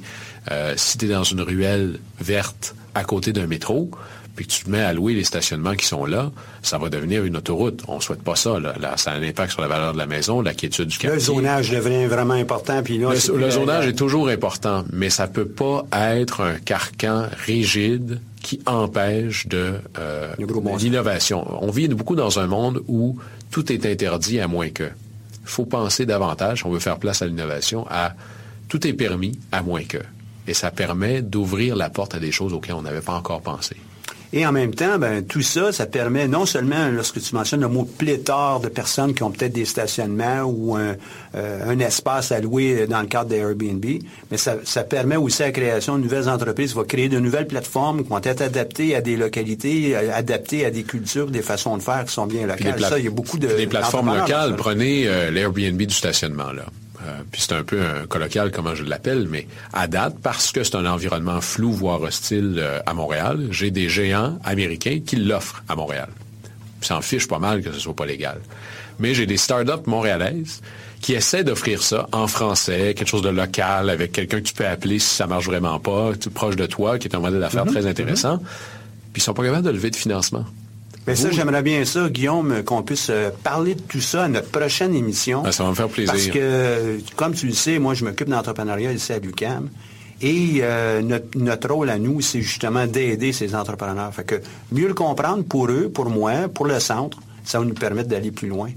Euh, 0.51 0.75
si 0.77 0.99
tu 0.99 1.07
es 1.07 1.09
dans 1.09 1.25
une 1.25 1.41
ruelle 1.41 1.99
verte 2.21 2.75
à 2.95 3.05
côté 3.05 3.33
d'un 3.33 3.47
métro, 3.47 3.91
puis 4.35 4.47
que 4.47 4.53
tu 4.53 4.65
te 4.65 4.71
mets 4.71 4.81
à 4.81 4.93
louer 4.93 5.15
les 5.15 5.25
stationnements 5.25 5.75
qui 5.75 5.87
sont 5.87 6.07
là, 6.07 6.31
ça 6.63 6.79
va 6.79 6.89
devenir 6.89 7.25
une 7.25 7.37
autoroute. 7.37 7.83
On 7.89 8.01
souhaite 8.01 8.23
pas 8.23 8.37
ça. 8.37 8.59
Là. 8.59 8.75
Là, 8.81 8.97
ça 8.97 9.13
a 9.13 9.15
un 9.15 9.23
impact 9.23 9.53
sur 9.53 9.61
la 9.61 9.69
valeur 9.69 9.93
de 9.93 9.99
la 9.99 10.07
maison, 10.07 10.41
la 10.41 10.55
quiétude 10.55 10.87
du 10.89 10.97
quartier. 10.97 11.15
Le 11.15 11.21
zonage 11.21 11.71
devient 11.71 12.07
vraiment 12.07 12.35
important. 12.35 12.83
Puis 12.83 12.99
là, 12.99 13.11
Le, 13.11 13.51
zonage 13.51 13.87
est 13.87 13.95
toujours 13.95 14.29
important, 14.29 14.85
mais 14.93 15.11
ça 15.11 15.27
peut 15.27 15.49
pas 15.49 15.85
être 15.93 16.41
un 16.41 16.55
carcan 16.55 17.27
rigide 17.45 18.21
qui 18.43 18.61
empêche 18.67 19.47
de 19.49 19.75
euh, 19.99 20.35
l'innovation. 20.79 21.47
On 21.63 21.71
vit 21.71 21.89
beaucoup 21.89 22.17
dans 22.17 22.39
un 22.39 22.47
monde 22.47 22.83
où 22.89 23.19
tout 23.51 23.71
est 23.71 23.87
interdit 23.87 24.41
à 24.41 24.49
moins 24.49 24.71
que. 24.71 24.85
Il 25.45 25.49
faut 25.49 25.67
penser 25.67 26.07
davantage, 26.07 26.65
on 26.65 26.71
veut 26.71 26.79
faire 26.79 26.99
place 26.99 27.21
à 27.21 27.27
l'innovation, 27.27 27.87
à 27.91 28.15
tout 28.69 28.87
est 28.87 28.93
permis 28.93 29.39
à 29.51 29.63
moins 29.63 29.85
que. 29.85 29.99
Et 30.47 30.55
ça 30.55 30.71
permet 30.71 31.21
d'ouvrir 31.21 31.77
la 31.77 31.91
porte 31.91 32.15
à 32.15 32.19
des 32.19 32.33
choses 32.33 32.53
auxquelles 32.53 32.75
on 32.75 32.83
n'avait 32.83 33.01
pas 33.01 33.15
encore 33.15 33.43
pensé. 33.43 33.77
Et 34.35 34.47
en 34.47 34.53
même 34.53 34.75
temps, 34.75 34.99
ben, 34.99 35.23
tout 35.23 35.43
ça, 35.43 35.73
ça 35.73 35.85
permet 35.85 36.27
non 36.27 36.47
seulement, 36.47 36.89
lorsque 36.89 37.21
tu 37.21 37.35
mentionnes 37.35 37.61
le 37.61 37.69
mot 37.69 37.85
pléthore 37.85 38.61
de 38.61 38.69
personnes 38.69 39.13
qui 39.13 39.23
ont 39.23 39.31
peut-être 39.31 39.53
des 39.53 39.67
stationnements 39.67 40.43
ou 40.45 40.75
un, 40.75 40.97
euh, 41.35 41.71
un 41.71 41.79
espace 41.81 42.33
à 42.33 42.41
louer 42.41 42.87
dans 42.87 43.03
le 43.03 43.09
cadre 43.09 43.29
des 43.29 43.37
Airbnb, 43.37 43.85
mais 44.31 44.39
ça, 44.39 44.57
ça 44.65 44.85
permet 44.85 45.17
aussi 45.17 45.43
la 45.43 45.53
création 45.53 45.99
de 45.99 46.03
nouvelles 46.03 46.31
entreprises, 46.31 46.71
ça 46.71 46.79
va 46.79 46.85
créer 46.85 47.11
de 47.11 47.19
nouvelles 47.19 47.47
plateformes 47.47 48.03
qui 48.05 48.09
vont 48.09 48.21
être 48.23 48.41
adaptées 48.41 48.95
à 48.97 49.03
des 49.03 49.17
localités, 49.17 49.95
euh, 49.95 50.11
adaptées 50.15 50.65
à 50.65 50.71
des 50.71 50.85
cultures, 50.85 51.31
des 51.31 51.43
façons 51.43 51.77
de 51.77 51.83
faire 51.83 52.05
qui 52.07 52.15
sont 52.15 52.27
bien 52.27 52.47
locales. 52.47 52.81
Ça, 52.81 52.99
il 52.99 53.05
y 53.05 53.09
a 53.09 53.11
beaucoup 53.11 53.39
de... 53.39 53.49
des 53.49 53.67
plateformes 53.67 54.17
locales. 54.17 54.57
Prenez 54.57 55.09
euh, 55.09 55.31
l'Airbnb 55.31 55.77
du 55.77 55.95
stationnement, 55.95 56.53
là. 56.53 56.65
Euh, 57.05 57.23
puis 57.31 57.41
c'est 57.43 57.53
un 57.55 57.63
peu 57.65 57.81
un 57.83 58.07
colloquial, 58.07 58.51
comment 58.53 58.75
je 58.75 58.85
l'appelle, 58.85 59.27
mais 59.29 59.47
à 59.73 59.87
date, 59.89 60.17
parce 60.23 60.53
que 60.53 60.63
c'est 60.63 60.77
un 60.77 60.87
environnement 60.87 61.41
flou, 61.41 61.73
voire 61.73 62.01
hostile 62.03 62.57
euh, 62.59 62.79
à 62.87 62.95
Montréal, 62.95 63.49
j'ai 63.51 63.71
des 63.71 63.89
géants 63.89 64.39
américains 64.45 65.01
qui 65.05 65.17
l'offrent 65.17 65.65
à 65.69 65.75
Montréal. 65.75 66.09
Ils 66.81 66.87
s'en 66.87 67.01
fichent 67.01 67.29
pas 67.29 67.39
mal 67.39 67.63
que 67.63 67.73
ce 67.73 67.79
soit 67.81 67.95
pas 67.97 68.07
légal. 68.07 68.41
Mais 68.99 69.15
j'ai 69.15 69.27
des 69.27 69.37
startups 69.37 69.87
montréalaises 69.87 70.61
qui 71.01 71.15
essaient 71.15 71.43
d'offrir 71.43 71.83
ça 71.83 72.09
en 72.13 72.29
français, 72.29 72.95
quelque 72.95 73.09
chose 73.09 73.23
de 73.23 73.29
local, 73.31 73.91
avec 73.91 74.13
quelqu'un 74.13 74.39
que 74.41 74.47
tu 74.47 74.55
peux 74.55 74.67
appeler 74.67 75.01
si 75.01 75.09
ça 75.17 75.27
marche 75.27 75.47
vraiment 75.47 75.81
pas, 75.81 76.13
tu- 76.21 76.31
proche 76.31 76.55
de 76.55 76.67
toi, 76.67 76.99
qui 76.99 77.09
est 77.09 77.17
un 77.17 77.21
modèle 77.21 77.41
d'affaires 77.41 77.65
Mm-hmm. 77.65 77.71
très 77.73 77.87
intéressant. 77.87 78.39
Puis 79.13 79.21
ils 79.21 79.23
sont 79.23 79.35
pas 79.35 79.43
capables 79.45 79.65
de 79.67 79.71
lever 79.71 79.91
de 79.91 79.97
financement. 79.97 80.45
Mais 81.07 81.17
ça, 81.17 81.29
Vous- 81.29 81.35
j'aimerais 81.35 81.63
bien 81.63 81.85
ça, 81.85 82.09
Guillaume, 82.09 82.63
qu'on 82.63 82.83
puisse 82.83 83.09
euh, 83.11 83.31
parler 83.43 83.75
de 83.75 83.81
tout 83.81 84.01
ça 84.01 84.25
à 84.25 84.29
notre 84.29 84.49
prochaine 84.51 84.95
émission. 84.95 85.43
Ah, 85.45 85.51
ça 85.53 85.65
va 85.65 85.71
me 85.71 85.75
faire 85.75 85.89
plaisir. 85.89 86.13
Parce 86.13 86.27
que, 86.29 86.39
euh, 86.39 86.99
comme 87.17 87.35
tu 87.35 87.47
le 87.47 87.53
sais, 87.55 87.79
moi, 87.81 87.95
je 87.95 88.05
m'occupe 88.05 88.29
d'entrepreneuriat 88.29 88.93
ici 88.93 89.13
à 89.13 89.19
l'UQAM. 89.19 89.69
Et 90.21 90.59
euh, 90.63 91.03
notre, 91.03 91.37
notre 91.37 91.69
rôle 91.75 91.91
à 91.91 91.99
nous, 91.99 92.21
c'est 92.21 92.41
justement 92.43 92.87
d'aider 92.87 93.33
ces 93.33 93.57
entrepreneurs. 93.57 94.15
Fait 94.15 94.23
que 94.25 94.37
mieux 94.71 94.87
le 94.87 94.95
comprendre 94.95 95.43
pour 95.43 95.67
eux, 95.69 95.91
pour 95.93 96.09
moi, 96.09 96.49
pour 96.55 96.67
le 96.67 96.79
centre, 96.79 97.19
ça 97.45 97.59
va 97.59 97.65
nous 97.65 97.75
permettre 97.75 98.09
d'aller 98.09 98.31
plus 98.31 98.47
loin. 98.49 98.69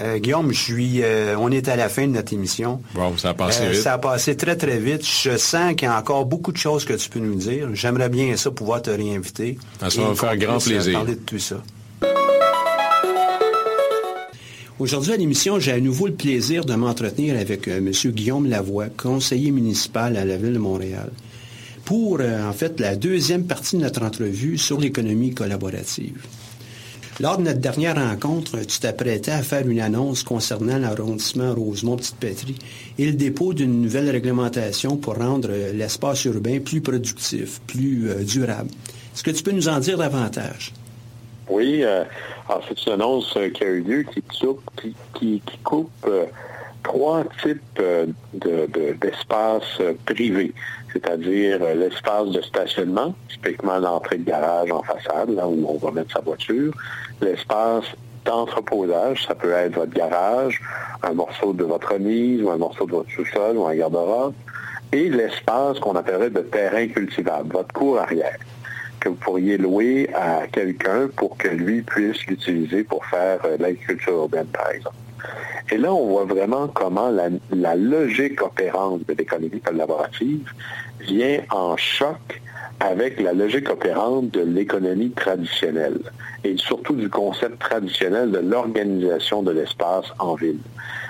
Euh, 0.00 0.18
Guillaume, 0.18 0.52
je 0.52 0.60
suis, 0.60 1.02
euh, 1.02 1.36
on 1.38 1.50
est 1.50 1.68
à 1.68 1.76
la 1.76 1.88
fin 1.88 2.06
de 2.06 2.12
notre 2.12 2.32
émission. 2.32 2.80
Wow, 2.94 3.16
ça 3.16 3.30
a 3.30 3.34
passé 3.34 3.62
Euh, 3.64 3.70
vite. 3.70 3.80
Ça 3.80 3.94
a 3.94 3.98
passé 3.98 4.36
très, 4.36 4.56
très 4.56 4.78
vite. 4.78 5.06
Je 5.06 5.36
sens 5.36 5.74
qu'il 5.74 5.88
y 5.88 5.90
a 5.90 5.98
encore 5.98 6.26
beaucoup 6.26 6.52
de 6.52 6.56
choses 6.58 6.84
que 6.84 6.92
tu 6.94 7.08
peux 7.08 7.18
nous 7.20 7.34
dire. 7.36 7.68
J'aimerais 7.74 8.08
bien 8.08 8.36
ça, 8.36 8.50
pouvoir 8.50 8.82
te 8.82 8.90
réinviter. 8.90 9.58
Ça 9.80 9.88
va 10.02 10.10
me 10.10 10.14
faire 10.14 10.36
grand 10.36 10.58
plaisir. 10.58 10.92
parler 10.98 11.14
de 11.14 11.20
tout 11.20 11.38
ça. 11.38 11.62
Aujourd'hui 14.78 15.12
à 15.14 15.16
l'émission, 15.16 15.58
j'ai 15.58 15.72
à 15.72 15.80
nouveau 15.80 16.06
le 16.06 16.12
plaisir 16.12 16.66
de 16.66 16.74
m'entretenir 16.74 17.36
avec 17.38 17.66
M. 17.66 17.90
Guillaume 17.90 18.46
Lavoie, 18.46 18.88
conseiller 18.94 19.50
municipal 19.50 20.16
à 20.18 20.24
la 20.26 20.36
Ville 20.36 20.52
de 20.52 20.58
Montréal. 20.58 21.10
pour, 21.86 22.20
en 22.20 22.52
fait, 22.52 22.80
la 22.80 22.96
deuxième 22.96 23.44
partie 23.46 23.76
de 23.76 23.82
notre 23.82 24.02
entrevue 24.02 24.58
sur 24.58 24.78
l'économie 24.80 25.32
collaborative. 25.32 26.20
Lors 27.18 27.38
de 27.38 27.44
notre 27.44 27.60
dernière 27.60 27.96
rencontre, 27.96 28.58
tu 28.66 28.78
t'apprêtais 28.78 29.30
à 29.30 29.42
faire 29.42 29.66
une 29.66 29.80
annonce 29.80 30.22
concernant 30.22 30.78
l'arrondissement 30.78 31.54
Rosemont-Petite-Patrie 31.54 32.58
et 32.98 33.06
le 33.06 33.12
dépôt 33.12 33.54
d'une 33.54 33.80
nouvelle 33.80 34.10
réglementation 34.10 34.98
pour 34.98 35.16
rendre 35.16 35.48
l'espace 35.48 36.26
urbain 36.26 36.60
plus 36.60 36.82
productif, 36.82 37.62
plus 37.66 38.14
durable. 38.26 38.68
Est-ce 39.14 39.22
que 39.22 39.30
tu 39.30 39.42
peux 39.42 39.52
nous 39.52 39.66
en 39.66 39.78
dire 39.78 39.96
davantage? 39.96 40.74
Oui, 41.48 41.82
euh, 41.84 42.04
c'est 42.68 42.86
une 42.86 42.92
annonce 42.92 43.34
euh, 43.38 43.48
qui 43.48 43.64
a 43.64 43.68
eu 43.68 43.80
lieu 43.80 44.04
qui 45.14 45.42
coupe 45.64 45.90
euh, 46.06 46.26
trois 46.82 47.24
types 47.42 47.82
d'espaces 49.00 49.80
privés, 50.04 50.52
c'est-à-dire 50.92 51.60
l'espace 51.74 52.28
de 52.28 52.42
stationnement, 52.42 53.14
typiquement 53.28 53.78
l'entrée 53.78 54.18
de 54.18 54.24
garage 54.24 54.70
en 54.70 54.82
façade, 54.82 55.30
là 55.30 55.48
où 55.48 55.66
on 55.66 55.78
va 55.78 55.90
mettre 55.92 56.12
sa 56.12 56.20
voiture, 56.20 56.72
l'espace 57.20 57.84
d'entreposage, 58.24 59.24
ça 59.26 59.34
peut 59.34 59.52
être 59.52 59.74
votre 59.74 59.92
garage, 59.92 60.60
un 61.02 61.14
morceau 61.14 61.52
de 61.52 61.64
votre 61.64 61.92
remise 61.92 62.42
ou 62.42 62.50
un 62.50 62.56
morceau 62.56 62.86
de 62.86 62.92
votre 62.92 63.10
sous-sol 63.10 63.56
ou 63.56 63.66
un 63.66 63.74
garde-robe, 63.74 64.34
et 64.92 65.08
l'espace 65.08 65.78
qu'on 65.78 65.94
appellerait 65.96 66.30
de 66.30 66.40
terrain 66.40 66.86
cultivable, 66.88 67.52
votre 67.52 67.72
cour 67.72 67.98
arrière 67.98 68.38
que 69.00 69.10
vous 69.10 69.16
pourriez 69.16 69.58
louer 69.58 70.08
à 70.14 70.46
quelqu'un 70.48 71.08
pour 71.14 71.36
que 71.36 71.48
lui 71.48 71.82
puisse 71.82 72.26
l'utiliser 72.26 72.82
pour 72.82 73.04
faire 73.06 73.40
euh, 73.44 73.56
l'agriculture 73.58 74.14
urbaine, 74.14 74.46
par 74.46 74.70
exemple. 74.70 74.96
Et 75.70 75.78
là, 75.78 75.92
on 75.92 76.06
voit 76.06 76.24
vraiment 76.24 76.68
comment 76.68 77.10
la, 77.10 77.76
logique 77.76 78.42
opérante 78.42 79.06
de 79.06 79.14
l'économie 79.14 79.60
collaborative 79.60 80.48
vient 81.00 81.40
en 81.50 81.76
choc 81.76 82.40
avec 82.80 83.20
la 83.20 83.32
logique 83.32 83.70
opérante 83.70 84.30
de 84.30 84.42
l'économie 84.42 85.10
traditionnelle 85.10 85.98
et 86.44 86.56
surtout 86.56 86.94
du 86.94 87.08
concept 87.08 87.58
traditionnel 87.58 88.30
de 88.30 88.38
l'organisation 88.38 89.42
de 89.42 89.52
l'espace 89.52 90.06
en 90.18 90.34
ville. 90.34 90.60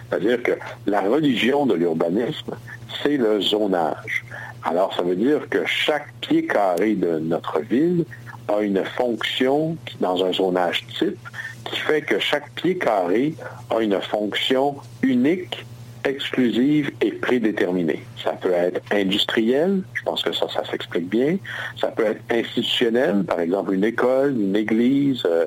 C'est-à-dire 0.08 0.42
que 0.42 0.52
la 0.86 1.00
religion 1.00 1.66
de 1.66 1.74
l'urbanisme, 1.74 2.54
c'est 3.02 3.16
le 3.16 3.40
zonage. 3.40 4.24
Alors, 4.62 4.94
ça 4.94 5.02
veut 5.02 5.16
dire 5.16 5.48
que 5.48 5.64
chaque 5.66 6.12
pied 6.20 6.46
carré 6.46 6.94
de 6.94 7.18
notre 7.18 7.60
ville 7.60 8.04
a 8.48 8.60
une 8.60 8.84
fonction 8.84 9.76
dans 10.00 10.24
un 10.24 10.32
zonage 10.32 10.86
type 10.98 11.18
qui 11.64 11.80
fait 11.80 12.02
que 12.02 12.18
chaque 12.18 12.50
pied 12.52 12.78
carré 12.78 13.34
a 13.70 13.80
une 13.80 14.00
fonction 14.00 14.76
unique, 15.02 15.66
exclusive 16.06 16.90
et 17.00 17.12
prédéterminée. 17.12 18.02
Ça 18.22 18.32
peut 18.32 18.52
être 18.52 18.80
industriel, 18.92 19.82
je 19.94 20.02
pense 20.02 20.22
que 20.22 20.32
ça, 20.32 20.46
ça 20.48 20.62
s'explique 20.70 21.08
bien. 21.08 21.36
Ça 21.80 21.88
peut 21.88 22.06
être 22.06 22.22
institutionnel, 22.30 23.24
par 23.24 23.40
exemple 23.40 23.74
une 23.74 23.84
école, 23.84 24.34
une 24.38 24.56
église, 24.56 25.22
euh, 25.26 25.46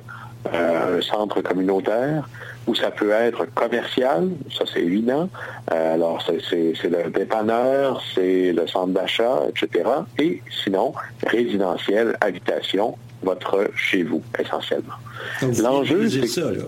un 0.54 1.02
centre 1.02 1.42
communautaire 1.42 2.30
ou 2.68 2.76
ça 2.76 2.92
peut 2.92 3.12
être 3.12 3.46
commercial, 3.56 4.30
ça 4.56 4.64
c'est 4.72 4.82
évident. 4.82 5.30
Euh, 5.72 5.96
alors 5.96 6.24
c'est 6.28 6.74
le 6.84 7.10
dépanneur, 7.10 8.02
c'est 8.14 8.54
le 8.54 8.68
centre 8.68 8.94
d'achat, 8.94 9.42
etc. 9.50 9.90
Et 10.20 10.42
sinon, 10.64 10.94
résidentiel, 11.26 12.16
habitation, 12.22 12.96
votre 13.24 13.72
chez 13.76 14.04
vous, 14.04 14.22
essentiellement. 14.38 14.94
L'enjeu, 15.42 16.08
c'est 16.10 16.28
ça, 16.28 16.52
là. 16.52 16.64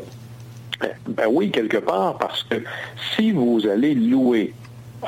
Ben, 0.82 0.92
ben, 1.08 1.28
oui, 1.30 1.52
quelque 1.52 1.78
part, 1.78 2.18
parce 2.18 2.44
que 2.44 2.56
si 3.16 3.32
vous 3.32 3.68
allez 3.68 3.94
louer 3.94 4.54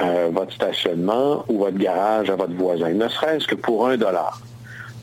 euh, 0.02 0.30
votre 0.32 0.54
stationnement 0.54 1.46
ou 1.48 1.60
votre 1.60 1.78
garage 1.78 2.30
à 2.30 2.36
votre 2.36 2.54
voisin, 2.54 2.90
ne 2.90 3.08
serait-ce 3.08 3.48
que 3.48 3.56
pour 3.56 3.88
un 3.88 3.98
dollar, 3.98 4.40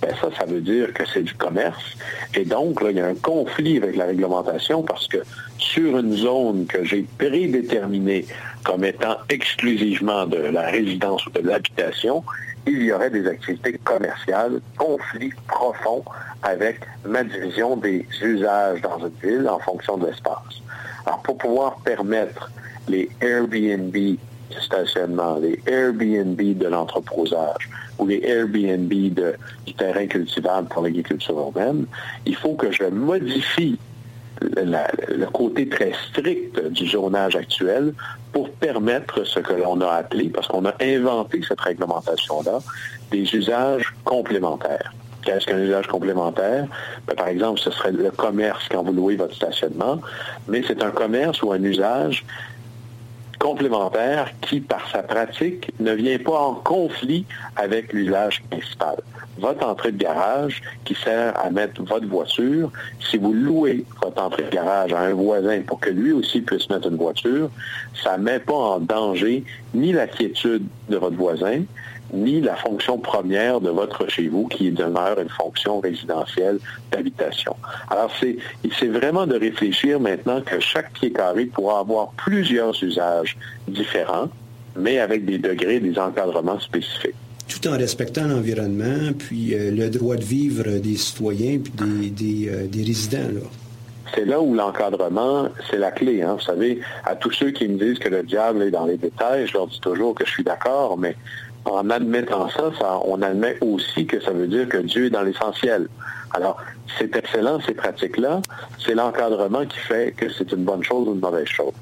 ben 0.01 0.15
ça, 0.21 0.29
ça 0.39 0.47
veut 0.47 0.61
dire 0.61 0.93
que 0.95 1.03
c'est 1.13 1.23
du 1.23 1.35
commerce. 1.35 1.97
Et 2.35 2.45
donc, 2.45 2.81
là, 2.81 2.91
il 2.91 2.97
y 2.97 3.01
a 3.01 3.07
un 3.07 3.15
conflit 3.15 3.77
avec 3.77 3.97
la 3.97 4.07
réglementation 4.07 4.83
parce 4.83 5.07
que 5.09 5.19
sur 5.59 5.99
une 5.99 6.15
zone 6.17 6.67
que 6.67 6.85
j'ai 6.85 7.07
prédéterminée 7.19 8.25
comme 8.65 8.85
étant 8.85 9.17
exclusivement 9.29 10.27
de 10.27 10.39
la 10.39 10.71
résidence 10.71 11.27
ou 11.27 11.31
de 11.31 11.41
l'habitation, 11.41 12.25
il 12.67 12.83
y 12.83 12.93
aurait 12.93 13.11
des 13.11 13.27
activités 13.27 13.79
commerciales, 13.85 14.61
conflit 14.77 15.33
profond 15.49 16.05
avec 16.43 16.81
ma 17.05 17.25
division 17.25 17.77
des 17.77 18.07
usages 18.23 18.81
dans 18.83 18.99
une 18.99 19.13
ville 19.23 19.49
en 19.49 19.59
fonction 19.59 19.97
de 19.97 20.07
l'espace. 20.07 20.63
Alors, 21.07 21.23
pour 21.23 21.39
pouvoir 21.39 21.77
permettre 21.85 22.51
les 22.89 23.09
Airbnb 23.21 23.93
du 23.93 24.19
stationnement, 24.61 25.39
les 25.39 25.61
Airbnb 25.67 26.41
de 26.41 26.67
l'entreposage, 26.67 27.69
ou 28.01 28.07
les 28.07 28.23
Airbnb 28.25 28.89
du 28.91 29.75
terrain 29.77 30.07
cultivable 30.07 30.69
pour 30.69 30.83
l'agriculture 30.83 31.39
urbaine, 31.39 31.87
il 32.27 32.35
faut 32.35 32.55
que 32.55 32.73
je 32.73 32.85
modifie 32.85 33.79
le 34.41 35.27
côté 35.27 35.69
très 35.69 35.93
strict 36.09 36.69
du 36.71 36.89
zonage 36.89 37.37
actuel 37.37 37.93
pour 38.33 38.51
permettre 38.51 39.25
ce 39.25 39.39
que 39.39 39.53
l'on 39.53 39.81
a 39.83 39.89
appelé, 39.89 40.31
parce 40.31 40.49
qu'on 40.49 40.65
a 40.65 40.75
inventé 40.81 41.43
cette 41.47 41.61
réglementation-là, 41.61 42.61
des 43.11 43.35
usages 43.35 43.93
complémentaires. 44.05 44.95
Qu'est-ce 45.23 45.45
qu'un 45.45 45.59
usage 45.59 45.87
complémentaire? 45.89 46.67
Ben, 47.07 47.15
par 47.15 47.29
exemple, 47.29 47.61
ce 47.61 47.71
serait 47.71 47.93
le 47.93 48.11
commerce 48.11 48.67
quand 48.71 48.83
vous 48.83 48.93
louez 48.93 49.17
votre 49.17 49.35
stationnement, 49.35 50.01
mais 50.49 50.63
c'est 50.67 50.83
un 50.83 50.91
commerce 50.91 51.43
ou 51.43 51.53
un 51.53 51.63
usage 51.63 52.25
complémentaire 53.41 54.31
qui, 54.43 54.61
par 54.61 54.89
sa 54.93 55.03
pratique, 55.03 55.73
ne 55.81 55.93
vient 55.93 56.19
pas 56.19 56.39
en 56.39 56.55
conflit 56.55 57.25
avec 57.57 57.93
l'usage 57.93 58.43
principal. 58.49 58.97
Votre 59.39 59.67
entrée 59.67 59.93
de 59.93 59.97
garage 59.97 60.61
qui 60.85 60.95
sert 60.95 61.35
à 61.43 61.51
mettre 61.51 61.83
votre 61.83 62.07
voiture, 62.07 62.71
si 63.01 63.17
vous 63.17 63.33
louez 63.33 63.85
votre 64.03 64.23
entrée 64.23 64.45
de 64.45 64.51
garage 64.51 64.93
à 64.93 65.01
un 65.01 65.15
voisin 65.15 65.63
pour 65.63 65.81
que 65.81 65.89
lui 65.89 66.13
aussi 66.13 66.43
puisse 66.43 66.69
mettre 66.69 66.89
une 66.89 66.99
voiture, 66.99 67.51
ça 68.05 68.19
ne 68.19 68.25
met 68.25 68.39
pas 68.39 68.53
en 68.53 68.81
danger 68.81 69.43
ni 69.73 69.93
la 69.93 70.07
quiétude 70.07 70.67
de 70.91 70.97
votre 70.99 71.17
voisin, 71.17 71.63
ni 72.13 72.41
la 72.41 72.57
fonction 72.57 72.99
première 72.99 73.61
de 73.61 73.71
votre 73.71 74.09
chez 74.09 74.29
vous 74.29 74.47
qui 74.49 74.71
demeure 74.71 75.19
une 75.19 75.29
fonction 75.29 75.81
résidentielle 75.81 76.59
d'habitation. 76.91 77.55
Alors, 77.91 78.11
c'est, 78.21 78.37
c'est 78.79 78.89
vraiment 78.89 79.27
de 79.27 79.39
réfléchir 79.39 80.01
maintenant 80.01 80.41
que 80.41 80.61
chaque 80.61 80.93
pied 80.93 81.13
carré 81.13 81.47
pourra 81.47 81.81
avoir 81.81 82.11
plusieurs 82.13 82.83
usages 82.83 83.37
différents, 83.69 84.29
mais 84.77 84.99
avec 84.99 85.25
des 85.25 85.39
degrés, 85.39 85.81
des 85.81 85.99
encadrements 85.99 86.61
spécifiques. 86.61 87.15
Tout 87.49 87.69
en 87.69 87.77
respectant 87.77 88.27
l'environnement, 88.27 89.13
puis 89.19 89.55
euh, 89.55 89.73
le 89.73 89.91
droit 89.91 90.17
de 90.17 90.25
vivre 90.25 90.79
des 90.79 90.97
citoyens, 90.97 91.59
puis 91.59 91.73
des, 91.73 92.11
des, 92.11 92.49
euh, 92.49 92.67
des 92.67 92.85
résidents. 92.85 93.29
Là 93.35 93.41
c'est 94.15 94.25
là 94.25 94.41
où 94.41 94.55
l'encadrement, 94.55 95.49
c'est 95.71 95.79
la 95.79 95.91
clé. 95.91 96.23
Hein. 96.23 96.35
Vous 96.35 96.45
savez, 96.45 96.81
à 97.05 97.15
tous 97.15 97.33
ceux 97.33 97.51
qui 97.51 97.69
me 97.69 97.79
disent 97.79 97.99
que 97.99 98.09
le 98.09 98.23
diable 98.23 98.63
est 98.63 98.71
dans 98.71 98.87
les 98.87 98.97
détails, 98.97 99.47
je 99.47 99.55
leur 99.55 99.67
dis 99.67 99.81
toujours 99.81 100.15
que 100.15 100.27
je 100.27 100.31
suis 100.31 100.45
d'accord, 100.45 100.99
mais 100.99 101.17
en 101.65 101.91
admettant 101.91 102.49
ça, 102.49 102.73
on 103.05 103.21
admet 103.23 103.57
aussi 103.61 104.07
que 104.07 104.21
ça 104.21 104.33
veut 104.33 104.47
dire 104.47 104.69
que 104.69 104.79
Dieu 104.79 105.07
est 105.07 105.11
dans 105.11 105.23
l'essentiel. 105.23 105.89
Alors, 106.33 106.57
c'est 106.99 107.15
excellent, 107.17 107.61
ces 107.61 107.75
pratiques-là, 107.75 108.41
c'est 108.85 108.95
l'encadrement 108.95 109.67
qui 109.67 109.79
fait 109.79 110.13
que 110.17 110.31
c'est 110.31 110.53
une 110.53 110.65
bonne 110.65 110.83
chose 110.83 111.09
ou 111.09 111.15
une 111.15 111.21
mauvaise 111.21 111.47
chose. 111.47 111.73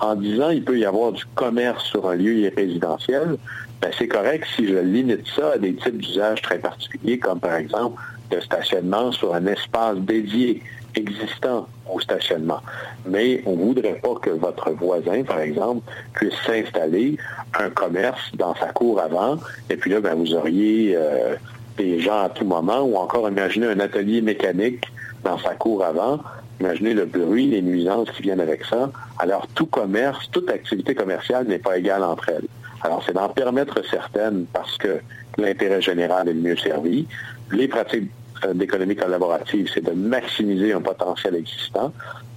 En 0.00 0.16
disant 0.16 0.50
il 0.50 0.64
peut 0.64 0.78
y 0.78 0.84
avoir 0.84 1.12
du 1.12 1.24
commerce 1.34 1.84
sur 1.84 2.08
un 2.08 2.16
lieu 2.16 2.50
résidentiel, 2.56 3.36
ben 3.80 3.90
c'est 3.98 4.08
correct 4.08 4.46
si 4.56 4.66
je 4.66 4.76
limite 4.76 5.26
ça 5.34 5.52
à 5.54 5.58
des 5.58 5.74
types 5.74 5.98
d'usages 5.98 6.42
très 6.42 6.58
particuliers, 6.58 7.18
comme 7.18 7.40
par 7.40 7.54
exemple 7.54 8.00
le 8.30 8.40
stationnement 8.40 9.12
sur 9.12 9.34
un 9.34 9.46
espace 9.46 9.98
dédié 9.98 10.62
existant 10.94 11.66
au 11.90 12.00
stationnement. 12.00 12.60
Mais 13.06 13.42
on 13.46 13.56
ne 13.56 13.62
voudrait 13.62 14.00
pas 14.02 14.14
que 14.20 14.30
votre 14.30 14.70
voisin, 14.72 15.22
par 15.22 15.40
exemple, 15.40 15.82
puisse 16.14 16.34
s'installer 16.46 17.16
un 17.58 17.70
commerce 17.70 18.20
dans 18.34 18.54
sa 18.54 18.66
cour 18.66 19.00
avant, 19.00 19.38
et 19.70 19.76
puis 19.76 19.90
là, 19.90 20.00
ben, 20.00 20.14
vous 20.14 20.34
auriez 20.34 20.94
euh, 20.96 21.36
des 21.76 22.00
gens 22.00 22.22
à 22.24 22.28
tout 22.28 22.44
moment, 22.44 22.82
ou 22.82 22.96
encore 22.96 23.28
imaginez 23.28 23.66
un 23.66 23.80
atelier 23.80 24.20
mécanique 24.20 24.84
dans 25.24 25.38
sa 25.38 25.54
cour 25.54 25.84
avant, 25.84 26.20
imaginez 26.60 26.94
le 26.94 27.06
bruit, 27.06 27.46
les 27.46 27.62
nuisances 27.62 28.10
qui 28.12 28.22
viennent 28.22 28.40
avec 28.40 28.64
ça. 28.64 28.90
Alors, 29.18 29.46
tout 29.54 29.66
commerce, 29.66 30.28
toute 30.30 30.50
activité 30.50 30.94
commerciale 30.94 31.46
n'est 31.46 31.58
pas 31.58 31.78
égale 31.78 32.02
entre 32.02 32.28
elles. 32.28 32.46
Alors, 32.82 33.02
c'est 33.06 33.14
d'en 33.14 33.28
permettre 33.28 33.84
certaines 33.88 34.46
parce 34.52 34.76
que 34.78 35.00
l'intérêt 35.38 35.80
général 35.80 36.28
est 36.28 36.32
le 36.32 36.40
mieux 36.40 36.56
servi. 36.56 37.06
Les 37.50 37.68
pratiques 37.68 38.10
d'économie 38.54 38.96
collaborative, 38.96 39.70
c'est 39.72 39.84
de 39.84 39.92
maximiser 39.92 40.72
un 40.72 40.80
potentiel 40.80 41.36
existant, 41.36 41.92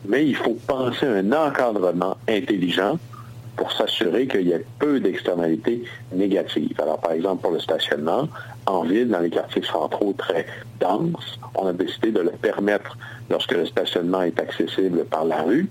mais 0.08 0.26
il 0.26 0.36
faut 0.36 0.58
penser 0.68 1.06
à 1.06 1.12
un 1.12 1.32
encadrement 1.32 2.18
intelligent 2.28 2.98
pour 3.56 3.72
s'assurer 3.72 4.28
qu'il 4.28 4.48
y 4.48 4.52
ait 4.52 4.66
peu 4.80 5.00
d'externalités 5.00 5.84
négatives. 6.14 6.80
Alors, 6.82 7.00
par 7.00 7.14
exemple, 7.14 7.42
pour 7.42 7.52
le 7.52 7.60
stationnement, 7.60 8.28
en 8.66 8.84
ville, 8.84 9.10
dans 9.10 9.20
les 9.20 9.30
quartiers 9.30 9.64
centraux 9.64 10.14
très 10.18 10.46
denses, 10.80 11.40
on 11.56 11.68
a 11.68 11.74
décidé 11.74 12.12
de 12.12 12.20
le 12.20 12.32
permettre 12.32 12.98
lorsque 13.30 13.54
le 13.54 13.66
stationnement 13.66 14.24
est 14.24 14.40
accessible 14.40 15.06
par 15.06 15.26
la 15.26 15.42
rue, 15.44 15.70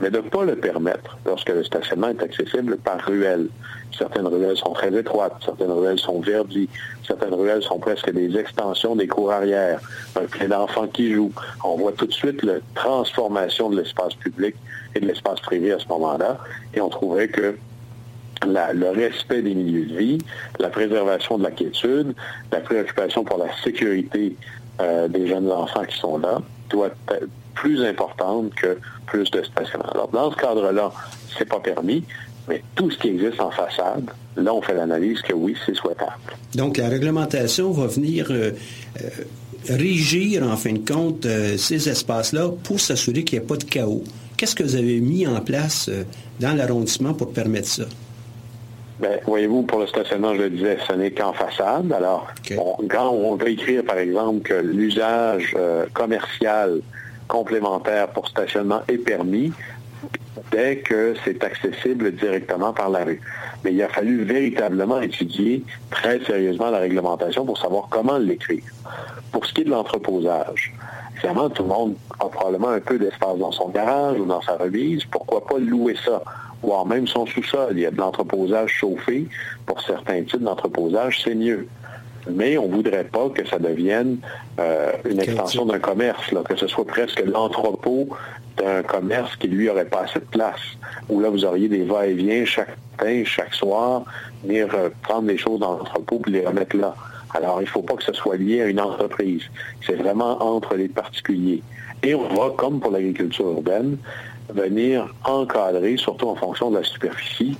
mais 0.00 0.10
de 0.10 0.18
ne 0.18 0.28
pas 0.28 0.44
le 0.44 0.56
permettre 0.56 1.16
lorsque 1.24 1.48
le 1.48 1.64
stationnement 1.64 2.08
est 2.08 2.22
accessible 2.22 2.76
par 2.78 3.00
ruelle. 3.00 3.48
Certaines 3.96 4.26
ruelles 4.26 4.56
sont 4.56 4.72
très 4.72 4.94
étroites, 4.94 5.36
certaines 5.44 5.70
ruelles 5.70 5.98
sont 5.98 6.20
verdies, 6.20 6.68
certaines 7.06 7.34
ruelles 7.34 7.62
sont 7.62 7.78
presque 7.78 8.10
des 8.12 8.36
extensions 8.36 8.94
des 8.94 9.06
cours 9.06 9.32
arrière, 9.32 9.80
un 10.16 10.24
plein 10.24 10.48
d'enfants 10.48 10.86
qui 10.86 11.14
jouent. 11.14 11.32
On 11.64 11.76
voit 11.76 11.92
tout 11.92 12.06
de 12.06 12.12
suite 12.12 12.42
la 12.42 12.56
transformation 12.74 13.70
de 13.70 13.80
l'espace 13.80 14.14
public 14.14 14.54
et 14.94 15.00
de 15.00 15.06
l'espace 15.06 15.40
privé 15.40 15.72
à 15.72 15.78
ce 15.78 15.88
moment-là, 15.88 16.38
et 16.74 16.80
on 16.80 16.88
trouverait 16.88 17.28
que 17.28 17.56
le 18.44 18.90
respect 18.90 19.42
des 19.42 19.54
milieux 19.54 19.86
de 19.86 19.96
vie, 19.96 20.18
la 20.58 20.68
préservation 20.68 21.38
de 21.38 21.44
la 21.44 21.50
quiétude, 21.50 22.14
la 22.52 22.60
préoccupation 22.60 23.24
pour 23.24 23.38
la 23.38 23.48
sécurité 23.64 24.36
euh, 24.80 25.08
des 25.08 25.26
jeunes 25.26 25.50
enfants 25.50 25.84
qui 25.84 25.96
sont 25.98 26.18
là 26.18 26.40
doit 26.68 26.90
être 27.10 27.28
plus 27.56 27.84
importante 27.84 28.54
que 28.54 28.78
plus 29.06 29.28
de 29.32 29.42
stationnement. 29.42 29.90
Alors, 29.92 30.08
dans 30.08 30.30
ce 30.30 30.36
cadre-là, 30.36 30.92
c'est 31.36 31.48
pas 31.48 31.58
permis, 31.58 32.04
mais 32.48 32.62
tout 32.76 32.90
ce 32.90 32.98
qui 32.98 33.08
existe 33.08 33.40
en 33.40 33.50
façade, 33.50 34.08
là, 34.36 34.54
on 34.54 34.62
fait 34.62 34.74
l'analyse 34.74 35.20
que 35.22 35.32
oui, 35.32 35.56
c'est 35.66 35.74
souhaitable. 35.74 36.12
Donc, 36.54 36.76
la 36.76 36.88
réglementation 36.88 37.72
va 37.72 37.88
venir 37.88 38.28
euh, 38.30 38.52
euh, 39.02 39.08
régir, 39.68 40.44
en 40.44 40.56
fin 40.56 40.72
de 40.72 40.86
compte, 40.86 41.26
ces 41.56 41.88
espaces-là 41.88 42.50
pour 42.62 42.78
s'assurer 42.78 43.24
qu'il 43.24 43.38
n'y 43.38 43.44
ait 43.44 43.48
pas 43.48 43.56
de 43.56 43.64
chaos. 43.64 44.04
Qu'est-ce 44.36 44.54
que 44.54 44.62
vous 44.62 44.76
avez 44.76 45.00
mis 45.00 45.26
en 45.26 45.40
place 45.40 45.90
dans 46.38 46.56
l'arrondissement 46.56 47.14
pour 47.14 47.32
permettre 47.32 47.68
ça? 47.68 47.84
Ben, 48.98 49.20
voyez-vous, 49.26 49.62
pour 49.62 49.80
le 49.80 49.86
stationnement, 49.86 50.34
je 50.34 50.42
le 50.42 50.50
disais, 50.50 50.78
ce 50.88 50.94
n'est 50.94 51.10
qu'en 51.10 51.34
façade. 51.34 51.92
Alors, 51.92 52.28
quand 52.88 53.10
on 53.10 53.36
veut 53.36 53.50
écrire, 53.50 53.84
par 53.84 53.98
exemple, 53.98 54.40
que 54.40 54.54
l'usage 54.54 55.54
euh, 55.58 55.84
commercial 55.92 56.80
complémentaire 57.28 58.08
pour 58.08 58.28
stationnement 58.28 58.82
est 58.88 58.98
permis, 58.98 59.52
dès 60.50 60.78
que 60.78 61.14
c'est 61.24 61.42
accessible 61.42 62.12
directement 62.12 62.72
par 62.72 62.90
la 62.90 63.04
rue. 63.04 63.20
Mais 63.64 63.72
il 63.72 63.82
a 63.82 63.88
fallu 63.88 64.24
véritablement 64.24 65.00
étudier 65.00 65.64
très 65.90 66.20
sérieusement 66.24 66.70
la 66.70 66.78
réglementation 66.78 67.44
pour 67.44 67.58
savoir 67.58 67.88
comment 67.90 68.18
l'écrire. 68.18 68.62
Pour 69.32 69.44
ce 69.46 69.52
qui 69.52 69.62
est 69.62 69.64
de 69.64 69.70
l'entreposage, 69.70 70.72
évidemment, 71.16 71.50
tout 71.50 71.62
le 71.62 71.68
monde 71.68 71.96
a 72.20 72.26
probablement 72.28 72.70
un 72.70 72.80
peu 72.80 72.98
d'espace 72.98 73.38
dans 73.38 73.52
son 73.52 73.68
garage 73.68 74.18
ou 74.18 74.24
dans 74.24 74.42
sa 74.42 74.56
remise. 74.56 75.04
Pourquoi 75.06 75.44
pas 75.46 75.58
louer 75.58 75.96
ça? 76.04 76.22
voire 76.62 76.86
même 76.86 77.06
son 77.06 77.26
sous-sol? 77.26 77.72
Il 77.72 77.80
y 77.80 77.86
a 77.86 77.90
de 77.90 77.96
l'entreposage 77.96 78.70
chauffé. 78.70 79.28
Pour 79.66 79.80
certains 79.82 80.22
types 80.22 80.42
d'entreposage, 80.42 81.20
c'est 81.22 81.34
mieux. 81.34 81.68
Mais 82.30 82.58
on 82.58 82.68
ne 82.68 82.74
voudrait 82.74 83.04
pas 83.04 83.28
que 83.28 83.46
ça 83.46 83.58
devienne 83.58 84.18
euh, 84.58 84.92
une 85.08 85.20
extension 85.20 85.64
d'un 85.66 85.78
commerce, 85.78 86.30
que 86.48 86.56
ce 86.56 86.66
soit 86.66 86.86
presque 86.86 87.22
l'entrepôt 87.24 88.08
d'un 88.56 88.82
commerce 88.82 89.36
qui, 89.36 89.48
lui, 89.48 89.66
n'aurait 89.66 89.84
pas 89.84 90.02
assez 90.02 90.18
de 90.18 90.24
place. 90.24 90.60
Où 91.08 91.20
là, 91.20 91.28
vous 91.28 91.44
auriez 91.44 91.68
des 91.68 91.84
va-et-vient 91.84 92.44
chaque 92.44 92.76
matin, 92.98 93.22
chaque 93.24 93.54
soir, 93.54 94.04
venir 94.42 94.68
euh, 94.74 94.88
prendre 95.02 95.28
les 95.28 95.38
choses 95.38 95.60
dans 95.60 95.78
l'entrepôt 95.78 96.20
et 96.26 96.30
les 96.30 96.46
remettre 96.46 96.76
là. 96.76 96.94
Alors, 97.34 97.60
il 97.60 97.64
ne 97.64 97.70
faut 97.70 97.82
pas 97.82 97.94
que 97.94 98.04
ce 98.04 98.12
soit 98.12 98.36
lié 98.36 98.62
à 98.62 98.66
une 98.66 98.80
entreprise. 98.80 99.42
C'est 99.84 99.96
vraiment 99.96 100.42
entre 100.42 100.74
les 100.74 100.88
particuliers. 100.88 101.62
Et 102.02 102.14
on 102.14 102.28
va, 102.28 102.50
comme 102.56 102.80
pour 102.80 102.90
l'agriculture 102.90 103.46
urbaine, 103.46 103.98
venir 104.48 105.12
encadrer, 105.24 105.96
surtout 105.96 106.28
en 106.28 106.36
fonction 106.36 106.70
de 106.70 106.78
la 106.78 106.84
superficie, 106.84 107.56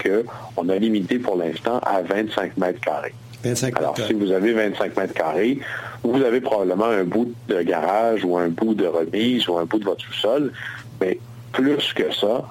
qu'on 0.56 0.68
a 0.68 0.76
limité 0.76 1.18
pour 1.18 1.36
l'instant 1.36 1.78
à 1.82 2.02
25 2.02 2.56
mètres 2.56 2.80
carrés. 2.80 3.14
25 3.48 3.78
Alors, 3.78 3.96
si 3.96 4.12
vous 4.12 4.32
avez 4.32 4.52
25 4.52 4.96
mètres 4.96 5.14
carrés, 5.14 5.58
vous 6.02 6.22
avez 6.22 6.40
probablement 6.40 6.86
un 6.86 7.04
bout 7.04 7.32
de 7.48 7.62
garage 7.62 8.24
ou 8.24 8.36
un 8.36 8.48
bout 8.48 8.74
de 8.74 8.86
remise 8.86 9.48
ou 9.48 9.56
un 9.58 9.64
bout 9.64 9.78
de 9.78 9.84
votre 9.84 10.02
sous-sol, 10.02 10.52
mais 11.00 11.18
plus 11.52 11.92
que 11.94 12.12
ça, 12.12 12.44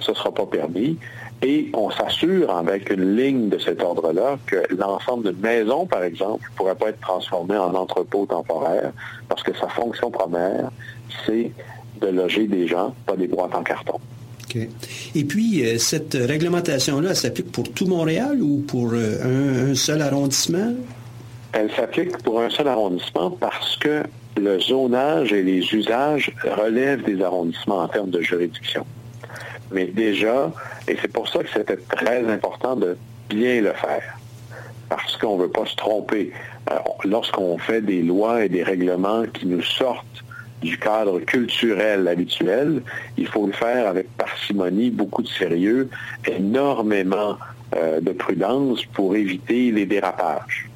ce 0.00 0.10
ne 0.10 0.16
sera 0.16 0.32
pas 0.32 0.46
permis. 0.46 0.98
Et 1.42 1.70
on 1.72 1.90
s'assure 1.90 2.54
avec 2.54 2.90
une 2.90 3.16
ligne 3.16 3.48
de 3.48 3.58
cet 3.58 3.82
ordre-là 3.82 4.38
que 4.46 4.62
l'ensemble 4.76 5.24
de 5.24 5.30
maison, 5.40 5.86
par 5.86 6.02
exemple, 6.04 6.44
ne 6.50 6.56
pourrait 6.56 6.74
pas 6.74 6.88
être 6.90 7.00
transformé 7.00 7.56
en 7.56 7.74
entrepôt 7.74 8.26
temporaire 8.26 8.92
parce 9.28 9.42
que 9.42 9.56
sa 9.56 9.68
fonction 9.68 10.10
première, 10.10 10.70
c'est 11.24 11.50
de 12.00 12.08
loger 12.08 12.46
des 12.46 12.66
gens, 12.66 12.94
pas 13.06 13.16
des 13.16 13.26
boîtes 13.26 13.54
en 13.54 13.62
carton. 13.62 13.98
Et 14.56 15.24
puis, 15.24 15.64
euh, 15.64 15.78
cette 15.78 16.14
réglementation-là, 16.14 17.14
s'applique 17.14 17.52
pour 17.52 17.70
tout 17.72 17.86
Montréal 17.86 18.42
ou 18.42 18.58
pour 18.66 18.90
euh, 18.92 19.70
un, 19.70 19.74
seul 19.74 20.02
arrondissement? 20.02 20.74
Elle 21.52 21.70
s'applique 21.72 22.16
pour 22.18 22.40
un 22.40 22.50
seul 22.50 22.68
arrondissement 22.68 23.30
parce 23.30 23.76
que 23.76 24.02
le 24.36 24.60
zonage 24.60 25.32
et 25.32 25.42
les 25.42 25.60
usages 25.74 26.30
relèvent 26.44 27.04
des 27.04 27.22
arrondissements 27.22 27.80
en 27.80 27.88
termes 27.88 28.10
de 28.10 28.20
juridiction. 28.20 28.86
Mais 29.72 29.86
déjà, 29.86 30.52
et 30.88 30.96
c'est 31.00 31.12
pour 31.12 31.28
ça 31.28 31.40
que 31.40 31.48
c'était 31.52 31.76
très 31.76 32.24
important 32.26 32.76
de 32.76 32.96
bien 33.28 33.60
le 33.60 33.72
faire, 33.72 34.18
parce 34.88 35.16
qu'on 35.16 35.36
ne 35.36 35.42
veut 35.42 35.50
pas 35.50 35.66
se 35.66 35.76
tromper. 35.76 36.32
Euh, 36.70 36.76
lorsqu'on 37.04 37.58
fait 37.58 37.80
des 37.80 38.02
lois 38.02 38.44
et 38.44 38.48
des 38.48 38.62
règlements 38.62 39.24
qui 39.32 39.46
nous 39.46 39.62
sortent 39.62 40.24
du 40.62 40.78
cadre 40.78 41.20
culturel 41.20 42.06
habituel. 42.08 42.82
Il 43.16 43.26
faut 43.26 43.46
le 43.46 43.52
faire 43.52 43.88
avec 43.88 44.08
parcimonie, 44.16 44.90
beaucoup 44.90 45.22
de 45.22 45.28
sérieux, 45.28 45.88
énormément 46.26 47.36
euh, 47.76 48.00
de 48.00 48.12
prudence 48.12 48.84
pour 48.92 49.16
éviter 49.16 49.70
les 49.70 49.86
dérapages, 49.86 50.68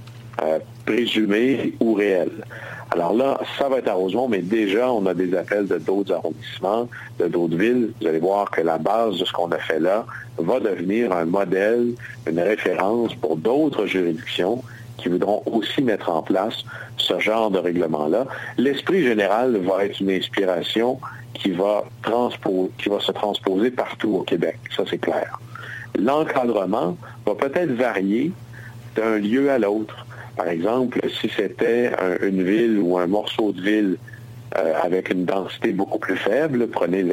euh, 0.43 0.59
présumés 0.87 1.75
ou 1.81 1.95
réels. 1.95 2.45
Alors 2.91 3.15
là, 3.15 3.41
ça 3.59 3.69
va 3.69 3.79
être 3.79 3.89
à 3.89 3.97
mais 4.29 4.39
déjà, 4.39 4.93
on 4.93 5.05
a 5.07 5.15
des 5.15 5.35
appels 5.35 5.67
de 5.67 5.79
d'autres 5.79 6.13
arrondissements, 6.13 6.89
de 7.19 7.27
d'autres 7.27 7.57
villes. 7.57 7.91
Vous 8.01 8.07
allez 8.07 8.21
voir 8.21 8.51
que 8.51 8.61
la 8.61 8.79
base 8.79 9.19
de 9.19 9.25
ce 9.25 9.33
qu'on 9.33 9.51
a 9.51 9.59
fait 9.59 9.81
là 9.81 10.07
va 10.39 10.61
devenir 10.61 11.13
un 11.13 11.25
modèle, 11.25 11.95
une 12.29 12.39
référence 12.39 13.15
pour 13.17 13.37
d'autres 13.37 13.87
juridictions 13.87 14.63
qui 14.99 15.09
voudront 15.09 15.43
aussi 15.47 15.83
mettre 15.83 16.11
en 16.11 16.23
place 16.23 16.65
ce 16.97 17.19
genre 17.19 17.51
de 17.51 17.59
règlement-là. 17.59 18.27
L'esprit 18.59 19.03
général 19.03 19.57
va 19.59 19.85
être 19.85 20.01
une 20.01 20.11
inspiration 20.11 20.99
qui 21.35 21.51
va, 21.51 21.85
qui 22.79 22.89
va 22.89 23.01
se 23.01 23.13
transposer 23.13 23.71
partout 23.71 24.17
au 24.17 24.23
Québec, 24.23 24.59
ça 24.75 24.85
c'est 24.89 24.99
clair. 24.99 25.39
L'encadrement 25.99 26.97
va 27.27 27.35
peut-être 27.35 27.73
varier 27.73 28.33
d'un 28.97 29.19
lieu 29.19 29.51
à 29.51 29.59
l'autre. 29.59 30.07
Par 30.37 30.49
exemple, 30.49 31.01
si 31.21 31.29
c'était 31.29 31.93
une 32.23 32.43
ville 32.43 32.79
ou 32.79 32.99
un 32.99 33.07
morceau 33.07 33.53
de 33.53 33.61
ville 33.61 33.97
euh, 34.57 34.73
avec 34.83 35.11
une 35.11 35.25
densité 35.25 35.73
beaucoup 35.73 35.99
plus 35.99 36.17
faible, 36.17 36.69
prenez 36.69 37.05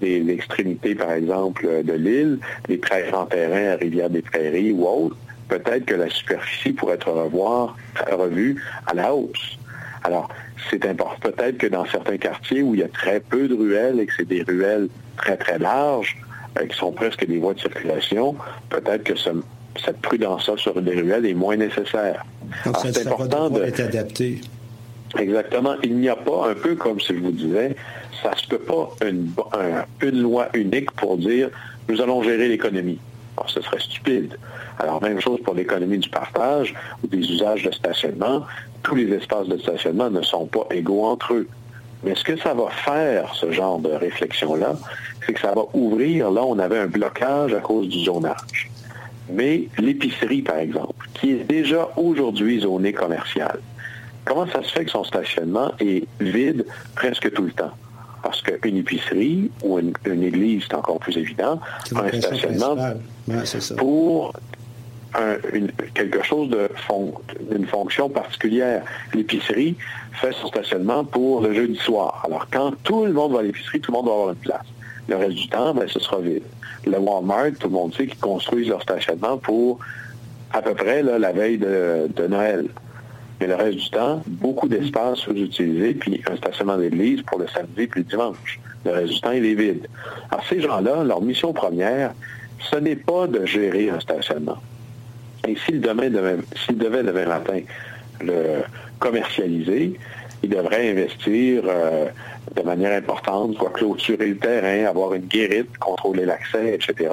l'extrémité, 0.00 0.94
par 0.94 1.12
exemple, 1.12 1.66
de 1.84 1.92
l'île, 1.92 2.38
les 2.68 2.78
très 2.78 3.10
grands 3.10 3.26
terrains 3.26 3.72
à 3.72 3.76
Rivière-des-Prairies 3.76 4.72
ou 4.72 4.86
autres, 4.86 5.16
peut-être 5.48 5.84
que 5.84 5.94
la 5.94 6.08
superficie 6.10 6.72
pourrait 6.72 6.94
être 6.94 7.10
revoir, 7.10 7.76
revue 8.10 8.62
à 8.86 8.94
la 8.94 9.14
hausse. 9.14 9.58
Alors, 10.04 10.28
c'est 10.70 10.84
important. 10.86 11.30
Peut-être 11.30 11.58
que 11.58 11.66
dans 11.66 11.84
certains 11.86 12.16
quartiers 12.16 12.62
où 12.62 12.74
il 12.74 12.80
y 12.80 12.84
a 12.84 12.88
très 12.88 13.20
peu 13.20 13.48
de 13.48 13.54
ruelles 13.54 14.00
et 14.00 14.06
que 14.06 14.12
c'est 14.16 14.28
des 14.28 14.42
ruelles 14.42 14.88
très, 15.16 15.36
très 15.36 15.58
larges, 15.58 16.16
euh, 16.58 16.66
qui 16.66 16.76
sont 16.76 16.92
presque 16.92 17.26
des 17.26 17.38
voies 17.38 17.54
de 17.54 17.60
circulation, 17.60 18.36
peut-être 18.70 19.04
que 19.04 19.14
cette 19.16 20.00
prudence-là 20.00 20.56
sur 20.56 20.80
des 20.80 21.00
ruelles 21.00 21.26
est 21.26 21.34
moins 21.34 21.56
nécessaire. 21.56 22.24
c'est 22.82 23.06
important 23.06 23.50
de... 23.50 23.62
être 23.62 23.80
adapté. 23.80 24.40
Exactement. 25.18 25.74
Il 25.82 25.96
n'y 25.96 26.08
a 26.08 26.16
pas, 26.16 26.50
un 26.50 26.54
peu 26.54 26.74
comme 26.74 27.00
si 27.00 27.14
je 27.14 27.20
vous 27.20 27.32
disais, 27.32 27.76
ça 28.22 28.30
ne 28.30 28.36
se 28.36 28.46
peut 28.48 28.58
pas 28.58 28.90
une, 29.06 29.30
une 30.02 30.22
loi 30.22 30.48
unique 30.54 30.90
pour 30.92 31.16
dire 31.16 31.50
nous 31.88 32.00
allons 32.00 32.22
gérer 32.22 32.48
l'économie. 32.48 32.98
Alors, 33.36 33.50
ce 33.50 33.60
serait 33.60 33.80
stupide. 33.80 34.36
Alors, 34.78 35.02
même 35.02 35.20
chose 35.20 35.40
pour 35.44 35.54
l'économie 35.54 35.98
du 35.98 36.08
partage 36.08 36.74
ou 37.02 37.06
des 37.06 37.18
usages 37.18 37.62
de 37.62 37.70
stationnement. 37.70 38.42
Tous 38.82 38.94
les 38.94 39.10
espaces 39.12 39.48
de 39.48 39.58
stationnement 39.58 40.10
ne 40.10 40.22
sont 40.22 40.46
pas 40.46 40.66
égaux 40.70 41.04
entre 41.04 41.34
eux. 41.34 41.48
Mais 42.04 42.14
ce 42.14 42.24
que 42.24 42.36
ça 42.36 42.54
va 42.54 42.68
faire, 42.70 43.34
ce 43.34 43.50
genre 43.50 43.78
de 43.78 43.90
réflexion-là, 43.90 44.76
c'est 45.24 45.32
que 45.32 45.40
ça 45.40 45.52
va 45.52 45.62
ouvrir, 45.72 46.30
là, 46.30 46.44
on 46.44 46.58
avait 46.58 46.78
un 46.78 46.86
blocage 46.86 47.54
à 47.54 47.60
cause 47.60 47.88
du 47.88 48.04
zonage. 48.04 48.70
Mais 49.30 49.68
l'épicerie, 49.78 50.42
par 50.42 50.58
exemple, 50.58 51.08
qui 51.14 51.32
est 51.32 51.44
déjà 51.44 51.88
aujourd'hui 51.96 52.60
zonée 52.60 52.92
commerciale, 52.92 53.58
comment 54.24 54.46
ça 54.46 54.62
se 54.62 54.72
fait 54.72 54.84
que 54.84 54.90
son 54.90 55.04
stationnement 55.04 55.72
est 55.80 56.06
vide 56.20 56.66
presque 56.94 57.32
tout 57.32 57.42
le 57.42 57.52
temps? 57.52 57.72
Parce 58.22 58.42
qu'une 58.42 58.76
épicerie 58.76 59.50
ou 59.62 59.78
une, 59.78 60.22
église, 60.22 60.64
c'est 60.68 60.74
encore 60.74 60.98
plus 60.98 61.16
évident, 61.16 61.60
un 61.94 62.20
stationnement 62.20 62.76
pour 63.76 64.32
quelque 65.94 66.22
chose 66.22 66.50
d'une 67.50 67.66
fonction 67.66 68.08
particulière. 68.08 68.82
L'épicerie 69.14 69.76
fait 70.12 70.32
son 70.32 70.48
stationnement 70.48 71.04
pour 71.04 71.40
le 71.40 71.54
jeudi 71.54 71.76
soir. 71.76 72.22
Alors, 72.26 72.46
quand 72.50 72.72
tout 72.82 73.04
le 73.04 73.12
monde 73.12 73.32
va 73.32 73.40
à 73.40 73.42
l'épicerie, 73.42 73.80
tout 73.80 73.92
le 73.92 73.96
monde 73.96 74.06
va 74.06 74.12
avoir 74.12 74.28
une 74.30 74.36
place. 74.36 74.66
Le 75.08 75.16
reste 75.16 75.34
du 75.34 75.48
temps, 75.48 75.74
ben, 75.74 75.86
ce 75.88 76.00
sera 76.00 76.18
vide. 76.18 76.42
Le 76.84 76.98
Walmart, 76.98 77.52
tout 77.58 77.68
le 77.68 77.74
monde 77.74 77.94
sait 77.94 78.06
qu'ils 78.06 78.18
construisent 78.18 78.68
leur 78.68 78.82
stationnement 78.82 79.38
pour 79.38 79.78
à 80.52 80.62
peu 80.62 80.74
près 80.74 81.02
la 81.02 81.32
veille 81.32 81.58
de, 81.58 82.26
Noël. 82.28 82.66
Mais 83.40 83.46
le 83.46 83.54
reste 83.54 83.78
du 83.78 83.90
temps, 83.90 84.22
beaucoup 84.26 84.68
d'espace 84.68 85.18
sous-utilisé, 85.18 85.94
puis 85.94 86.22
un 86.30 86.36
stationnement 86.36 86.78
d'église 86.78 87.22
pour 87.22 87.38
le 87.38 87.46
samedi 87.48 87.86
puis 87.86 88.02
le 88.02 88.08
dimanche. 88.08 88.60
Le 88.84 88.92
reste 88.92 89.12
du 89.12 89.20
temps, 89.20 89.32
il 89.32 89.44
est 89.44 89.54
vide. 89.54 89.86
Alors, 90.30 90.44
ces 90.48 90.60
gens-là, 90.60 91.04
leur 91.04 91.20
mission 91.20 91.52
première, 91.52 92.12
ce 92.70 92.76
n'est 92.76 92.96
pas 92.96 93.26
de 93.26 93.44
gérer 93.44 93.90
un 93.90 94.00
stationnement. 94.00 94.58
Et 95.46 95.56
s'ils 95.64 95.80
devaient 95.80 96.10
demain 96.10 97.26
matin 97.26 97.60
le 98.20 98.62
commercialiser, 98.98 99.98
ils 100.42 100.50
devraient 100.50 100.90
investir 100.90 101.62
euh, 101.66 102.06
de 102.54 102.62
manière 102.62 102.96
importante, 102.96 103.56
soit 103.56 103.70
clôturer 103.70 104.28
le 104.28 104.38
terrain, 104.38 104.88
avoir 104.88 105.14
une 105.14 105.26
guérite, 105.26 105.76
contrôler 105.78 106.24
l'accès, 106.24 106.74
etc. 106.74 107.10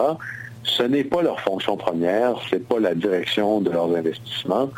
Ce 0.64 0.84
n'est 0.84 1.04
pas 1.04 1.22
leur 1.22 1.40
fonction 1.42 1.76
première, 1.78 2.36
ce 2.50 2.56
n'est 2.56 2.62
pas 2.62 2.80
la 2.80 2.96
direction 2.96 3.60
de 3.62 3.70
leurs 3.70 3.94
investissements, 3.96 4.70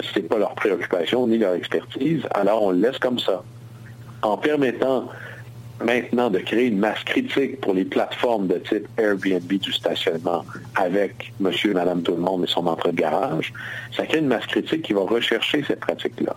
ce 0.00 0.18
n'est 0.18 0.26
pas 0.26 0.38
leur 0.38 0.54
préoccupation 0.54 1.26
ni 1.26 1.38
leur 1.38 1.54
expertise, 1.54 2.22
alors 2.32 2.62
on 2.62 2.70
le 2.70 2.78
laisse 2.78 2.98
comme 2.98 3.18
ça. 3.18 3.42
En 4.22 4.36
permettant 4.36 5.08
maintenant 5.82 6.30
de 6.30 6.38
créer 6.38 6.66
une 6.66 6.78
masse 6.78 7.02
critique 7.04 7.60
pour 7.60 7.74
les 7.74 7.84
plateformes 7.84 8.46
de 8.46 8.58
type 8.58 8.86
Airbnb 8.98 9.46
du 9.46 9.72
stationnement 9.72 10.44
avec 10.76 11.32
monsieur, 11.40 11.74
madame, 11.74 12.02
tout 12.02 12.12
le 12.12 12.20
monde 12.20 12.44
et 12.44 12.46
son 12.46 12.66
entrée 12.66 12.92
de 12.92 12.96
garage, 12.96 13.52
ça 13.96 14.06
crée 14.06 14.18
une 14.18 14.26
masse 14.26 14.46
critique 14.46 14.82
qui 14.82 14.92
va 14.92 15.02
rechercher 15.02 15.64
cette 15.66 15.80
pratique-là. 15.80 16.34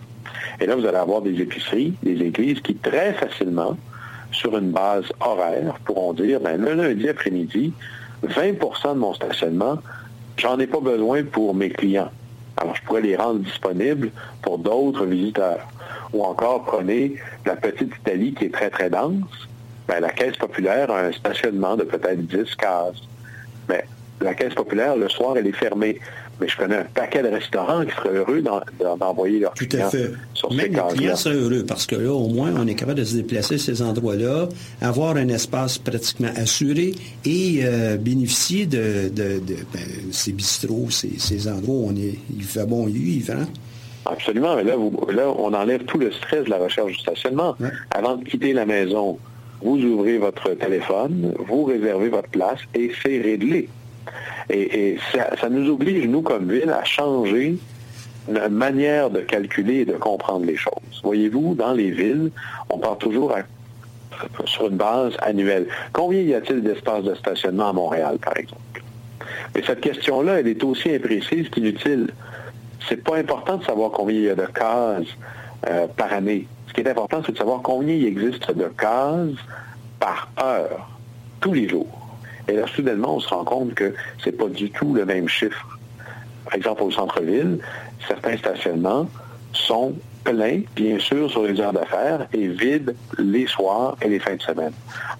Et 0.60 0.66
là, 0.66 0.76
vous 0.76 0.86
allez 0.86 0.96
avoir 0.96 1.22
des 1.22 1.40
épiceries, 1.40 1.94
des 2.02 2.22
églises 2.22 2.60
qui 2.60 2.74
très 2.74 3.12
facilement, 3.14 3.76
sur 4.32 4.56
une 4.58 4.70
base 4.70 5.06
horaire, 5.20 5.78
pourront 5.84 6.12
dire, 6.12 6.40
ben, 6.40 6.60
le 6.60 6.74
lundi 6.74 7.08
après-midi, 7.08 7.72
20% 8.24 8.94
de 8.94 8.98
mon 8.98 9.14
stationnement, 9.14 9.78
j'en 10.36 10.58
ai 10.58 10.66
pas 10.66 10.80
besoin 10.80 11.24
pour 11.24 11.54
mes 11.54 11.70
clients. 11.70 12.10
Alors, 12.56 12.74
je 12.74 12.82
pourrais 12.82 13.02
les 13.02 13.16
rendre 13.16 13.40
disponibles 13.40 14.10
pour 14.42 14.58
d'autres 14.58 15.04
visiteurs. 15.04 15.66
Ou 16.16 16.24
encore, 16.24 16.64
prenez 16.64 17.16
la 17.44 17.56
petite 17.56 17.92
Italie 18.00 18.32
qui 18.32 18.46
est 18.46 18.54
très, 18.54 18.70
très 18.70 18.88
dense. 18.88 19.48
Ben, 19.86 20.00
la 20.00 20.08
caisse 20.08 20.36
populaire 20.36 20.90
a 20.90 21.00
un 21.00 21.12
stationnement 21.12 21.76
de 21.76 21.84
peut-être 21.84 22.26
10 22.26 22.54
cases. 22.56 23.02
Mais 23.68 23.84
la 24.22 24.34
caisse 24.34 24.54
populaire, 24.54 24.96
le 24.96 25.10
soir, 25.10 25.36
elle 25.36 25.46
est 25.46 25.52
fermée. 25.52 26.00
Mais 26.40 26.48
je 26.48 26.56
connais 26.56 26.76
un 26.76 26.84
paquet 26.84 27.22
de 27.22 27.28
restaurants 27.28 27.84
qui 27.84 27.94
seraient 27.94 28.14
heureux 28.14 28.42
d'envoyer 28.98 29.40
leurs 29.40 29.52
Tout 29.54 29.68
à 29.72 29.90
fait. 29.90 30.10
sur 30.32 30.52
Même 30.52 30.72
les 30.72 30.94
clients 30.94 31.16
seraient 31.16 31.34
heureux 31.34 31.64
parce 31.66 31.86
que 31.86 31.96
là, 31.96 32.12
au 32.12 32.28
moins, 32.28 32.52
on 32.58 32.66
est 32.66 32.74
capable 32.74 32.98
de 32.98 33.04
se 33.04 33.16
déplacer 33.16 33.56
à 33.56 33.58
ces 33.58 33.82
endroits-là, 33.82 34.48
avoir 34.80 35.16
un 35.16 35.28
espace 35.28 35.76
pratiquement 35.76 36.32
assuré 36.34 36.94
et 37.26 37.60
euh, 37.62 37.96
bénéficier 37.96 38.64
de, 38.66 39.10
ben, 39.14 39.80
ces 40.12 40.32
bistrots, 40.32 40.88
ces, 40.90 41.48
endroits 41.48 41.74
où 41.74 41.88
on 41.90 41.96
est, 41.96 42.18
il 42.34 42.44
fait 42.44 42.66
bon 42.66 42.86
vivre. 42.86 43.34
Hein? 43.34 43.46
Absolument, 44.06 44.56
mais 44.56 44.64
là, 44.64 44.74
là, 45.12 45.28
on 45.36 45.52
enlève 45.52 45.84
tout 45.84 45.98
le 45.98 46.12
stress 46.12 46.44
de 46.44 46.50
la 46.50 46.58
recherche 46.58 46.92
du 46.92 46.98
stationnement. 46.98 47.56
Avant 47.90 48.16
de 48.16 48.24
quitter 48.24 48.52
la 48.52 48.64
maison, 48.64 49.18
vous 49.62 49.78
ouvrez 49.78 50.18
votre 50.18 50.50
téléphone, 50.50 51.34
vous 51.48 51.64
réservez 51.64 52.08
votre 52.08 52.28
place 52.28 52.60
et 52.74 52.92
c'est 53.02 53.20
réglé. 53.20 53.68
Et, 54.48 54.96
ça, 55.12 55.48
nous 55.48 55.70
oblige, 55.72 56.06
nous, 56.06 56.22
comme 56.22 56.50
ville, 56.50 56.70
à 56.70 56.84
changer 56.84 57.56
notre 58.28 58.50
manière 58.50 59.10
de 59.10 59.20
calculer 59.20 59.80
et 59.80 59.84
de 59.84 59.94
comprendre 59.94 60.46
les 60.46 60.56
choses. 60.56 60.72
Voyez-vous, 61.02 61.54
dans 61.54 61.72
les 61.72 61.90
villes, 61.90 62.30
on 62.70 62.78
part 62.78 62.98
toujours 62.98 63.34
sur 64.46 64.68
une 64.68 64.76
base 64.76 65.14
annuelle. 65.20 65.66
Combien 65.92 66.20
y 66.20 66.34
a-t-il 66.34 66.62
d'espaces 66.62 67.04
de 67.04 67.14
stationnement 67.14 67.70
à 67.70 67.72
Montréal, 67.72 68.18
par 68.22 68.36
exemple? 68.36 68.60
Mais 69.54 69.62
cette 69.66 69.80
question-là, 69.80 70.40
elle 70.40 70.48
est 70.48 70.62
aussi 70.62 70.94
imprécise 70.94 71.48
qu'inutile. 71.48 72.08
C'est 72.88 73.02
pas 73.02 73.16
important 73.16 73.56
de 73.56 73.64
savoir 73.64 73.90
combien 73.90 74.16
il 74.16 74.22
y 74.22 74.30
a 74.30 74.34
de 74.34 74.46
cases 74.46 75.08
euh, 75.68 75.86
par 75.88 76.12
année. 76.12 76.46
Ce 76.68 76.72
qui 76.72 76.80
est 76.80 76.88
important, 76.88 77.22
c'est 77.24 77.32
de 77.32 77.38
savoir 77.38 77.62
combien 77.62 77.94
il 77.94 78.06
existe 78.06 78.50
de 78.50 78.68
cases 78.78 79.38
par 79.98 80.28
heure, 80.42 80.88
tous 81.40 81.52
les 81.52 81.68
jours. 81.68 82.06
Et 82.48 82.52
là, 82.52 82.66
soudainement, 82.66 83.16
on 83.16 83.20
se 83.20 83.28
rend 83.28 83.44
compte 83.44 83.74
que 83.74 83.94
ce 84.18 84.30
n'est 84.30 84.36
pas 84.36 84.48
du 84.48 84.70
tout 84.70 84.94
le 84.94 85.04
même 85.04 85.28
chiffre. 85.28 85.78
Par 86.44 86.54
exemple, 86.54 86.82
au 86.84 86.90
centre-ville, 86.90 87.58
certains 88.06 88.36
stationnements 88.36 89.08
sont 89.52 89.94
pleins, 90.26 90.62
bien 90.74 90.98
sûr, 90.98 91.30
sur 91.30 91.44
les 91.44 91.60
heures 91.60 91.72
d'affaires 91.72 92.26
et 92.32 92.48
vides 92.48 92.94
les 93.16 93.46
soirs 93.46 93.96
et 94.02 94.08
les 94.08 94.18
fins 94.18 94.34
de 94.34 94.42
semaine. 94.42 94.72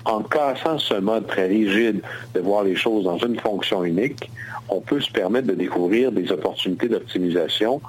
En 0.05 0.21
cassant 0.23 0.79
ce 0.79 0.95
mode 0.95 1.27
très 1.29 1.47
rigide 1.47 2.01
de 2.35 2.41
voir 2.41 2.65
les 2.65 2.75
choses 2.75 3.05
dans 3.05 3.19
une 3.19 3.39
fonction 3.39 3.85
unique, 3.85 4.31
on 4.69 4.81
peut 4.81 5.01
se 5.01 5.11
permettre 5.11 5.47
de 5.47 5.55
découvrir 5.55 6.11
des 6.11 6.31
opportunités 6.33 6.89
d'optimisation 6.89 7.81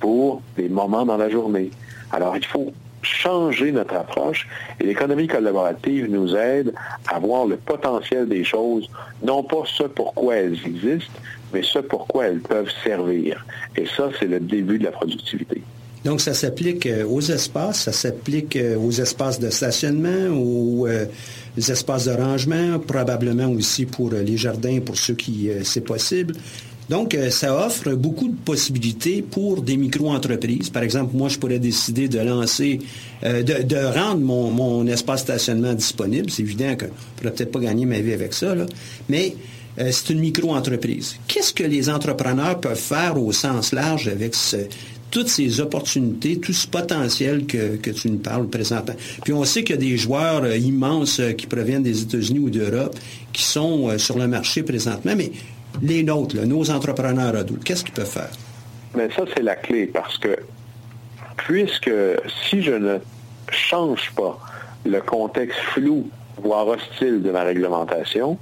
pour 0.00 0.42
des 0.56 0.68
moments 0.68 1.06
dans 1.06 1.16
la 1.16 1.30
journée. 1.30 1.70
Alors, 2.12 2.36
il 2.36 2.44
faut 2.44 2.72
changer 3.00 3.72
notre 3.72 3.94
approche 3.94 4.46
et 4.78 4.84
l'économie 4.84 5.28
collaborative 5.28 6.10
nous 6.10 6.36
aide 6.36 6.74
à 7.08 7.18
voir 7.18 7.46
le 7.46 7.56
potentiel 7.56 8.28
des 8.28 8.44
choses, 8.44 8.90
non 9.22 9.42
pas 9.42 9.62
ce 9.64 9.84
pourquoi 9.84 10.36
elles 10.36 10.58
existent, 10.66 11.20
mais 11.54 11.62
ce 11.62 11.78
pourquoi 11.78 12.26
elles 12.26 12.40
peuvent 12.40 12.72
servir. 12.84 13.46
Et 13.76 13.86
ça, 13.86 14.10
c'est 14.18 14.26
le 14.26 14.40
début 14.40 14.78
de 14.78 14.84
la 14.84 14.90
productivité. 14.90 15.62
Donc, 16.06 16.20
ça 16.20 16.34
s'applique 16.34 16.86
euh, 16.86 17.04
aux 17.04 17.20
espaces, 17.20 17.80
ça 17.80 17.92
s'applique 17.92 18.54
euh, 18.54 18.76
aux 18.78 18.92
espaces 18.92 19.40
de 19.40 19.50
stationnement, 19.50 20.28
aux, 20.38 20.86
euh, 20.86 21.06
espaces 21.58 22.04
de 22.04 22.12
rangement, 22.12 22.78
probablement 22.78 23.48
aussi 23.48 23.86
pour 23.86 24.12
les 24.12 24.36
jardins, 24.36 24.78
pour 24.78 24.96
ceux 24.96 25.14
qui 25.14 25.48
c'est 25.64 25.80
possible. 25.80 26.34
Donc, 26.88 27.16
ça 27.30 27.66
offre 27.66 27.94
beaucoup 27.94 28.28
de 28.28 28.36
possibilités 28.36 29.20
pour 29.22 29.62
des 29.62 29.76
micro-entreprises. 29.76 30.70
Par 30.70 30.84
exemple, 30.84 31.16
moi, 31.16 31.28
je 31.28 31.38
pourrais 31.38 31.58
décider 31.58 32.08
de 32.08 32.20
lancer, 32.20 32.78
de, 33.22 33.98
rendre 33.98 34.20
mon, 34.20 34.86
espace 34.86 35.22
stationnement 35.22 35.72
disponible. 35.72 36.30
C'est 36.30 36.42
évident 36.42 36.76
que 36.76 36.84
je 36.86 36.90
ne 36.90 37.16
pourrais 37.16 37.30
peut-être 37.32 37.50
pas 37.50 37.60
gagner 37.60 37.86
ma 37.86 37.98
vie 38.00 38.12
avec 38.12 38.34
ça, 38.34 38.54
mais 39.08 39.34
euh, 39.78 39.90
c'est 39.92 40.12
une 40.12 40.20
micro-entreprise. 40.20 41.16
Qu'est-ce 41.28 41.52
que 41.52 41.64
les 41.64 41.90
entrepreneurs 41.90 42.60
peuvent 42.60 42.78
faire 42.78 43.20
au 43.20 43.32
sens 43.32 43.72
large 43.72 44.08
avec 44.08 44.34
toutes 45.16 45.28
ces 45.28 45.62
opportunités, 45.62 46.38
tout 46.40 46.52
ce 46.52 46.66
potentiel 46.66 47.46
que, 47.46 47.78
tu 47.90 48.10
nous 48.10 48.18
parles 48.18 48.48
présentement. 48.48 48.94
Puis 49.24 49.32
on 49.32 49.44
sait 49.44 49.64
qu'il 49.64 49.76
y 49.76 49.78
a 49.78 49.80
des 49.80 49.96
joueurs 49.96 50.46
immenses 50.54 51.22
qui 51.38 51.46
proviennent 51.46 51.82
des 51.82 52.02
États-Unis 52.02 52.38
ou 52.38 52.50
d'Europe 52.50 52.94
qui 53.32 53.42
sont 53.42 53.96
sur 53.96 54.18
le 54.18 54.28
marché 54.28 54.62
présentement, 54.62 55.14
mais 55.16 55.32
les 55.80 56.02
nôtres, 56.02 56.36
nos 56.44 56.70
entrepreneurs 56.70 57.34
ados, 57.34 57.56
qu'est-ce 57.64 57.82
qu'ils 57.82 57.94
peuvent 57.94 58.04
faire? 58.04 58.28
Mais 58.94 59.08
ça, 59.16 59.22
c'est 59.34 59.42
la 59.42 59.56
clé 59.56 59.86
parce 59.86 60.18
que 60.18 60.36
puisque 61.38 61.90
si 62.50 62.60
je 62.60 62.72
ne 62.72 62.98
change 63.50 64.12
pas 64.14 64.38
le 64.84 65.00
contexte 65.00 65.58
flou, 65.72 66.10
voire 66.42 66.68
hostile 66.68 67.22
de 67.22 67.30
ma 67.30 67.42
réglementation, 67.42 68.36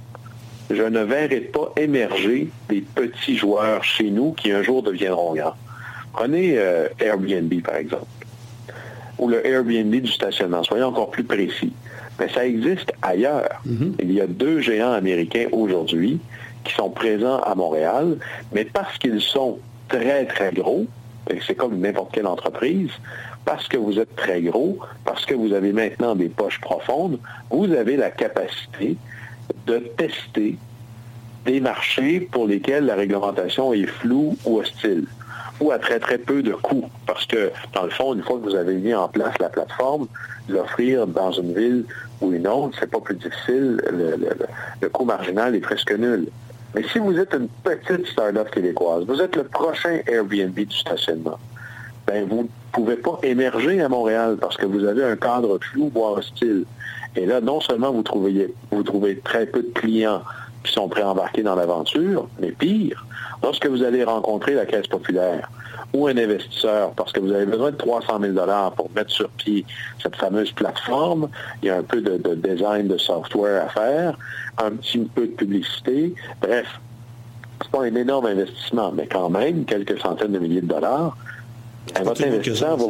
je 0.69 0.83
ne 0.83 1.03
verrai 1.03 1.39
pas 1.39 1.71
émerger 1.77 2.49
des 2.67 2.81
petits 2.81 3.37
joueurs 3.37 3.81
chez 3.85 4.11
nous 4.11 4.33
qui 4.33 4.51
un 4.51 4.61
jour 4.61 4.83
deviendront 4.83 5.35
grands. 5.35 5.55
Prenez 6.15 6.57
euh, 6.57 6.87
Airbnb, 6.99 7.53
par 7.61 7.75
exemple, 7.75 8.05
ou 9.17 9.27
le 9.27 9.45
Airbnb 9.45 9.93
du 9.93 10.09
stationnement. 10.09 10.63
Soyons 10.63 10.87
encore 10.87 11.11
plus 11.11 11.25
précis. 11.25 11.73
Mais 12.17 12.29
ça 12.29 12.45
existe 12.45 12.93
ailleurs. 13.01 13.61
Mm-hmm. 13.67 13.91
Il 13.99 14.13
y 14.13 14.21
a 14.21 14.27
deux 14.27 14.61
géants 14.61 14.93
américains 14.93 15.47
aujourd'hui 15.51 16.21
qui 16.63 16.73
sont 16.73 16.89
présents 16.89 17.39
à 17.39 17.53
Montréal, 17.53 18.17
mais 18.53 18.63
parce 18.63 18.97
qu'ils 18.97 19.19
sont 19.19 19.59
très, 19.89 20.25
très 20.25 20.53
gros, 20.53 20.85
c'est 21.45 21.55
comme 21.55 21.79
n'importe 21.79 22.13
quelle 22.13 22.27
entreprise, 22.27 22.91
parce 23.43 23.67
que 23.67 23.75
vous 23.75 23.99
êtes 23.99 24.15
très 24.15 24.41
gros, 24.41 24.79
parce 25.03 25.25
que 25.25 25.33
vous 25.33 25.51
avez 25.51 25.73
maintenant 25.73 26.15
des 26.15 26.29
poches 26.29 26.61
profondes, 26.61 27.19
vous 27.51 27.71
avez 27.73 27.97
la 27.97 28.09
capacité 28.09 28.95
de 29.67 29.79
tester 29.97 30.55
des 31.45 31.59
marchés 31.59 32.21
pour 32.21 32.47
lesquels 32.47 32.85
la 32.85 32.95
réglementation 32.95 33.73
est 33.73 33.85
floue 33.85 34.37
ou 34.45 34.59
hostile, 34.59 35.05
ou 35.59 35.71
à 35.71 35.79
très 35.79 35.99
très 35.99 36.17
peu 36.17 36.43
de 36.43 36.53
coûts. 36.53 36.89
Parce 37.05 37.25
que, 37.25 37.51
dans 37.73 37.83
le 37.83 37.89
fond, 37.89 38.13
une 38.13 38.23
fois 38.23 38.37
que 38.37 38.43
vous 38.43 38.55
avez 38.55 38.75
mis 38.75 38.93
en 38.93 39.07
place 39.07 39.33
la 39.39 39.49
plateforme, 39.49 40.07
l'offrir 40.49 41.07
dans 41.07 41.31
une 41.31 41.53
ville 41.53 41.85
ou 42.21 42.33
une 42.33 42.47
autre, 42.47 42.75
c'est 42.79 42.89
pas 42.89 42.99
plus 42.99 43.15
difficile, 43.15 43.81
le, 44.81 44.89
coût 44.89 45.05
marginal 45.05 45.55
est 45.55 45.61
presque 45.61 45.91
nul. 45.91 46.27
Mais 46.73 46.83
si 46.91 46.99
vous 46.99 47.17
êtes 47.17 47.33
une 47.33 47.47
petite 47.63 48.05
start-up 48.07 48.51
québécoise, 48.51 49.05
vous 49.07 49.21
êtes 49.21 49.35
le 49.35 49.45
prochain 49.45 49.99
Airbnb 50.07 50.55
du 50.55 50.75
stationnement, 50.75 51.39
ben 52.05 52.27
vous 52.27 52.43
ne 52.43 52.47
pouvez 52.71 52.97
pas 52.97 53.17
émerger 53.23 53.81
à 53.81 53.89
Montréal 53.89 54.37
parce 54.39 54.57
que 54.57 54.65
vous 54.65 54.83
avez 54.83 55.03
un 55.03 55.15
cadre 55.15 55.57
flou, 55.59 55.89
voire 55.93 56.13
hostile. 56.13 56.65
Et 57.15 57.25
là, 57.25 57.39
non 57.39 57.61
seulement 57.61 57.91
vous 57.91 58.03
trouvez, 58.03 58.53
vous 58.71 58.83
trouvez 58.83 59.17
très 59.19 59.45
peu 59.45 59.61
de 59.61 59.71
clients 59.73 60.21
qui 60.63 60.73
sont 60.73 60.89
prêts 60.89 61.01
à 61.01 61.09
embarquer 61.09 61.43
dans 61.43 61.55
l'aventure, 61.55 62.27
mais 62.39 62.51
pire, 62.51 63.05
lorsque 63.43 63.67
vous 63.67 63.83
allez 63.83 64.03
rencontrer 64.03 64.53
la 64.53 64.65
Caisse 64.65 64.87
populaire, 64.87 65.49
ou 65.93 66.07
un 66.07 66.17
investisseur, 66.17 66.91
parce 66.91 67.11
que 67.11 67.19
vous 67.19 67.31
avez 67.31 67.45
besoin 67.45 67.71
de 67.71 67.77
300 67.77 68.19
000 68.19 68.33
pour 68.75 68.89
mettre 68.95 69.11
sur 69.11 69.29
pied 69.29 69.65
cette 70.01 70.15
fameuse 70.15 70.51
plateforme. 70.51 71.29
Il 71.61 71.67
y 71.67 71.69
a 71.69 71.77
un 71.77 71.83
peu 71.83 72.01
de, 72.01 72.35
design 72.35 72.87
de 72.87 72.97
software 72.97 73.65
à 73.65 73.69
faire, 73.69 74.17
un 74.57 74.71
petit 74.71 74.99
peu 74.99 75.21
de 75.21 75.31
publicité. 75.31 76.13
Bref, 76.41 76.67
c'est 77.61 77.71
pas 77.71 77.83
un 77.83 77.95
énorme 77.95 78.25
investissement, 78.25 78.91
mais 78.91 79.07
quand 79.07 79.29
même 79.29 79.65
quelques 79.65 79.99
centaines 79.99 80.33
de 80.33 80.39
milliers 80.39 80.61
de 80.61 80.67
dollars. 80.67 81.15
Votre, 82.03 82.25
investisseur 82.25 82.77
va, 82.77 82.85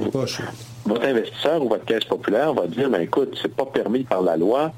votre 0.86 1.06
investisseur 1.06 1.62
ou 1.62 1.68
votre 1.68 1.86
caisse 1.86 2.06
populaire 2.06 2.54
va 2.54 2.66
dire, 2.66 2.90
ben, 2.90 3.02
écoute, 3.02 3.38
c'est 3.42 3.54
pas 3.54 3.66
permis 3.66 4.04
par 4.04 4.22
la 4.22 4.38
loi, 4.38 4.72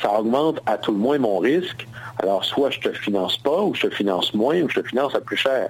ça 0.00 0.18
augmente 0.18 0.60
à 0.66 0.78
tout 0.78 0.92
le 0.92 0.98
moins 0.98 1.18
mon 1.18 1.38
risque, 1.38 1.86
alors 2.18 2.44
soit 2.44 2.70
je 2.70 2.80
te 2.80 2.90
finance 2.90 3.36
pas, 3.38 3.62
ou 3.62 3.74
je 3.74 3.86
te 3.86 3.94
finance 3.94 4.34
moins, 4.34 4.60
ou 4.62 4.68
je 4.68 4.80
te 4.80 4.88
finance 4.88 5.14
à 5.14 5.20
plus 5.20 5.36
cher. 5.36 5.68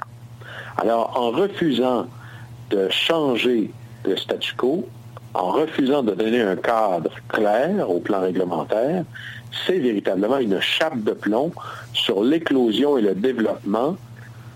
Alors, 0.79 1.13
en 1.17 1.31
refusant 1.31 2.07
de 2.71 2.89
changer 2.91 3.71
le 4.05 4.17
statu 4.17 4.55
quo, 4.57 4.89
en 5.35 5.49
refusant 5.51 6.03
de 6.03 6.13
donner 6.13 6.41
un 6.41 6.57
cadre 6.57 7.11
clair 7.29 7.91
au 7.91 8.01
plan 8.01 8.21
réglementaire, 8.21 9.05
c'est 9.67 9.79
véritablement 9.79 10.39
une 10.39 10.61
chape 10.61 11.03
de 11.03 11.13
plomb 11.13 11.53
sur 11.93 12.23
l'éclosion 12.23 12.99
et 12.99 13.03
le 13.03 13.15
développement 13.15 13.97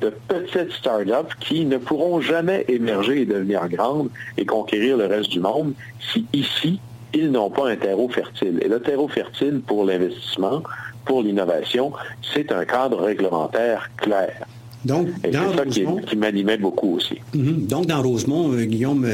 de 0.01 0.13
petites 0.29 0.73
start-up 0.73 1.33
qui 1.41 1.65
ne 1.65 1.77
pourront 1.77 2.21
jamais 2.21 2.65
émerger 2.69 3.23
et 3.23 3.27
devenir 3.27 3.69
grandes 3.69 4.11
et 4.37 4.47
conquérir 4.47 4.97
le 4.97 5.07
reste 5.07 5.31
du 5.31 5.41
monde 5.41 5.73
si 6.13 6.27
ici, 6.33 6.81
ils 7.15 7.31
n'ont 7.31 7.51
pas 7.51 7.69
un 7.69 7.77
terreau 7.77 8.09
fertile. 8.09 8.59
Et 8.63 8.69
le 8.69 8.81
terreau 8.81 9.09
fertile 9.09 9.61
pour 9.67 9.85
l'investissement, 9.85 10.63
pour 11.05 11.23
l'innovation, 11.23 11.93
c'est 12.35 12.53
un 12.53 12.65
cadre 12.65 13.03
réglementaire 13.03 13.91
clair. 13.97 14.47
Donc, 14.85 15.09
et 15.25 15.33
c'est 15.33 15.57
ça 15.57 15.65
qui, 15.67 16.17
m'animait 16.17 16.57
beaucoup 16.57 16.97
aussi. 16.97 17.17
Mhm. 17.35 17.67
Donc, 17.67 17.87
dans 17.87 18.03
Rosemont, 18.03 18.53
euh, 18.53 18.65
Guillaume, 18.65 19.07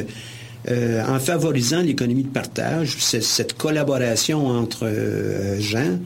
euh, 0.70 1.02
en 1.06 1.18
favorisant 1.18 1.80
l'économie 1.80 2.24
de 2.24 2.28
partage, 2.28 2.96
cette 2.98 3.54
collaboration 3.54 4.46
entre 4.46 4.84
euh, 4.84 5.58
gens, 5.58 5.98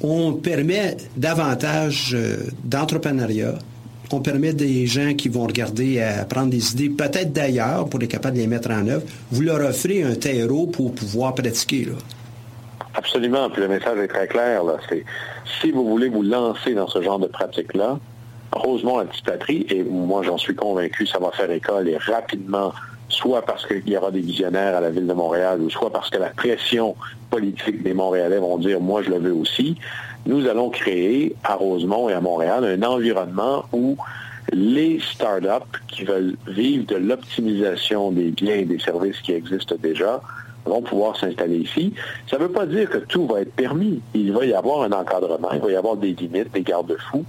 on 0.00 0.32
permet 0.32 0.96
davantage 1.16 2.16
d'entrepreneuriat, 2.64 3.54
on 4.12 4.20
permet 4.20 4.52
des 4.52 4.86
gens 4.86 5.14
qui 5.14 5.28
vont 5.28 5.46
regarder 5.46 6.00
à 6.00 6.24
prendre 6.24 6.50
des 6.50 6.72
idées, 6.72 6.90
peut-être 6.90 7.32
d'ailleurs, 7.32 7.88
pour 7.88 8.02
être 8.02 8.10
capable 8.10 8.36
de 8.36 8.42
les 8.42 8.46
mettre 8.46 8.70
en 8.70 8.86
œuvre. 8.86 9.02
Vous 9.30 9.42
leur 9.42 9.60
offrez 9.60 10.02
un 10.02 10.14
terreau 10.14 10.66
pour 10.66 10.94
pouvoir 10.94 11.34
pratiquer. 11.34 11.88
Absolument. 12.94 13.50
Puis 13.50 13.60
le 13.62 13.68
message 13.68 13.98
est 13.98 14.08
très 14.08 14.26
clair. 14.26 14.64
Là. 14.64 14.76
C'est, 14.88 15.04
si 15.60 15.70
vous 15.70 15.86
voulez 15.86 16.08
vous 16.08 16.22
lancer 16.22 16.74
dans 16.74 16.88
ce 16.88 17.02
genre 17.02 17.18
de 17.18 17.26
pratique-là, 17.26 17.98
Rosemont 18.52 19.00
Antipatrie, 19.00 19.66
et 19.68 19.82
moi 19.82 20.22
j'en 20.22 20.38
suis 20.38 20.54
convaincu, 20.54 21.06
ça 21.06 21.18
va 21.18 21.30
faire 21.32 21.50
école 21.50 21.88
et 21.88 21.98
rapidement, 21.98 22.72
soit 23.08 23.42
parce 23.42 23.66
qu'il 23.66 23.88
y 23.88 23.96
aura 23.96 24.10
des 24.10 24.20
visionnaires 24.20 24.76
à 24.76 24.80
la 24.80 24.90
ville 24.90 25.06
de 25.06 25.12
Montréal, 25.12 25.60
ou 25.60 25.68
soit 25.68 25.92
parce 25.92 26.08
que 26.08 26.18
la 26.18 26.30
pression 26.30 26.96
politique 27.30 27.82
des 27.82 27.92
Montréalais 27.92 28.38
vont 28.38 28.56
dire 28.56 28.80
moi 28.80 29.02
je 29.02 29.10
le 29.10 29.18
veux 29.18 29.34
aussi 29.34 29.76
nous 30.26 30.46
allons 30.48 30.70
créer 30.70 31.34
à 31.44 31.54
Rosemont 31.54 32.08
et 32.08 32.12
à 32.12 32.20
Montréal 32.20 32.64
un 32.64 32.82
environnement 32.86 33.64
où 33.72 33.96
les 34.52 35.00
startups 35.00 35.78
qui 35.88 36.04
veulent 36.04 36.36
vivre 36.46 36.86
de 36.86 36.96
l'optimisation 36.96 38.12
des 38.12 38.30
biens 38.30 38.56
et 38.56 38.64
des 38.64 38.78
services 38.78 39.20
qui 39.20 39.32
existent 39.32 39.76
déjà 39.80 40.20
vont 40.64 40.82
pouvoir 40.82 41.16
s'installer 41.16 41.58
ici. 41.58 41.94
Ça 42.28 42.38
ne 42.38 42.42
veut 42.42 42.52
pas 42.52 42.66
dire 42.66 42.90
que 42.90 42.98
tout 42.98 43.26
va 43.26 43.40
être 43.40 43.52
permis. 43.52 44.00
Il 44.14 44.32
va 44.32 44.44
y 44.44 44.52
avoir 44.52 44.82
un 44.82 44.92
encadrement, 44.92 45.50
il 45.52 45.60
va 45.60 45.70
y 45.70 45.76
avoir 45.76 45.96
des 45.96 46.12
limites, 46.12 46.52
des 46.52 46.62
garde-fous, 46.62 47.24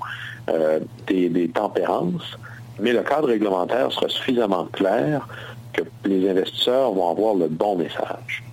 euh, 0.49 0.79
des, 1.07 1.49
tempérances, 1.53 2.37
mais 2.79 2.93
le 2.93 3.03
cadre 3.03 3.27
réglementaire 3.27 3.91
sera 3.91 4.09
suffisamment 4.09 4.65
clair 4.65 5.27
que 5.73 5.83
les 6.05 6.29
investisseurs 6.29 6.91
vont 6.91 7.11
avoir 7.11 7.35
le 7.35 7.47
bon 7.47 7.75
message. 7.75 8.43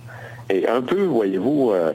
Et 0.49 0.67
un 0.67 0.81
peu, 0.81 1.03
voyez-vous, 1.03 1.71
euh, 1.71 1.91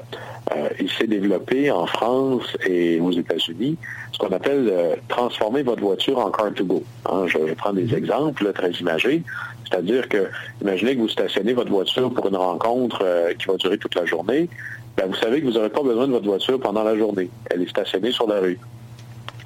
euh, 0.57 0.69
il 0.81 0.91
s'est 0.91 1.07
développé 1.07 1.71
en 1.71 1.87
France 1.87 2.57
et 2.67 3.01
aux 3.01 3.13
États-Unis 3.13 3.77
ce 4.13 4.19
qu'on 4.19 4.35
appelle 4.35 4.69
euh, 4.69 4.97
transformer 5.09 5.63
votre 5.63 5.83
voiture 5.83 6.19
en 6.19 6.31
car 6.31 6.53
to 6.55 6.65
go. 6.65 6.83
Hein, 7.07 7.27
je 7.27 7.39
vais 7.39 7.55
prendre 7.55 7.77
des 7.77 7.95
exemples 7.95 8.53
très 8.53 8.73
imagés. 8.73 9.23
C'est-à-dire 9.65 10.09
que, 10.09 10.29
imaginez 10.61 10.97
que 10.97 11.01
vous 11.01 11.09
stationnez 11.09 11.53
votre 11.53 11.71
voiture 11.71 12.13
pour 12.13 12.27
une 12.27 12.37
rencontre 12.37 13.03
euh, 13.05 13.33
qui 13.35 13.47
va 13.47 13.57
durer 13.57 13.79
toute 13.79 13.95
la 13.95 14.05
journée. 14.05 14.49
Ben, 14.97 15.07
vous 15.07 15.15
savez 15.15 15.41
que 15.41 15.47
vous 15.47 15.53
n'aurez 15.53 15.71
pas 15.71 15.83
besoin 15.83 16.09
de 16.09 16.13
votre 16.13 16.27
voiture 16.27 16.59
pendant 16.59 16.83
la 16.83 16.97
journée. 16.97 17.31
Elle 17.51 17.63
est 17.63 17.71
stationnée 17.71 18.11
sur 18.11 18.27
la 18.27 18.41
rue 18.41 18.59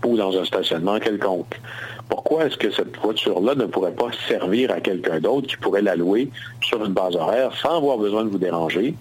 ou 0.05 0.17
dans 0.17 0.37
un 0.37 0.45
stationnement 0.45 0.99
quelconque. 0.99 1.61
Pourquoi 2.09 2.47
est-ce 2.47 2.57
que 2.57 2.71
cette 2.71 2.97
voiture-là 2.97 3.55
ne 3.55 3.67
pourrait 3.67 3.95
pas 3.95 4.11
servir 4.29 4.71
à 4.71 4.81
quelqu'un 4.81 5.21
d'autre 5.21 5.47
qui 5.47 5.57
pourrait 5.57 5.83
la 5.83 5.97
louer 5.97 6.31
sur 6.63 6.85
une 6.85 6.93
base 6.93 7.17
horaire 7.17 7.53
sans 7.61 7.79
avoir 7.79 7.99
besoin 7.99 8.25
de 8.25 8.29
vous 8.29 8.39
déranger, 8.39 8.95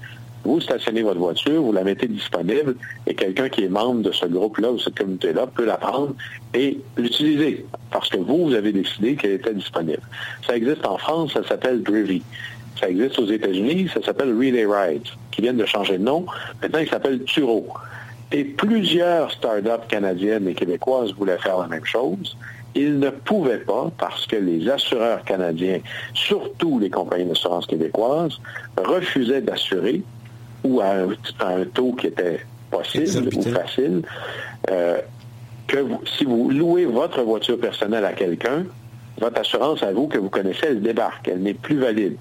vous 0.44 0.60
stationnez 0.60 1.04
votre 1.04 1.20
voiture, 1.20 1.62
vous 1.62 1.72
la 1.72 1.84
mettez 1.84 2.08
disponible 2.08 2.76
et 3.08 3.14
quelqu'un 3.14 3.50
qui 3.50 3.64
est 3.64 3.70
membre 3.70 4.02
de 4.02 4.12
ce 4.12 4.26
groupe-là 4.26 4.72
ou 4.72 4.80
cette 4.80 4.98
communauté-là 4.98 5.48
peut 5.48 5.66
la 5.66 5.78
prendre 5.78 6.16
et 6.54 6.80
l'utiliser 6.98 7.66
parce 7.91 8.10
que 8.10 8.18
vous, 8.18 8.46
vous 8.46 8.54
avez 8.54 8.72
décidé 8.72 9.16
qu'elle 9.16 9.32
était 9.34 9.54
disponible. 9.54 10.02
Ça 10.46 10.56
existe 10.56 10.86
en 10.86 10.98
France, 10.98 11.34
ça 11.34 11.48
s'appelle 11.48 11.82
Drivy. 11.82 12.22
Ça 12.80 12.89
existe 12.89 13.20
aux 13.20 13.28
États-Unis, 13.28 13.89
ça 13.94 14.02
s'appelle 14.02 14.36
Relay 14.36 14.66
Ride, 14.66 15.08
qui 15.32 15.41
viennent 15.41 15.58
de 15.58 15.66
changer 15.66 15.98
de 15.98 16.04
nom. 16.04 16.26
Maintenant, 16.62 16.80
il 16.80 16.89
s'appelle 16.89 17.24
Turo. 17.24 17.68
Et 18.32 18.44
plusieurs 18.44 19.32
startups 19.32 19.88
canadiennes 19.88 20.48
et 20.48 20.56
québécoises 20.56 21.14
voulaient 21.14 21.38
faire 21.38 21.60
la 21.60 21.68
même 21.68 21.86
chose. 21.86 22.36
Ils 22.76 22.98
ne 22.98 23.12
pouvaient 23.12 23.60
pas 23.60 23.91
parce 24.00 24.26
que 24.26 24.36
les 24.36 24.68
assureurs 24.68 25.24
canadiens, 25.24 25.80
surtout 26.16 26.80
les 26.80 26.89
compagnies 26.89 27.26
d'assurance 27.26 27.68
québécoises, 27.68 28.39
refusaient 28.76 29.41
d'assurer 29.41 30.02
ou 30.64 30.82
à 30.82 30.93
un, 31.41 31.66
taux 31.74 31.93
qui 31.93 32.07
était 32.07 32.39
possible 32.72 33.30
ou 33.36 33.41
facile, 33.41 34.01
euh, 34.70 34.97
que 35.68 35.86
si 36.18 36.26
vous 36.26 36.49
louez 36.49 36.86
votre 36.86 37.22
voiture 37.22 37.59
personnelle 37.59 38.05
à 38.05 38.14
quelqu'un, 38.14 38.66
votre 39.20 39.39
assurance 39.39 39.84
à 39.84 39.91
vous 39.91 40.07
que 40.07 40.18
vous 40.18 40.30
connaissez, 40.30 40.68
elle 40.68 40.82
débarque, 40.82 41.28
elle 41.28 41.41
n'est 41.41 41.53
plus 41.53 41.78
valide. 41.78 42.18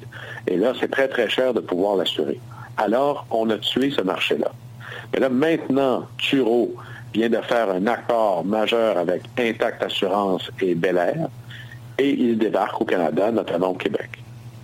Et 0.46 0.56
là, 0.56 0.72
c'est 0.78 0.90
très, 0.90 1.08
très 1.08 1.28
cher 1.28 1.54
de 1.54 1.60
pouvoir 1.60 1.96
l'assurer. 1.96 2.38
Alors, 2.76 3.26
on 3.30 3.48
a 3.50 3.58
tué 3.58 3.90
ce 3.90 4.02
marché-là. 4.02 4.52
Mais 5.12 5.20
là, 5.20 5.28
maintenant, 5.28 6.06
Turo 6.18 6.74
vient 7.14 7.28
de 7.28 7.40
faire 7.40 7.70
un 7.70 7.86
accord 7.86 8.44
majeur 8.44 8.98
avec 8.98 9.22
Intact 9.38 9.82
Assurance 9.82 10.50
et 10.60 10.74
Bel 10.74 10.96
Air, 10.96 11.28
et 11.98 12.10
il 12.10 12.38
débarque 12.38 12.80
au 12.80 12.84
Canada, 12.84 13.30
notamment 13.30 13.68
au 13.68 13.74
Québec. 13.74 14.21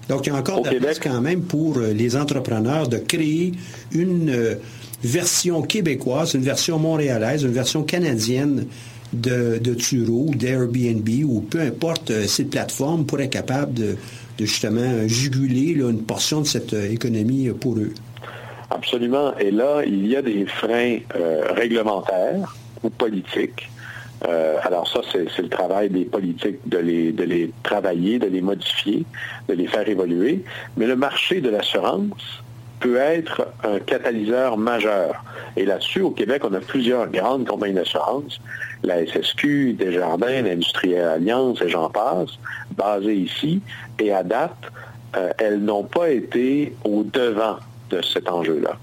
Donc, 0.09 0.27
il 0.27 0.33
y 0.33 0.33
a 0.33 0.39
encore 0.39 0.63
de 0.63 0.71
la 0.71 0.95
quand 0.95 1.21
même 1.21 1.43
pour 1.43 1.77
euh, 1.77 1.93
les 1.93 2.17
entrepreneurs 2.17 2.89
de 2.89 2.97
créer 2.97 3.53
une 3.93 4.31
euh, 4.31 4.55
version 5.03 5.63
québécoise, 5.63 6.35
une 6.35 6.43
version 6.43 6.79
montréalaise, 6.79 7.43
une 7.43 7.53
version 7.53 7.83
canadienne 7.83 8.67
de, 9.13 9.59
de 9.59 9.75
Turo, 9.75 10.31
d'Airbnb 10.35 11.09
ou 11.25 11.41
peu 11.41 11.61
importe 11.61 12.11
euh, 12.11 12.27
ces 12.27 12.47
plateformes 12.47 13.05
pour 13.05 13.21
être 13.21 13.31
capable 13.31 13.75
de, 13.75 13.97
justement 14.39 15.07
juguler 15.07 15.73
une 15.73 16.03
portion 16.03 16.41
de 16.41 16.47
cette 16.47 16.73
économie 16.73 17.51
pour 17.51 17.77
eux. 17.77 17.93
Absolument. 18.71 19.37
Et 19.39 19.51
là, 19.51 19.83
il 19.85 20.07
y 20.07 20.15
a 20.15 20.23
des 20.23 20.47
freins 20.47 20.99
réglementaires 21.57 22.55
ou 22.85 22.91
politiques 22.91 23.69
euh, 24.27 24.57
alors 24.62 24.89
ça, 24.89 25.01
c'est 25.12 25.39
le 25.39 25.49
travail 25.49 25.91
des 25.91 26.05
politiques 26.05 26.59
de 26.66 26.79
les, 26.79 27.53
travailler, 27.62 28.19
de 28.19 28.27
les 28.27 28.41
modifier, 28.41 29.05
de 29.49 29.55
les 29.55 29.66
faire 29.66 29.89
évoluer. 29.89 30.43
Mais 30.77 30.87
le 30.87 30.97
marché 30.97 31.41
de 31.41 31.51
l'assurance 31.51 32.43
peut 32.81 32.97
être 32.97 33.49
un 33.64 33.79
catalyseur 33.81 34.57
majeur. 34.57 35.25
Et 35.57 35.64
là-dessus, 35.64 36.01
au 36.01 36.11
Québec, 36.11 36.43
on 36.45 36.55
a 36.55 36.61
plusieurs 36.61 37.09
grandes 37.09 37.47
compagnies 37.47 37.75
d'assurance, 37.75 38.41
la 38.83 39.05
SSQ, 39.05 39.75
Desjardins, 39.75 40.43
l'Industrielle 40.43 41.09
Alliance 41.09 41.61
et 41.61 41.69
j'en 41.69 41.91
passe, 41.91 42.31
basées 42.77 43.16
ici. 43.16 43.61
Et 43.99 44.12
à 44.12 44.23
date, 44.23 44.57
euh, 45.16 45.31
elles 45.39 45.61
n'ont 45.61 45.85
pas 45.85 46.11
été 46.11 46.75
au 46.85 47.03
devant 47.03 47.57
de 47.91 48.03
cet 48.03 48.29
enjeu-là. 48.29 48.77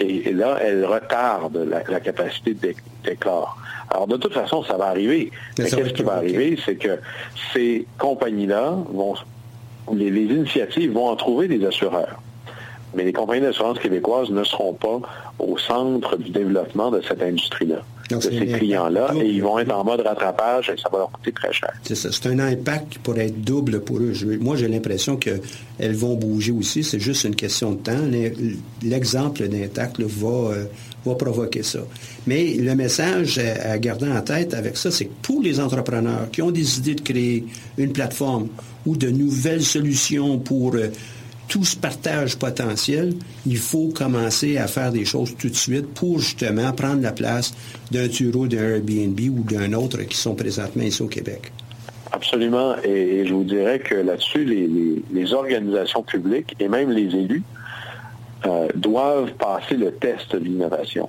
Et, 0.00 0.32
là, 0.32 0.58
elles 0.60 0.84
retardent 0.84 1.64
la, 1.68 1.84
la 1.88 2.00
capacité 2.00 2.56
d'éclore. 3.04 3.56
Alors, 3.90 4.06
de 4.06 4.16
toute 4.16 4.32
façon, 4.32 4.62
ça 4.64 4.76
va 4.76 4.86
arriver. 4.86 5.30
Mais, 5.58 5.70
qu'est-ce 5.70 5.92
qui 5.92 6.02
va 6.02 6.14
arriver? 6.14 6.58
C'est 6.64 6.76
que 6.76 6.98
ces 7.52 7.86
compagnies-là 7.98 8.76
vont, 8.92 9.14
les, 9.92 10.08
initiatives 10.08 10.92
vont 10.92 11.08
en 11.08 11.16
trouver 11.16 11.48
des 11.48 11.64
assureurs. 11.64 12.20
Mais 12.94 13.04
les 13.04 13.12
compagnies 13.12 13.42
d'assurance 13.42 13.78
québécoises 13.78 14.30
ne 14.30 14.44
seront 14.44 14.74
pas 14.74 15.00
au 15.38 15.58
centre 15.58 16.16
du 16.16 16.30
développement 16.30 16.92
de 16.92 17.00
cette 17.06 17.22
industrie-là, 17.22 17.82
de 18.08 18.20
ces 18.20 18.46
clients-là, 18.46 19.12
et 19.16 19.26
ils 19.26 19.42
vont 19.42 19.58
être 19.58 19.74
en 19.74 19.82
mode 19.82 20.00
rattrapage 20.00 20.70
et 20.70 20.80
ça 20.80 20.88
va 20.92 20.98
leur 20.98 21.10
coûter 21.10 21.32
très 21.32 21.52
cher. 21.52 21.72
C'est 21.82 21.96
ça. 21.96 22.10
C'est 22.12 22.28
un 22.28 22.38
impact 22.38 22.92
qui 22.92 22.98
pourrait 23.00 23.26
être 23.26 23.42
double 23.42 23.80
pour 23.80 23.98
eux. 23.98 24.12
moi, 24.40 24.54
j'ai 24.54 24.68
l'impression 24.68 25.16
qu'elles 25.16 25.94
vont 25.96 26.14
bouger 26.14 26.52
aussi. 26.52 26.84
C'est 26.84 27.00
juste 27.00 27.24
une 27.24 27.34
question 27.34 27.72
de 27.72 27.78
temps. 27.78 27.98
L'exemple 28.82 29.48
d'Intact 29.48 30.00
va, 30.00 30.52
euh, 30.52 30.64
va 31.04 31.14
provoquer 31.14 31.62
ça. 31.62 31.80
Mais 32.26 32.54
le 32.54 32.74
message 32.74 33.38
à 33.38 33.78
garder 33.78 34.10
en 34.10 34.20
tête 34.20 34.54
avec 34.54 34.76
ça, 34.76 34.90
c'est 34.90 35.06
que 35.06 35.12
pour 35.22 35.42
les 35.42 35.60
entrepreneurs 35.60 36.30
qui 36.30 36.42
ont 36.42 36.50
des 36.50 36.78
idées 36.78 36.94
de 36.94 37.00
créer 37.00 37.44
une 37.78 37.92
plateforme 37.92 38.48
ou 38.86 38.96
de 38.96 39.08
nouvelles 39.08 39.62
solutions 39.62 40.38
pour 40.38 40.74
euh, 40.74 40.88
tout 41.48 41.64
ce 41.64 41.76
partage 41.76 42.36
potentiel, 42.36 43.14
il 43.46 43.58
faut 43.58 43.88
commencer 43.88 44.56
à 44.56 44.66
faire 44.66 44.90
des 44.90 45.04
choses 45.04 45.34
tout 45.38 45.48
de 45.48 45.54
suite 45.54 45.86
pour 45.94 46.18
justement 46.18 46.72
prendre 46.72 47.02
la 47.02 47.12
place 47.12 47.54
d'un 47.90 48.08
Turo, 48.08 48.46
d'un 48.46 48.76
Airbnb 48.76 49.20
ou 49.20 49.42
d'un 49.42 49.72
autre 49.74 50.02
qui 50.02 50.16
sont 50.16 50.34
présentement 50.34 50.82
ici 50.82 51.02
au 51.02 51.06
Québec. 51.06 51.52
Absolument. 52.12 52.76
Et, 52.84 53.26
je 53.26 53.34
vous 53.34 53.44
dirais 53.44 53.80
que 53.80 53.96
là-dessus, 53.96 54.44
les, 54.44 55.32
organisations 55.34 56.02
publiques 56.02 56.54
et 56.60 56.68
même 56.68 56.90
les 56.90 57.14
élus 57.16 57.42
euh, 58.46 58.68
doivent 58.74 59.32
passer 59.32 59.76
le 59.76 59.92
test 59.92 60.32
de 60.32 60.38
l'innovation. 60.38 61.08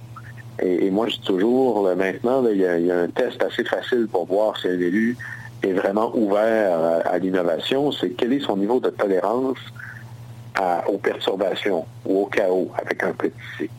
Et, 0.62 0.90
moi, 0.90 1.08
je 1.10 1.16
dis 1.16 1.22
toujours, 1.22 1.84
maintenant, 1.96 2.46
il 2.48 2.58
y, 2.58 2.92
a 2.92 2.98
un 2.98 3.10
test 3.10 3.44
assez 3.44 3.66
facile 3.66 4.08
pour 4.10 4.26
voir 4.26 4.58
si 4.58 4.70
un 4.70 4.80
élu 4.80 5.18
est 5.62 5.74
vraiment 5.74 6.16
ouvert 6.16 7.02
à, 7.06 7.18
l'innovation. 7.18 7.92
C'est 7.92 8.12
quel 8.12 8.32
est 8.32 8.40
son 8.40 8.56
niveau 8.56 8.80
de 8.80 8.90
tolérance 8.90 9.58
aux 10.88 10.98
perturbations 10.98 11.86
ou 12.06 12.22
au 12.22 12.26
chaos 12.28 12.72
avec 12.78 13.04
un 13.04 13.12
petit 13.12 13.34
c. 13.58 13.70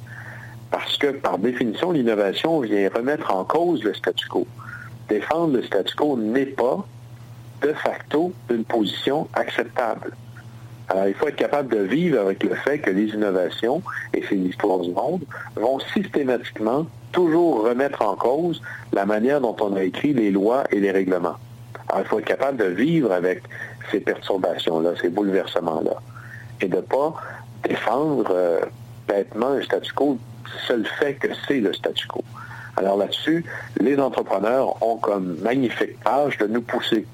Parce 0.71 0.99
que, 0.99 1.07
par 1.07 1.39
définition, 1.39 1.93
l'innovation 1.93 2.61
vient 2.61 2.91
remettre 2.95 3.35
en 3.35 3.45
cause 3.45 3.83
le 3.83 3.95
statu 3.95 4.29
quo. 4.29 4.47
Défendre 5.09 5.55
le 5.55 5.63
statu 5.63 5.95
quo 5.95 6.19
n'est 6.19 6.45
pas 6.45 6.85
de 7.63 7.73
facto 7.73 8.33
une 8.51 8.65
position 8.65 9.29
acceptable. 9.33 10.13
Alors, 10.89 11.09
il 11.09 11.15
faut 11.15 11.29
être 11.29 11.37
capable 11.37 11.69
de 11.75 11.83
vivre 11.83 12.21
avec 12.21 12.43
le 12.43 12.55
fait 12.55 12.79
que 12.79 12.91
les 12.91 13.09
innovations, 13.09 13.83
et 14.15 14.23
c'est 14.29 14.37
l'histoire 14.37 14.79
du 14.79 14.93
monde, 14.93 15.23
vont 15.57 15.81
systématiquement 15.93 16.87
toujours 17.13 17.65
remettre 17.65 18.03
en 18.03 18.15
cause 18.15 18.63
la 18.93 19.05
manière 19.05 19.41
dont 19.41 19.57
on 19.61 19.75
a 19.75 19.83
écrit 19.83 20.13
les 20.13 20.31
lois 20.31 20.65
et 20.71 20.79
les 20.81 20.93
règlements. 20.93 21.37
Alors, 21.89 22.03
il 22.03 22.09
faut 22.09 22.19
être 22.21 22.27
capable 22.27 22.59
de 22.59 22.67
vivre 22.67 23.13
avec 23.13 23.43
ces 23.91 24.01
perturbations-là, 24.01 24.93
ces 25.01 25.09
bouleversements-là, 25.09 25.97
et 26.61 26.69
de 26.69 26.77
ne 26.77 26.81
pas 26.81 27.15
défendre 27.69 28.29
euh, 28.31 28.61
bêtement 29.09 29.53
un 29.53 29.63
statu 29.63 29.93
quo, 29.93 30.19
seul 30.67 30.87
fait 30.99 31.15
que 31.15 31.29
c'est 31.47 31.61
le 31.61 31.73
statu 31.73 32.07
quo. 32.07 32.23
Alors 32.77 32.97
là-dessus, 32.97 33.45
les 33.81 33.99
entrepreneurs 33.99 34.83
ont 34.83 34.97
comme 34.97 35.39
magnifique 35.41 36.03
tâche 36.05 36.37
de 36.39 36.47
nous 36.47 36.61
pousser 36.61 37.07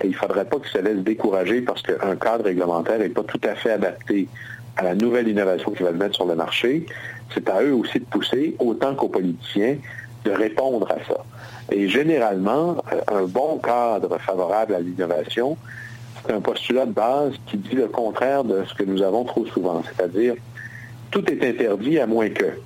et 0.00 0.06
il 0.06 0.10
ne 0.10 0.16
faudrait 0.16 0.44
pas 0.44 0.58
qu'ils 0.58 0.70
se 0.70 0.78
laissent 0.78 1.04
décourager 1.04 1.60
parce 1.60 1.82
qu'un 1.82 2.16
cadre 2.16 2.44
réglementaire 2.44 2.98
n'est 2.98 3.08
pas 3.08 3.22
tout 3.22 3.40
à 3.44 3.54
fait 3.54 3.72
adapté 3.72 4.28
à 4.76 4.82
la 4.82 4.94
nouvelle 4.94 5.28
innovation 5.28 5.70
qu'ils 5.70 5.86
veulent 5.86 5.96
mettre 5.96 6.16
sur 6.16 6.26
le 6.26 6.34
marché. 6.34 6.86
C'est 7.32 7.48
à 7.48 7.62
eux 7.62 7.74
aussi 7.74 8.00
de 8.00 8.04
pousser, 8.04 8.56
autant 8.58 8.94
qu'aux 8.94 9.08
politiciens, 9.08 9.76
de 10.24 10.30
répondre 10.30 10.90
à 10.90 10.96
ça. 11.06 11.24
Et 11.70 11.88
généralement, 11.88 12.76
un 13.08 13.24
bon 13.24 13.58
cadre 13.58 14.18
favorable 14.18 14.74
à 14.74 14.80
l'innovation, 14.80 15.56
c'est 16.26 16.32
un 16.32 16.40
postulat 16.40 16.86
de 16.86 16.92
base 16.92 17.34
qui 17.46 17.56
dit 17.56 17.76
le 17.76 17.86
contraire 17.86 18.44
de 18.44 18.64
ce 18.64 18.74
que 18.74 18.84
nous 18.84 19.02
avons 19.02 19.24
trop 19.24 19.46
souvent, 19.46 19.82
c'est-à-dire 19.84 20.34
tout 21.10 21.30
est 21.30 21.44
interdit 21.44 21.98
à 21.98 22.06
moins 22.06 22.30
que. 22.30 22.58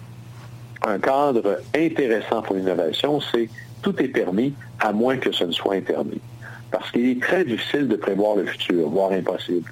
Un 0.87 0.99
cadre 0.99 1.59
intéressant 1.77 2.41
pour 2.43 2.57
l'innovation, 2.57 3.21
c'est 3.21 3.49
tout 3.83 4.01
est 4.03 4.09
permis 4.09 4.55
à 4.81 4.93
moins 4.93 5.17
que 5.17 5.33
ce 5.33 5.45
ne 5.45 5.53
soit 5.53 5.75
interdit 5.75 6.21
parce 6.71 6.91
qu'il 6.91 7.07
est 7.09 7.21
très 7.21 7.45
difficile 7.45 7.89
de 7.89 7.97
prévoir 7.97 8.37
le 8.37 8.47
futur, 8.47 8.89
voire 8.89 9.13
impossible. 9.13 9.71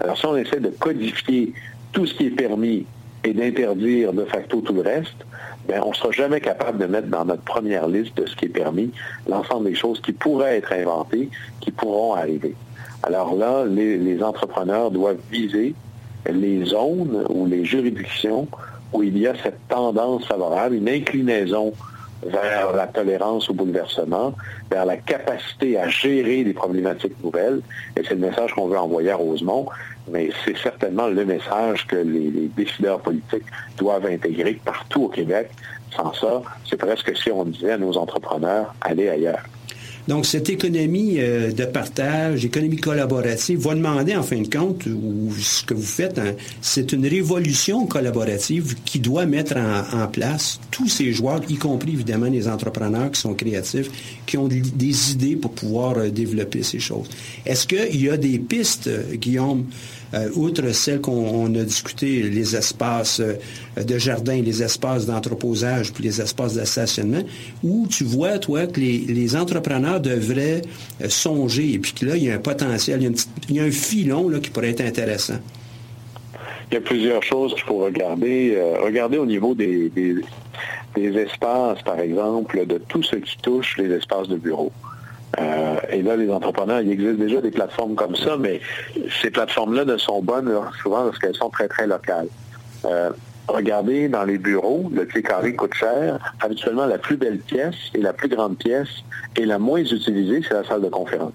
Alors 0.00 0.16
si 0.16 0.26
on 0.26 0.36
essaie 0.36 0.60
de 0.60 0.70
codifier 0.70 1.52
tout 1.92 2.06
ce 2.06 2.14
qui 2.14 2.26
est 2.26 2.30
permis 2.30 2.86
et 3.24 3.32
d'interdire 3.32 4.12
de 4.12 4.24
facto 4.24 4.60
tout 4.60 4.72
le 4.72 4.82
reste, 4.82 5.26
bien, 5.66 5.82
on 5.84 5.90
ne 5.90 5.94
sera 5.94 6.10
jamais 6.12 6.40
capable 6.40 6.78
de 6.78 6.86
mettre 6.86 7.08
dans 7.08 7.24
notre 7.24 7.42
première 7.42 7.88
liste 7.88 8.16
de 8.16 8.26
ce 8.26 8.36
qui 8.36 8.46
est 8.46 8.50
permis 8.50 8.90
l'ensemble 9.28 9.68
des 9.68 9.74
choses 9.74 10.00
qui 10.00 10.12
pourraient 10.12 10.58
être 10.58 10.72
inventées, 10.72 11.28
qui 11.60 11.70
pourront 11.70 12.14
arriver. 12.14 12.54
Alors 13.02 13.34
là, 13.36 13.64
les, 13.66 13.96
les 13.96 14.22
entrepreneurs 14.22 14.90
doivent 14.90 15.20
viser 15.30 15.74
les 16.28 16.64
zones 16.64 17.24
ou 17.28 17.46
les 17.46 17.64
juridictions 17.64 18.48
où 18.92 19.02
il 19.02 19.18
y 19.18 19.26
a 19.26 19.34
cette 19.42 19.68
tendance 19.68 20.24
favorable, 20.26 20.74
une 20.76 20.88
inclinaison 20.88 21.72
vers 22.22 22.72
la 22.72 22.86
tolérance 22.86 23.48
au 23.50 23.54
bouleversement, 23.54 24.34
vers 24.70 24.84
la 24.84 24.96
capacité 24.96 25.78
à 25.78 25.88
gérer 25.88 26.44
des 26.44 26.52
problématiques 26.52 27.22
nouvelles. 27.22 27.60
Et 27.96 28.02
c'est 28.02 28.14
le 28.14 28.20
message 28.20 28.52
qu'on 28.54 28.66
veut 28.66 28.78
envoyer 28.78 29.10
à 29.10 29.16
Rosemont, 29.16 29.66
mais 30.10 30.30
c'est 30.44 30.56
certainement 30.56 31.08
le 31.08 31.24
message 31.24 31.86
que 31.86 31.96
les, 31.96 32.50
décideurs 32.56 33.00
politiques 33.00 33.44
doivent 33.76 34.06
intégrer 34.06 34.58
partout 34.64 35.04
au 35.04 35.08
Québec. 35.08 35.50
Sans 35.94 36.12
ça, 36.14 36.42
c'est 36.68 36.76
presque 36.76 37.16
si 37.16 37.30
on 37.30 37.44
disait 37.44 37.72
à 37.72 37.78
nos 37.78 37.96
entrepreneurs, 37.96 38.74
allez 38.80 39.08
ailleurs. 39.08 39.42
Donc, 40.08 40.24
cette 40.24 40.48
économie 40.48 41.16
euh, 41.18 41.52
de 41.52 41.66
partage, 41.66 42.42
économie 42.42 42.78
collaborative, 42.78 43.58
va 43.58 43.74
demander, 43.74 44.16
en 44.16 44.22
fin 44.22 44.40
de 44.40 44.48
compte, 44.48 44.86
ou 44.86 45.30
ce 45.38 45.62
que 45.62 45.74
vous 45.74 45.82
faites, 45.82 46.18
hein, 46.18 46.32
c'est 46.62 46.92
une 46.92 47.06
révolution 47.06 47.84
collaborative 47.84 48.74
qui 48.86 49.00
doit 49.00 49.26
mettre 49.26 49.58
en, 49.58 50.06
place 50.08 50.60
tous 50.70 50.88
ces 50.88 51.12
joueurs, 51.12 51.42
y 51.50 51.56
compris 51.56 51.92
évidemment 51.92 52.26
les 52.26 52.48
entrepreneurs 52.48 53.10
qui 53.10 53.20
sont 53.20 53.34
créatifs, 53.34 53.90
qui 54.24 54.38
ont 54.38 54.48
des 54.48 55.12
idées 55.12 55.36
pour 55.36 55.52
pouvoir 55.52 55.98
euh, 55.98 56.08
développer 56.08 56.62
ces 56.62 56.78
choses. 56.78 57.08
Est-ce 57.44 57.66
qu'il 57.66 58.02
y 58.02 58.08
a 58.08 58.16
des 58.16 58.38
pistes, 58.38 58.86
euh, 58.86 59.14
Guillaume, 59.14 59.66
outre 60.34 60.70
celles 60.72 61.00
qu'on 61.00 61.54
a 61.54 61.62
discuté, 61.64 62.22
les 62.22 62.56
espaces 62.56 63.20
euh, 63.20 63.34
de 63.82 63.98
jardin, 63.98 64.40
les 64.40 64.62
espaces 64.62 65.06
d'entreposage, 65.06 65.92
puis 65.92 66.04
les 66.04 66.20
espaces 66.20 66.54
de 66.54 67.24
où 67.62 67.86
tu 67.88 68.04
vois, 68.04 68.38
toi, 68.38 68.66
que 68.66 68.80
les, 68.80 69.36
entrepreneurs 69.36 70.00
devraient 70.00 70.62
euh, 71.02 71.08
songer, 71.08 71.74
et 71.74 71.78
puis 71.78 71.92
que 71.92 72.06
là, 72.06 72.16
il 72.16 72.24
y 72.24 72.30
a 72.30 72.34
un 72.34 72.38
potentiel, 72.38 73.02
il 73.48 73.56
y 73.56 73.60
a, 73.60 73.64
un 73.64 73.70
filon 73.70 74.30
qui 74.40 74.50
pourrait 74.50 74.70
être 74.70 74.80
intéressant. 74.80 75.38
Il 76.70 76.74
y 76.74 76.76
a 76.76 76.80
plusieurs 76.80 77.22
choses 77.22 77.54
qu'il 77.54 77.64
faut 77.64 77.78
regarder. 77.78 78.58
regarder 78.82 79.16
au 79.16 79.24
niveau 79.24 79.54
des, 79.54 79.90
des 80.94 81.16
espaces, 81.16 81.82
par 81.82 81.98
exemple, 82.00 82.66
de 82.66 82.78
tout 82.78 83.02
ce 83.02 83.16
qui 83.16 83.36
touche 83.38 83.76
les 83.78 83.90
espaces 83.90 84.28
de 84.28 84.36
bureau. 84.36 84.70
Euh, 85.38 85.76
et 85.90 86.02
là, 86.02 86.16
les 86.16 86.30
entrepreneurs, 86.30 86.80
il 86.80 86.90
existe 86.90 87.18
déjà 87.18 87.40
des 87.40 87.50
plateformes 87.50 87.94
comme 87.94 88.16
ça, 88.16 88.36
mais 88.38 88.60
ces 89.20 89.30
plateformes-là 89.30 89.84
ne 89.84 89.96
sont 89.96 90.22
bonnes 90.22 90.50
souvent 90.82 91.04
parce 91.04 91.18
qu'elles 91.18 91.36
sont 91.36 91.50
très, 91.50 91.68
très 91.68 91.86
locales. 91.86 92.28
Euh, 92.84 93.10
regardez 93.46 94.08
dans 94.08 94.24
les 94.24 94.38
bureaux, 94.38 94.90
le 94.92 95.04
pied 95.04 95.22
carré 95.22 95.54
coûte 95.54 95.74
cher. 95.74 96.18
Habituellement, 96.40 96.86
la 96.86 96.98
plus 96.98 97.16
belle 97.16 97.38
pièce 97.38 97.76
et 97.94 98.00
la 98.00 98.12
plus 98.12 98.28
grande 98.28 98.56
pièce 98.56 98.88
et 99.36 99.44
la 99.44 99.58
moins 99.58 99.80
utilisée, 99.80 100.40
c'est 100.46 100.54
la 100.54 100.64
salle 100.64 100.82
de 100.82 100.88
conférence. 100.88 101.32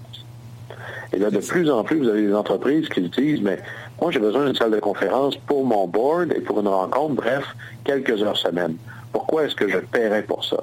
Et 1.11 1.19
là, 1.19 1.29
de 1.29 1.37
plus 1.37 1.69
en 1.69 1.83
plus, 1.83 1.99
vous 1.99 2.09
avez 2.09 2.23
des 2.23 2.33
entreprises 2.33 2.89
qui 2.89 3.01
utilisent, 3.01 3.41
mais 3.41 3.59
moi, 4.01 4.09
j'ai 4.09 4.19
besoin 4.19 4.45
d'une 4.45 4.55
salle 4.55 4.71
de 4.71 4.79
conférence 4.79 5.37
pour 5.37 5.63
mon 5.63 5.87
board 5.87 6.33
et 6.35 6.41
pour 6.41 6.59
une 6.59 6.67
rencontre, 6.67 7.13
bref, 7.13 7.45
quelques 7.83 8.21
heures 8.23 8.37
semaine. 8.37 8.75
Pourquoi 9.11 9.45
est-ce 9.45 9.55
que 9.55 9.69
je 9.69 9.77
paierais 9.77 10.23
pour 10.23 10.43
ça? 10.43 10.57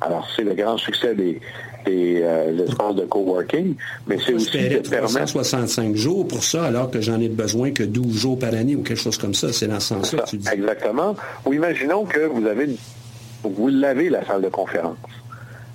Alors, 0.00 0.28
c'est 0.34 0.42
le 0.42 0.54
grand 0.54 0.78
succès 0.78 1.14
des, 1.14 1.40
des 1.84 2.22
euh, 2.22 2.64
espaces 2.64 2.94
de 2.94 3.04
coworking, 3.04 3.74
mais 4.06 4.18
c'est 4.24 4.34
aussi 4.34 4.68
de 4.68 4.78
permettre... 4.88 5.28
65 5.28 5.94
jours 5.94 6.26
pour 6.26 6.42
ça, 6.42 6.64
alors 6.64 6.90
que 6.90 7.00
j'en 7.00 7.20
ai 7.20 7.28
besoin 7.28 7.70
que 7.72 7.82
12 7.82 8.16
jours 8.16 8.38
par 8.38 8.54
année 8.54 8.76
ou 8.76 8.82
quelque 8.82 9.00
chose 9.00 9.18
comme 9.18 9.34
ça. 9.34 9.52
C'est 9.52 9.68
dans 9.68 9.80
ce 9.80 9.94
sens-là 9.94 10.22
que 10.22 10.30
tu 10.30 10.36
dis. 10.38 10.48
Exactement. 10.48 11.14
Ou 11.44 11.52
imaginons 11.52 12.04
que 12.04 12.20
vous 12.20 12.46
avez, 12.46 12.68
vous 13.42 13.68
l'avez, 13.68 14.08
la 14.08 14.24
salle 14.24 14.42
de 14.42 14.48
conférence. 14.48 14.96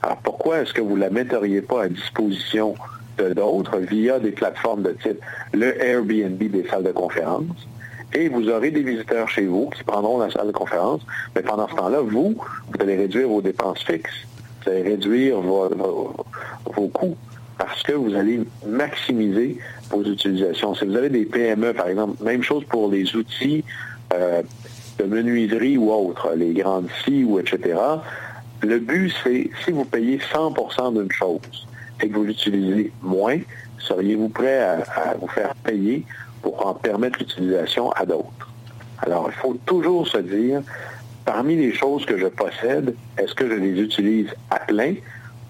Alors, 0.02 0.18
pourquoi 0.18 0.60
est-ce 0.62 0.74
que 0.74 0.82
vous 0.82 0.96
ne 0.96 1.02
la 1.02 1.10
metteriez 1.10 1.62
pas 1.62 1.84
à 1.84 1.88
disposition 1.90 2.76
de 3.18 3.34
d'autres 3.34 3.78
via 3.78 4.20
des 4.20 4.32
plateformes 4.32 4.82
de 4.82 4.96
type 5.04 5.20
le 5.54 5.82
Airbnb 5.82 6.38
des 6.38 6.66
salles 6.70 6.84
de 6.84 6.92
conférence? 6.92 7.46
et 8.16 8.30
vous 8.30 8.48
aurez 8.50 8.70
des 8.70 8.84
visiteurs 8.84 9.28
chez 9.28 9.46
vous 9.46 9.72
qui 9.76 9.84
prendront 9.84 10.20
la 10.20 10.30
salle 10.30 10.48
de 10.48 10.52
conférence, 10.52 11.02
mais 11.36 11.42
pendant 11.42 11.68
ce 11.68 11.76
temps-là, 11.76 12.00
vous, 12.02 12.36
vous 12.38 12.80
allez 12.80 12.96
réduire 12.96 13.28
vos 13.28 13.42
dépenses 13.42 13.84
fixes 13.84 14.28
vous 14.64 14.72
allez 14.72 14.82
réduire 14.84 15.40
vos, 15.40 16.88
coûts 16.94 17.18
parce 17.58 17.84
que 17.84 17.94
vous 17.94 18.16
allez 18.16 18.42
maximiser 18.68 19.58
vos 19.90 20.04
utilisations. 20.04 20.76
Si 20.76 20.86
vous 20.86 20.96
avez 20.96 21.10
des 21.10 21.26
PME, 21.26 21.74
par 21.74 21.88
exemple, 21.88 22.24
même 22.24 22.44
chose 22.44 22.64
pour 22.66 22.90
les 22.90 23.16
outils 23.16 23.64
euh, 24.14 24.42
de 25.00 25.06
menuiserie 25.06 25.78
ou 25.78 25.92
autres, 25.92 26.34
les 26.36 26.54
grandes 26.54 26.90
scies 27.02 27.24
ou 27.24 27.40
etc. 27.40 27.80
Le 28.62 28.80
but, 28.80 29.14
c'est 29.24 29.50
si 29.64 29.72
vous 29.72 29.86
payez 29.86 30.18
100% 30.18 30.94
d'une 30.94 31.12
chose 31.12 31.68
et 32.02 32.10
que 32.10 32.14
vous 32.14 32.24
l'utilisez 32.24 32.92
moins, 33.02 33.38
seriez-vous 33.78 34.30
prêt 34.30 34.60
à 34.60 35.16
vous 35.20 35.28
faire 35.28 35.54
payer 35.56 36.06
pour 36.42 36.66
en 36.66 36.74
permettre 36.74 37.20
l'utilisation 37.20 37.92
à 37.92 38.06
d'autres? 38.06 38.44
Alors, 39.06 39.28
il 39.28 39.34
faut 39.34 39.58
toujours 39.66 40.08
se 40.08 40.18
dire, 40.18 40.62
parmi 41.26 41.56
les 41.56 41.74
choses 41.74 42.06
que 42.06 42.18
je 42.18 42.28
possède, 42.28 42.96
est-ce 43.18 43.34
que 43.34 43.48
je 43.48 43.56
les 43.56 43.82
utilise 43.82 44.30
à 44.50 44.60
plein 44.60 44.96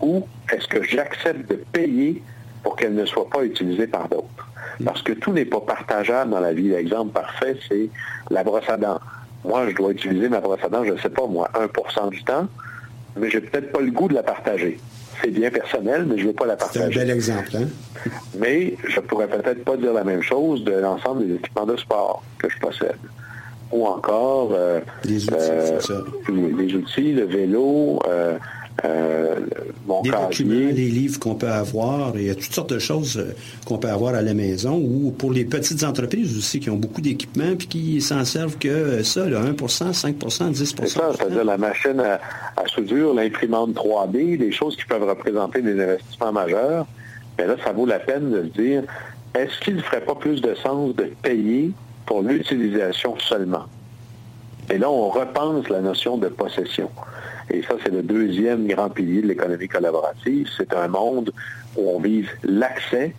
ou 0.02 0.28
est-ce 0.52 0.68
que 0.68 0.84
j'accepte 0.84 1.50
de 1.50 1.56
payer 1.56 2.22
pour 2.62 2.76
qu'elles 2.76 2.96
ne 2.96 3.06
soient 3.06 3.30
pas 3.30 3.44
utilisées 3.44 3.88
par 3.88 4.08
d'autres? 4.10 4.48
Parce 4.84 5.02
que 5.02 5.14
tout 5.14 5.32
n'est 5.32 5.46
pas 5.46 5.62
partageable 5.62 6.32
dans 6.32 6.40
la 6.40 6.54
vie. 6.54 6.70
L'exemple 6.70 7.12
parfait, 7.12 7.58
c'est 7.68 7.90
la 8.30 8.44
brosse 8.44 8.68
à 8.68 8.78
dents. 8.78 9.00
Moi, 9.46 9.70
je 9.70 9.76
dois 9.76 9.92
utiliser 9.92 10.30
ma 10.30 10.40
brosse 10.40 10.64
à 10.64 10.70
dents, 10.70 10.84
je 10.84 10.94
ne 10.94 10.98
sais 10.98 11.10
pas, 11.10 11.28
moi, 11.28 11.50
1% 11.54 12.10
du 12.10 12.24
temps, 12.24 12.48
mais 13.18 13.30
je 13.30 13.38
n'ai 13.38 13.46
peut-être 13.46 13.72
pas 13.72 13.82
le 13.82 13.92
goût 13.92 14.08
de 14.08 14.14
la 14.14 14.24
partager. 14.24 14.80
C'est 15.22 15.32
bien 15.32 15.52
personnel, 15.52 16.06
mais 16.08 16.18
je 16.18 16.24
ne 16.24 16.28
veux 16.30 16.34
pas 16.34 16.46
la 16.46 16.56
partager. 16.56 16.92
C'est 16.92 17.00
un 17.00 17.06
bel 17.06 17.12
exemple. 17.12 17.50
Hein? 17.56 17.68
Mais 18.38 18.76
je 18.88 19.00
pourrais 19.00 19.28
peut-être 19.28 19.64
pas 19.64 19.78
dire 19.78 19.94
la 19.94 20.04
même 20.04 20.22
chose 20.22 20.64
de 20.64 20.74
l'ensemble 20.74 21.28
des 21.28 21.36
équipements 21.36 21.66
de 21.66 21.78
sport 21.78 22.24
que 22.40 22.50
je 22.50 22.58
possède 22.60 22.98
ou 23.74 23.86
encore 23.86 24.52
euh, 24.54 24.80
les, 25.04 25.24
outils, 25.26 25.36
euh, 25.36 26.52
les, 26.58 26.76
outils, 26.76 27.12
le 27.12 27.26
vélo, 27.26 28.00
euh, 28.08 28.38
euh, 28.86 29.36
mon 29.88 30.02
des 30.02 30.12
documents, 30.12 30.72
des 30.72 30.90
livres 30.90 31.20
qu'on 31.20 31.36
peut 31.36 31.50
avoir. 31.50 32.14
Il 32.16 32.24
y 32.24 32.30
a 32.30 32.36
toutes 32.36 32.54
sortes 32.54 32.74
de 32.74 32.80
choses 32.80 33.24
qu'on 33.66 33.78
peut 33.78 33.90
avoir 33.90 34.16
à 34.16 34.22
la 34.22 34.34
maison 34.34 34.76
ou 34.78 35.12
pour 35.12 35.32
les 35.32 35.46
petites 35.46 35.84
entreprises 35.84 36.38
aussi 36.38 36.60
qui 36.60 36.70
ont 36.70 36.78
beaucoup 36.78 37.02
d'équipements 37.02 37.56
puis 37.58 37.68
qui 37.68 38.02
s'en 38.02 38.26
servent 38.26 38.58
que 38.58 39.04
ça, 39.04 39.28
là, 39.28 39.42
1% 39.42 39.56
5% 39.56 40.52
10 40.52 40.76
C'est 40.80 40.88
ça, 40.88 41.12
c'est-à-dire 41.16 41.46
la 41.46 41.58
machine 41.58 42.00
à, 42.00 42.20
soudure, 42.68 43.14
l'imprimante 43.14 43.74
3D, 43.74 44.38
des 44.38 44.52
choses 44.52 44.76
qui 44.76 44.86
peuvent 44.86 45.08
représenter 45.08 45.62
des 45.62 45.80
investissements 45.82 46.32
majeurs. 46.32 46.86
Mais 47.38 47.48
là, 47.48 47.56
ça 47.64 47.72
vaut 47.72 47.86
la 47.86 48.00
peine 48.00 48.32
de 48.32 48.44
se 48.44 48.62
dire, 48.62 48.84
est-ce 49.36 49.60
qu'il 49.60 49.76
ne 49.76 49.82
ferait 49.82 50.02
pas 50.02 50.16
plus 50.16 50.42
de 50.42 50.54
sens 50.56 50.96
de 50.96 51.12
payer 51.22 51.72
pour 52.06 52.22
l'utilisation 52.22 53.18
seulement? 53.20 53.66
Et 54.70 54.78
là, 54.78 54.90
on 54.90 55.10
repense 55.10 55.68
la 55.70 55.82
notion 55.82 56.18
de 56.18 56.28
possession. 56.28 56.90
Et 57.50 57.62
ça, 57.64 57.76
c'est 57.84 57.92
le 57.92 58.02
deuxième 58.02 58.68
grand 58.68 58.90
pilier 58.90 59.22
de 59.22 59.28
l'économie 59.28 59.68
collaborative. 59.68 60.48
C'est 60.58 60.74
un 60.74 60.88
monde 60.88 61.32
où 61.76 61.90
on 61.90 62.00
vise 62.00 62.28
l'accès, 62.44 63.14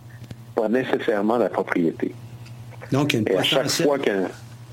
pas 0.55 0.67
nécessairement 0.67 1.37
la 1.37 1.49
propriété. 1.49 2.13
Donc, 2.91 3.13
il 3.13 3.17
y 3.17 3.19
a 3.19 3.21
une 3.21 3.35
Et 3.35 3.37
à 3.37 3.43
chaque 3.43 3.69
fois 3.69 3.99
qu'un... 3.99 4.27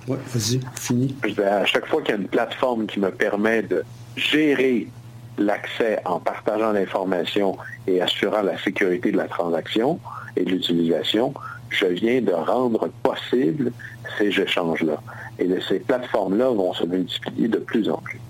vas-y, 0.06 0.60
fini. 0.74 1.14
À 1.44 1.64
chaque 1.66 1.86
fois 1.86 2.00
qu'il 2.02 2.14
y 2.14 2.18
a 2.18 2.20
une 2.20 2.28
plateforme 2.28 2.86
qui 2.86 3.00
me 3.00 3.10
permet 3.10 3.62
de 3.62 3.84
gérer 4.16 4.88
l'accès 5.38 5.98
en 6.04 6.18
partageant 6.18 6.72
l'information 6.72 7.56
et 7.86 8.00
assurant 8.00 8.42
la 8.42 8.58
sécurité 8.58 9.12
de 9.12 9.16
la 9.16 9.28
transaction 9.28 9.98
et 10.36 10.44
de 10.44 10.50
l'utilisation, 10.50 11.34
je 11.70 11.86
viens 11.86 12.20
de 12.20 12.32
rendre 12.32 12.88
possible 13.02 13.72
ces 14.18 14.28
échanges-là. 14.40 15.00
Et 15.38 15.48
ces 15.68 15.80
plateformes-là 15.80 16.50
vont 16.50 16.72
se 16.74 16.84
multiplier 16.84 17.48
de 17.48 17.58
plus 17.58 17.88
en 17.88 17.98
plus. 17.98 18.20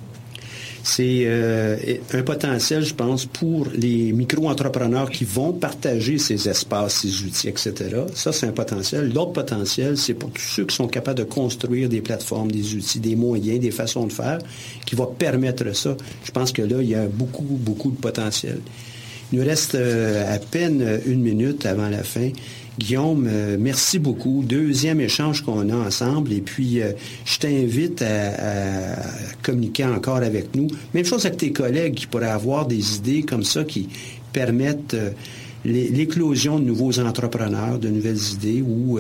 C'est 0.84 1.22
euh, 1.26 1.76
un 2.12 2.22
potentiel, 2.22 2.84
je 2.84 2.94
pense, 2.94 3.26
pour 3.26 3.68
les 3.72 4.12
micro-entrepreneurs 4.12 5.10
qui 5.10 5.24
vont 5.24 5.52
partager 5.52 6.18
ces 6.18 6.48
espaces, 6.48 7.02
ces 7.02 7.22
outils, 7.22 7.48
etc. 7.48 7.72
Ça, 8.14 8.32
c'est 8.32 8.46
un 8.46 8.52
potentiel. 8.52 9.12
L'autre 9.12 9.32
potentiel, 9.32 9.96
c'est 9.96 10.14
pour 10.14 10.30
tous 10.30 10.42
ceux 10.42 10.64
qui 10.64 10.74
sont 10.74 10.88
capables 10.88 11.18
de 11.18 11.24
construire 11.24 11.88
des 11.88 12.00
plateformes, 12.00 12.50
des 12.50 12.74
outils, 12.74 12.98
des 12.98 13.14
moyens, 13.14 13.60
des 13.60 13.70
façons 13.70 14.06
de 14.06 14.12
faire, 14.12 14.38
qui 14.84 14.96
vont 14.96 15.06
permettre 15.06 15.72
ça. 15.74 15.96
Je 16.24 16.32
pense 16.32 16.50
que 16.50 16.62
là, 16.62 16.76
il 16.80 16.88
y 16.88 16.96
a 16.96 17.06
beaucoup, 17.06 17.44
beaucoup 17.44 17.92
de 17.92 18.00
potentiel. 18.00 18.58
Il 19.32 19.38
nous 19.38 19.44
reste 19.44 19.76
euh, 19.76 20.34
à 20.34 20.38
peine 20.38 21.00
une 21.06 21.22
minute 21.22 21.64
avant 21.64 21.88
la 21.88 22.02
fin. 22.02 22.30
Guillaume, 22.78 23.28
euh, 23.30 23.56
merci 23.60 23.98
beaucoup. 23.98 24.42
Deuxième 24.46 25.00
échange 25.00 25.42
qu'on 25.42 25.68
a 25.68 25.76
ensemble. 25.76 26.32
Et 26.32 26.40
puis, 26.40 26.80
euh, 26.80 26.92
je 27.24 27.38
t'invite 27.38 28.00
à, 28.02 28.96
communiquer 29.42 29.84
encore 29.84 30.16
avec 30.16 30.54
nous. 30.54 30.68
Même 30.94 31.04
chose 31.04 31.26
avec 31.26 31.38
tes 31.38 31.52
collègues 31.52 31.94
qui 31.94 32.06
pourraient 32.06 32.26
avoir 32.26 32.66
des 32.66 32.96
idées 32.96 33.22
comme 33.22 33.44
ça 33.44 33.64
qui 33.64 33.88
permettent 34.32 34.94
euh, 34.94 35.10
l'éclosion 35.64 36.58
de 36.58 36.64
nouveaux 36.64 36.98
entrepreneurs, 36.98 37.78
de 37.78 37.88
nouvelles 37.88 38.32
idées, 38.34 38.62
ou 38.62 38.98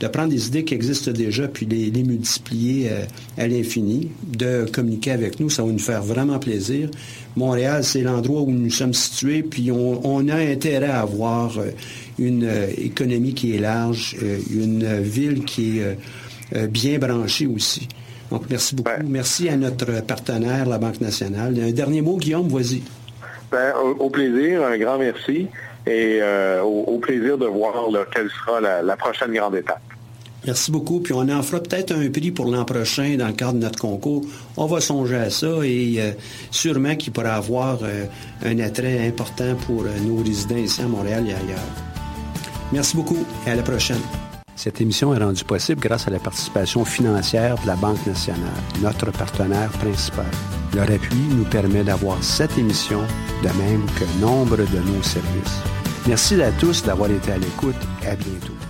de 0.00 0.06
prendre 0.08 0.28
des 0.28 0.46
idées 0.46 0.64
qui 0.64 0.74
existent 0.74 1.10
déjà 1.10 1.48
puis 1.48 1.64
les, 1.64 1.90
les 1.90 2.02
multiplier 2.02 2.90
à 3.38 3.46
l'infini, 3.46 4.10
de 4.26 4.66
communiquer 4.70 5.12
avec 5.12 5.40
nous. 5.40 5.48
Ça 5.48 5.62
va 5.62 5.72
nous 5.72 5.78
faire 5.78 6.02
vraiment 6.02 6.38
plaisir. 6.38 6.90
Montréal, 7.34 7.82
c'est 7.82 8.02
l'endroit 8.02 8.42
où 8.42 8.50
nous 8.50 8.70
sommes 8.70 8.92
situés, 8.92 9.42
puis 9.42 9.72
on, 9.72 10.06
on 10.06 10.28
a 10.28 10.36
intérêt 10.36 10.90
à 10.90 11.00
avoir 11.00 11.58
une 12.18 12.44
euh, 12.44 12.66
économie 12.76 13.34
qui 13.34 13.56
est 13.56 13.58
large, 13.58 14.16
euh, 14.22 14.38
une 14.52 15.00
ville 15.00 15.44
qui 15.44 15.78
est 15.78 15.96
euh, 16.54 16.66
bien 16.66 16.98
branchée 16.98 17.46
aussi. 17.46 17.88
Donc, 18.30 18.44
merci 18.48 18.74
beaucoup. 18.74 18.90
Merci 19.06 19.48
à 19.48 19.56
notre 19.56 20.02
partenaire, 20.02 20.66
la 20.66 20.78
Banque 20.78 21.00
nationale. 21.00 21.58
Un 21.60 21.72
dernier 21.72 22.00
mot, 22.00 22.16
Guillaume, 22.16 22.48
vas-y. 22.48 22.82
Ben, 23.50 23.72
au, 23.98 24.08
plaisir, 24.08 24.64
un 24.64 24.78
grand 24.78 24.98
merci 24.98 25.46
et 25.86 26.20
au, 26.62 26.98
plaisir 26.98 27.38
de 27.38 27.46
voir 27.46 27.74
quelle 28.14 28.30
sera 28.30 28.60
la, 28.60 28.96
prochaine 28.96 29.32
grande 29.32 29.56
étape. 29.56 29.80
Merci 30.44 30.72
beaucoup. 30.72 31.00
Puis 31.00 31.12
on 31.12 31.28
en 31.28 31.42
fera 31.42 31.62
peut-être 31.62 31.92
un 31.92 32.10
prix 32.10 32.32
pour 32.32 32.46
l'an 32.46 32.64
prochain 32.64 33.16
dans 33.16 33.28
le 33.28 33.32
cadre 33.32 33.54
de 33.54 33.58
notre 33.58 33.78
concours. 33.78 34.22
On 34.56 34.66
va 34.66 34.80
songer 34.80 35.16
à 35.16 35.30
ça 35.30 35.64
et 35.64 36.14
sûrement 36.50 36.96
qu'il 36.96 37.12
pourra 37.12 37.34
avoir 37.34 37.78
un 38.44 38.58
attrait 38.58 39.06
important 39.06 39.54
pour 39.66 39.84
nos 39.84 40.22
résidents 40.22 40.56
ici 40.56 40.82
à 40.82 40.86
Montréal 40.86 41.24
et 41.28 41.34
ailleurs. 41.34 41.58
Merci 42.72 42.96
beaucoup 42.96 43.24
et 43.46 43.50
à 43.50 43.54
la 43.54 43.62
prochaine. 43.62 44.00
Cette 44.56 44.80
émission 44.80 45.14
est 45.14 45.18
rendue 45.18 45.44
possible 45.44 45.80
grâce 45.80 46.06
à 46.06 46.10
la 46.10 46.18
participation 46.18 46.84
financière 46.84 47.56
de 47.62 47.66
la 47.66 47.76
Banque 47.76 48.06
nationale, 48.06 48.50
notre 48.82 49.10
partenaire 49.10 49.70
principal. 49.70 50.26
Leur 50.74 50.90
appui 50.90 51.26
nous 51.30 51.44
permet 51.44 51.84
d'avoir 51.84 52.22
cette 52.22 52.56
émission, 52.58 53.00
de 53.42 53.48
même 53.62 53.86
que 53.98 54.20
nombre 54.20 54.58
de 54.58 54.62
nos 54.62 55.02
services. 55.02 55.60
Merci 56.06 56.40
à 56.42 56.50
tous 56.52 56.82
d'avoir 56.82 57.10
été 57.10 57.32
à 57.32 57.38
l'écoute 57.38 57.76
à 58.06 58.14
bientôt. 58.14 58.61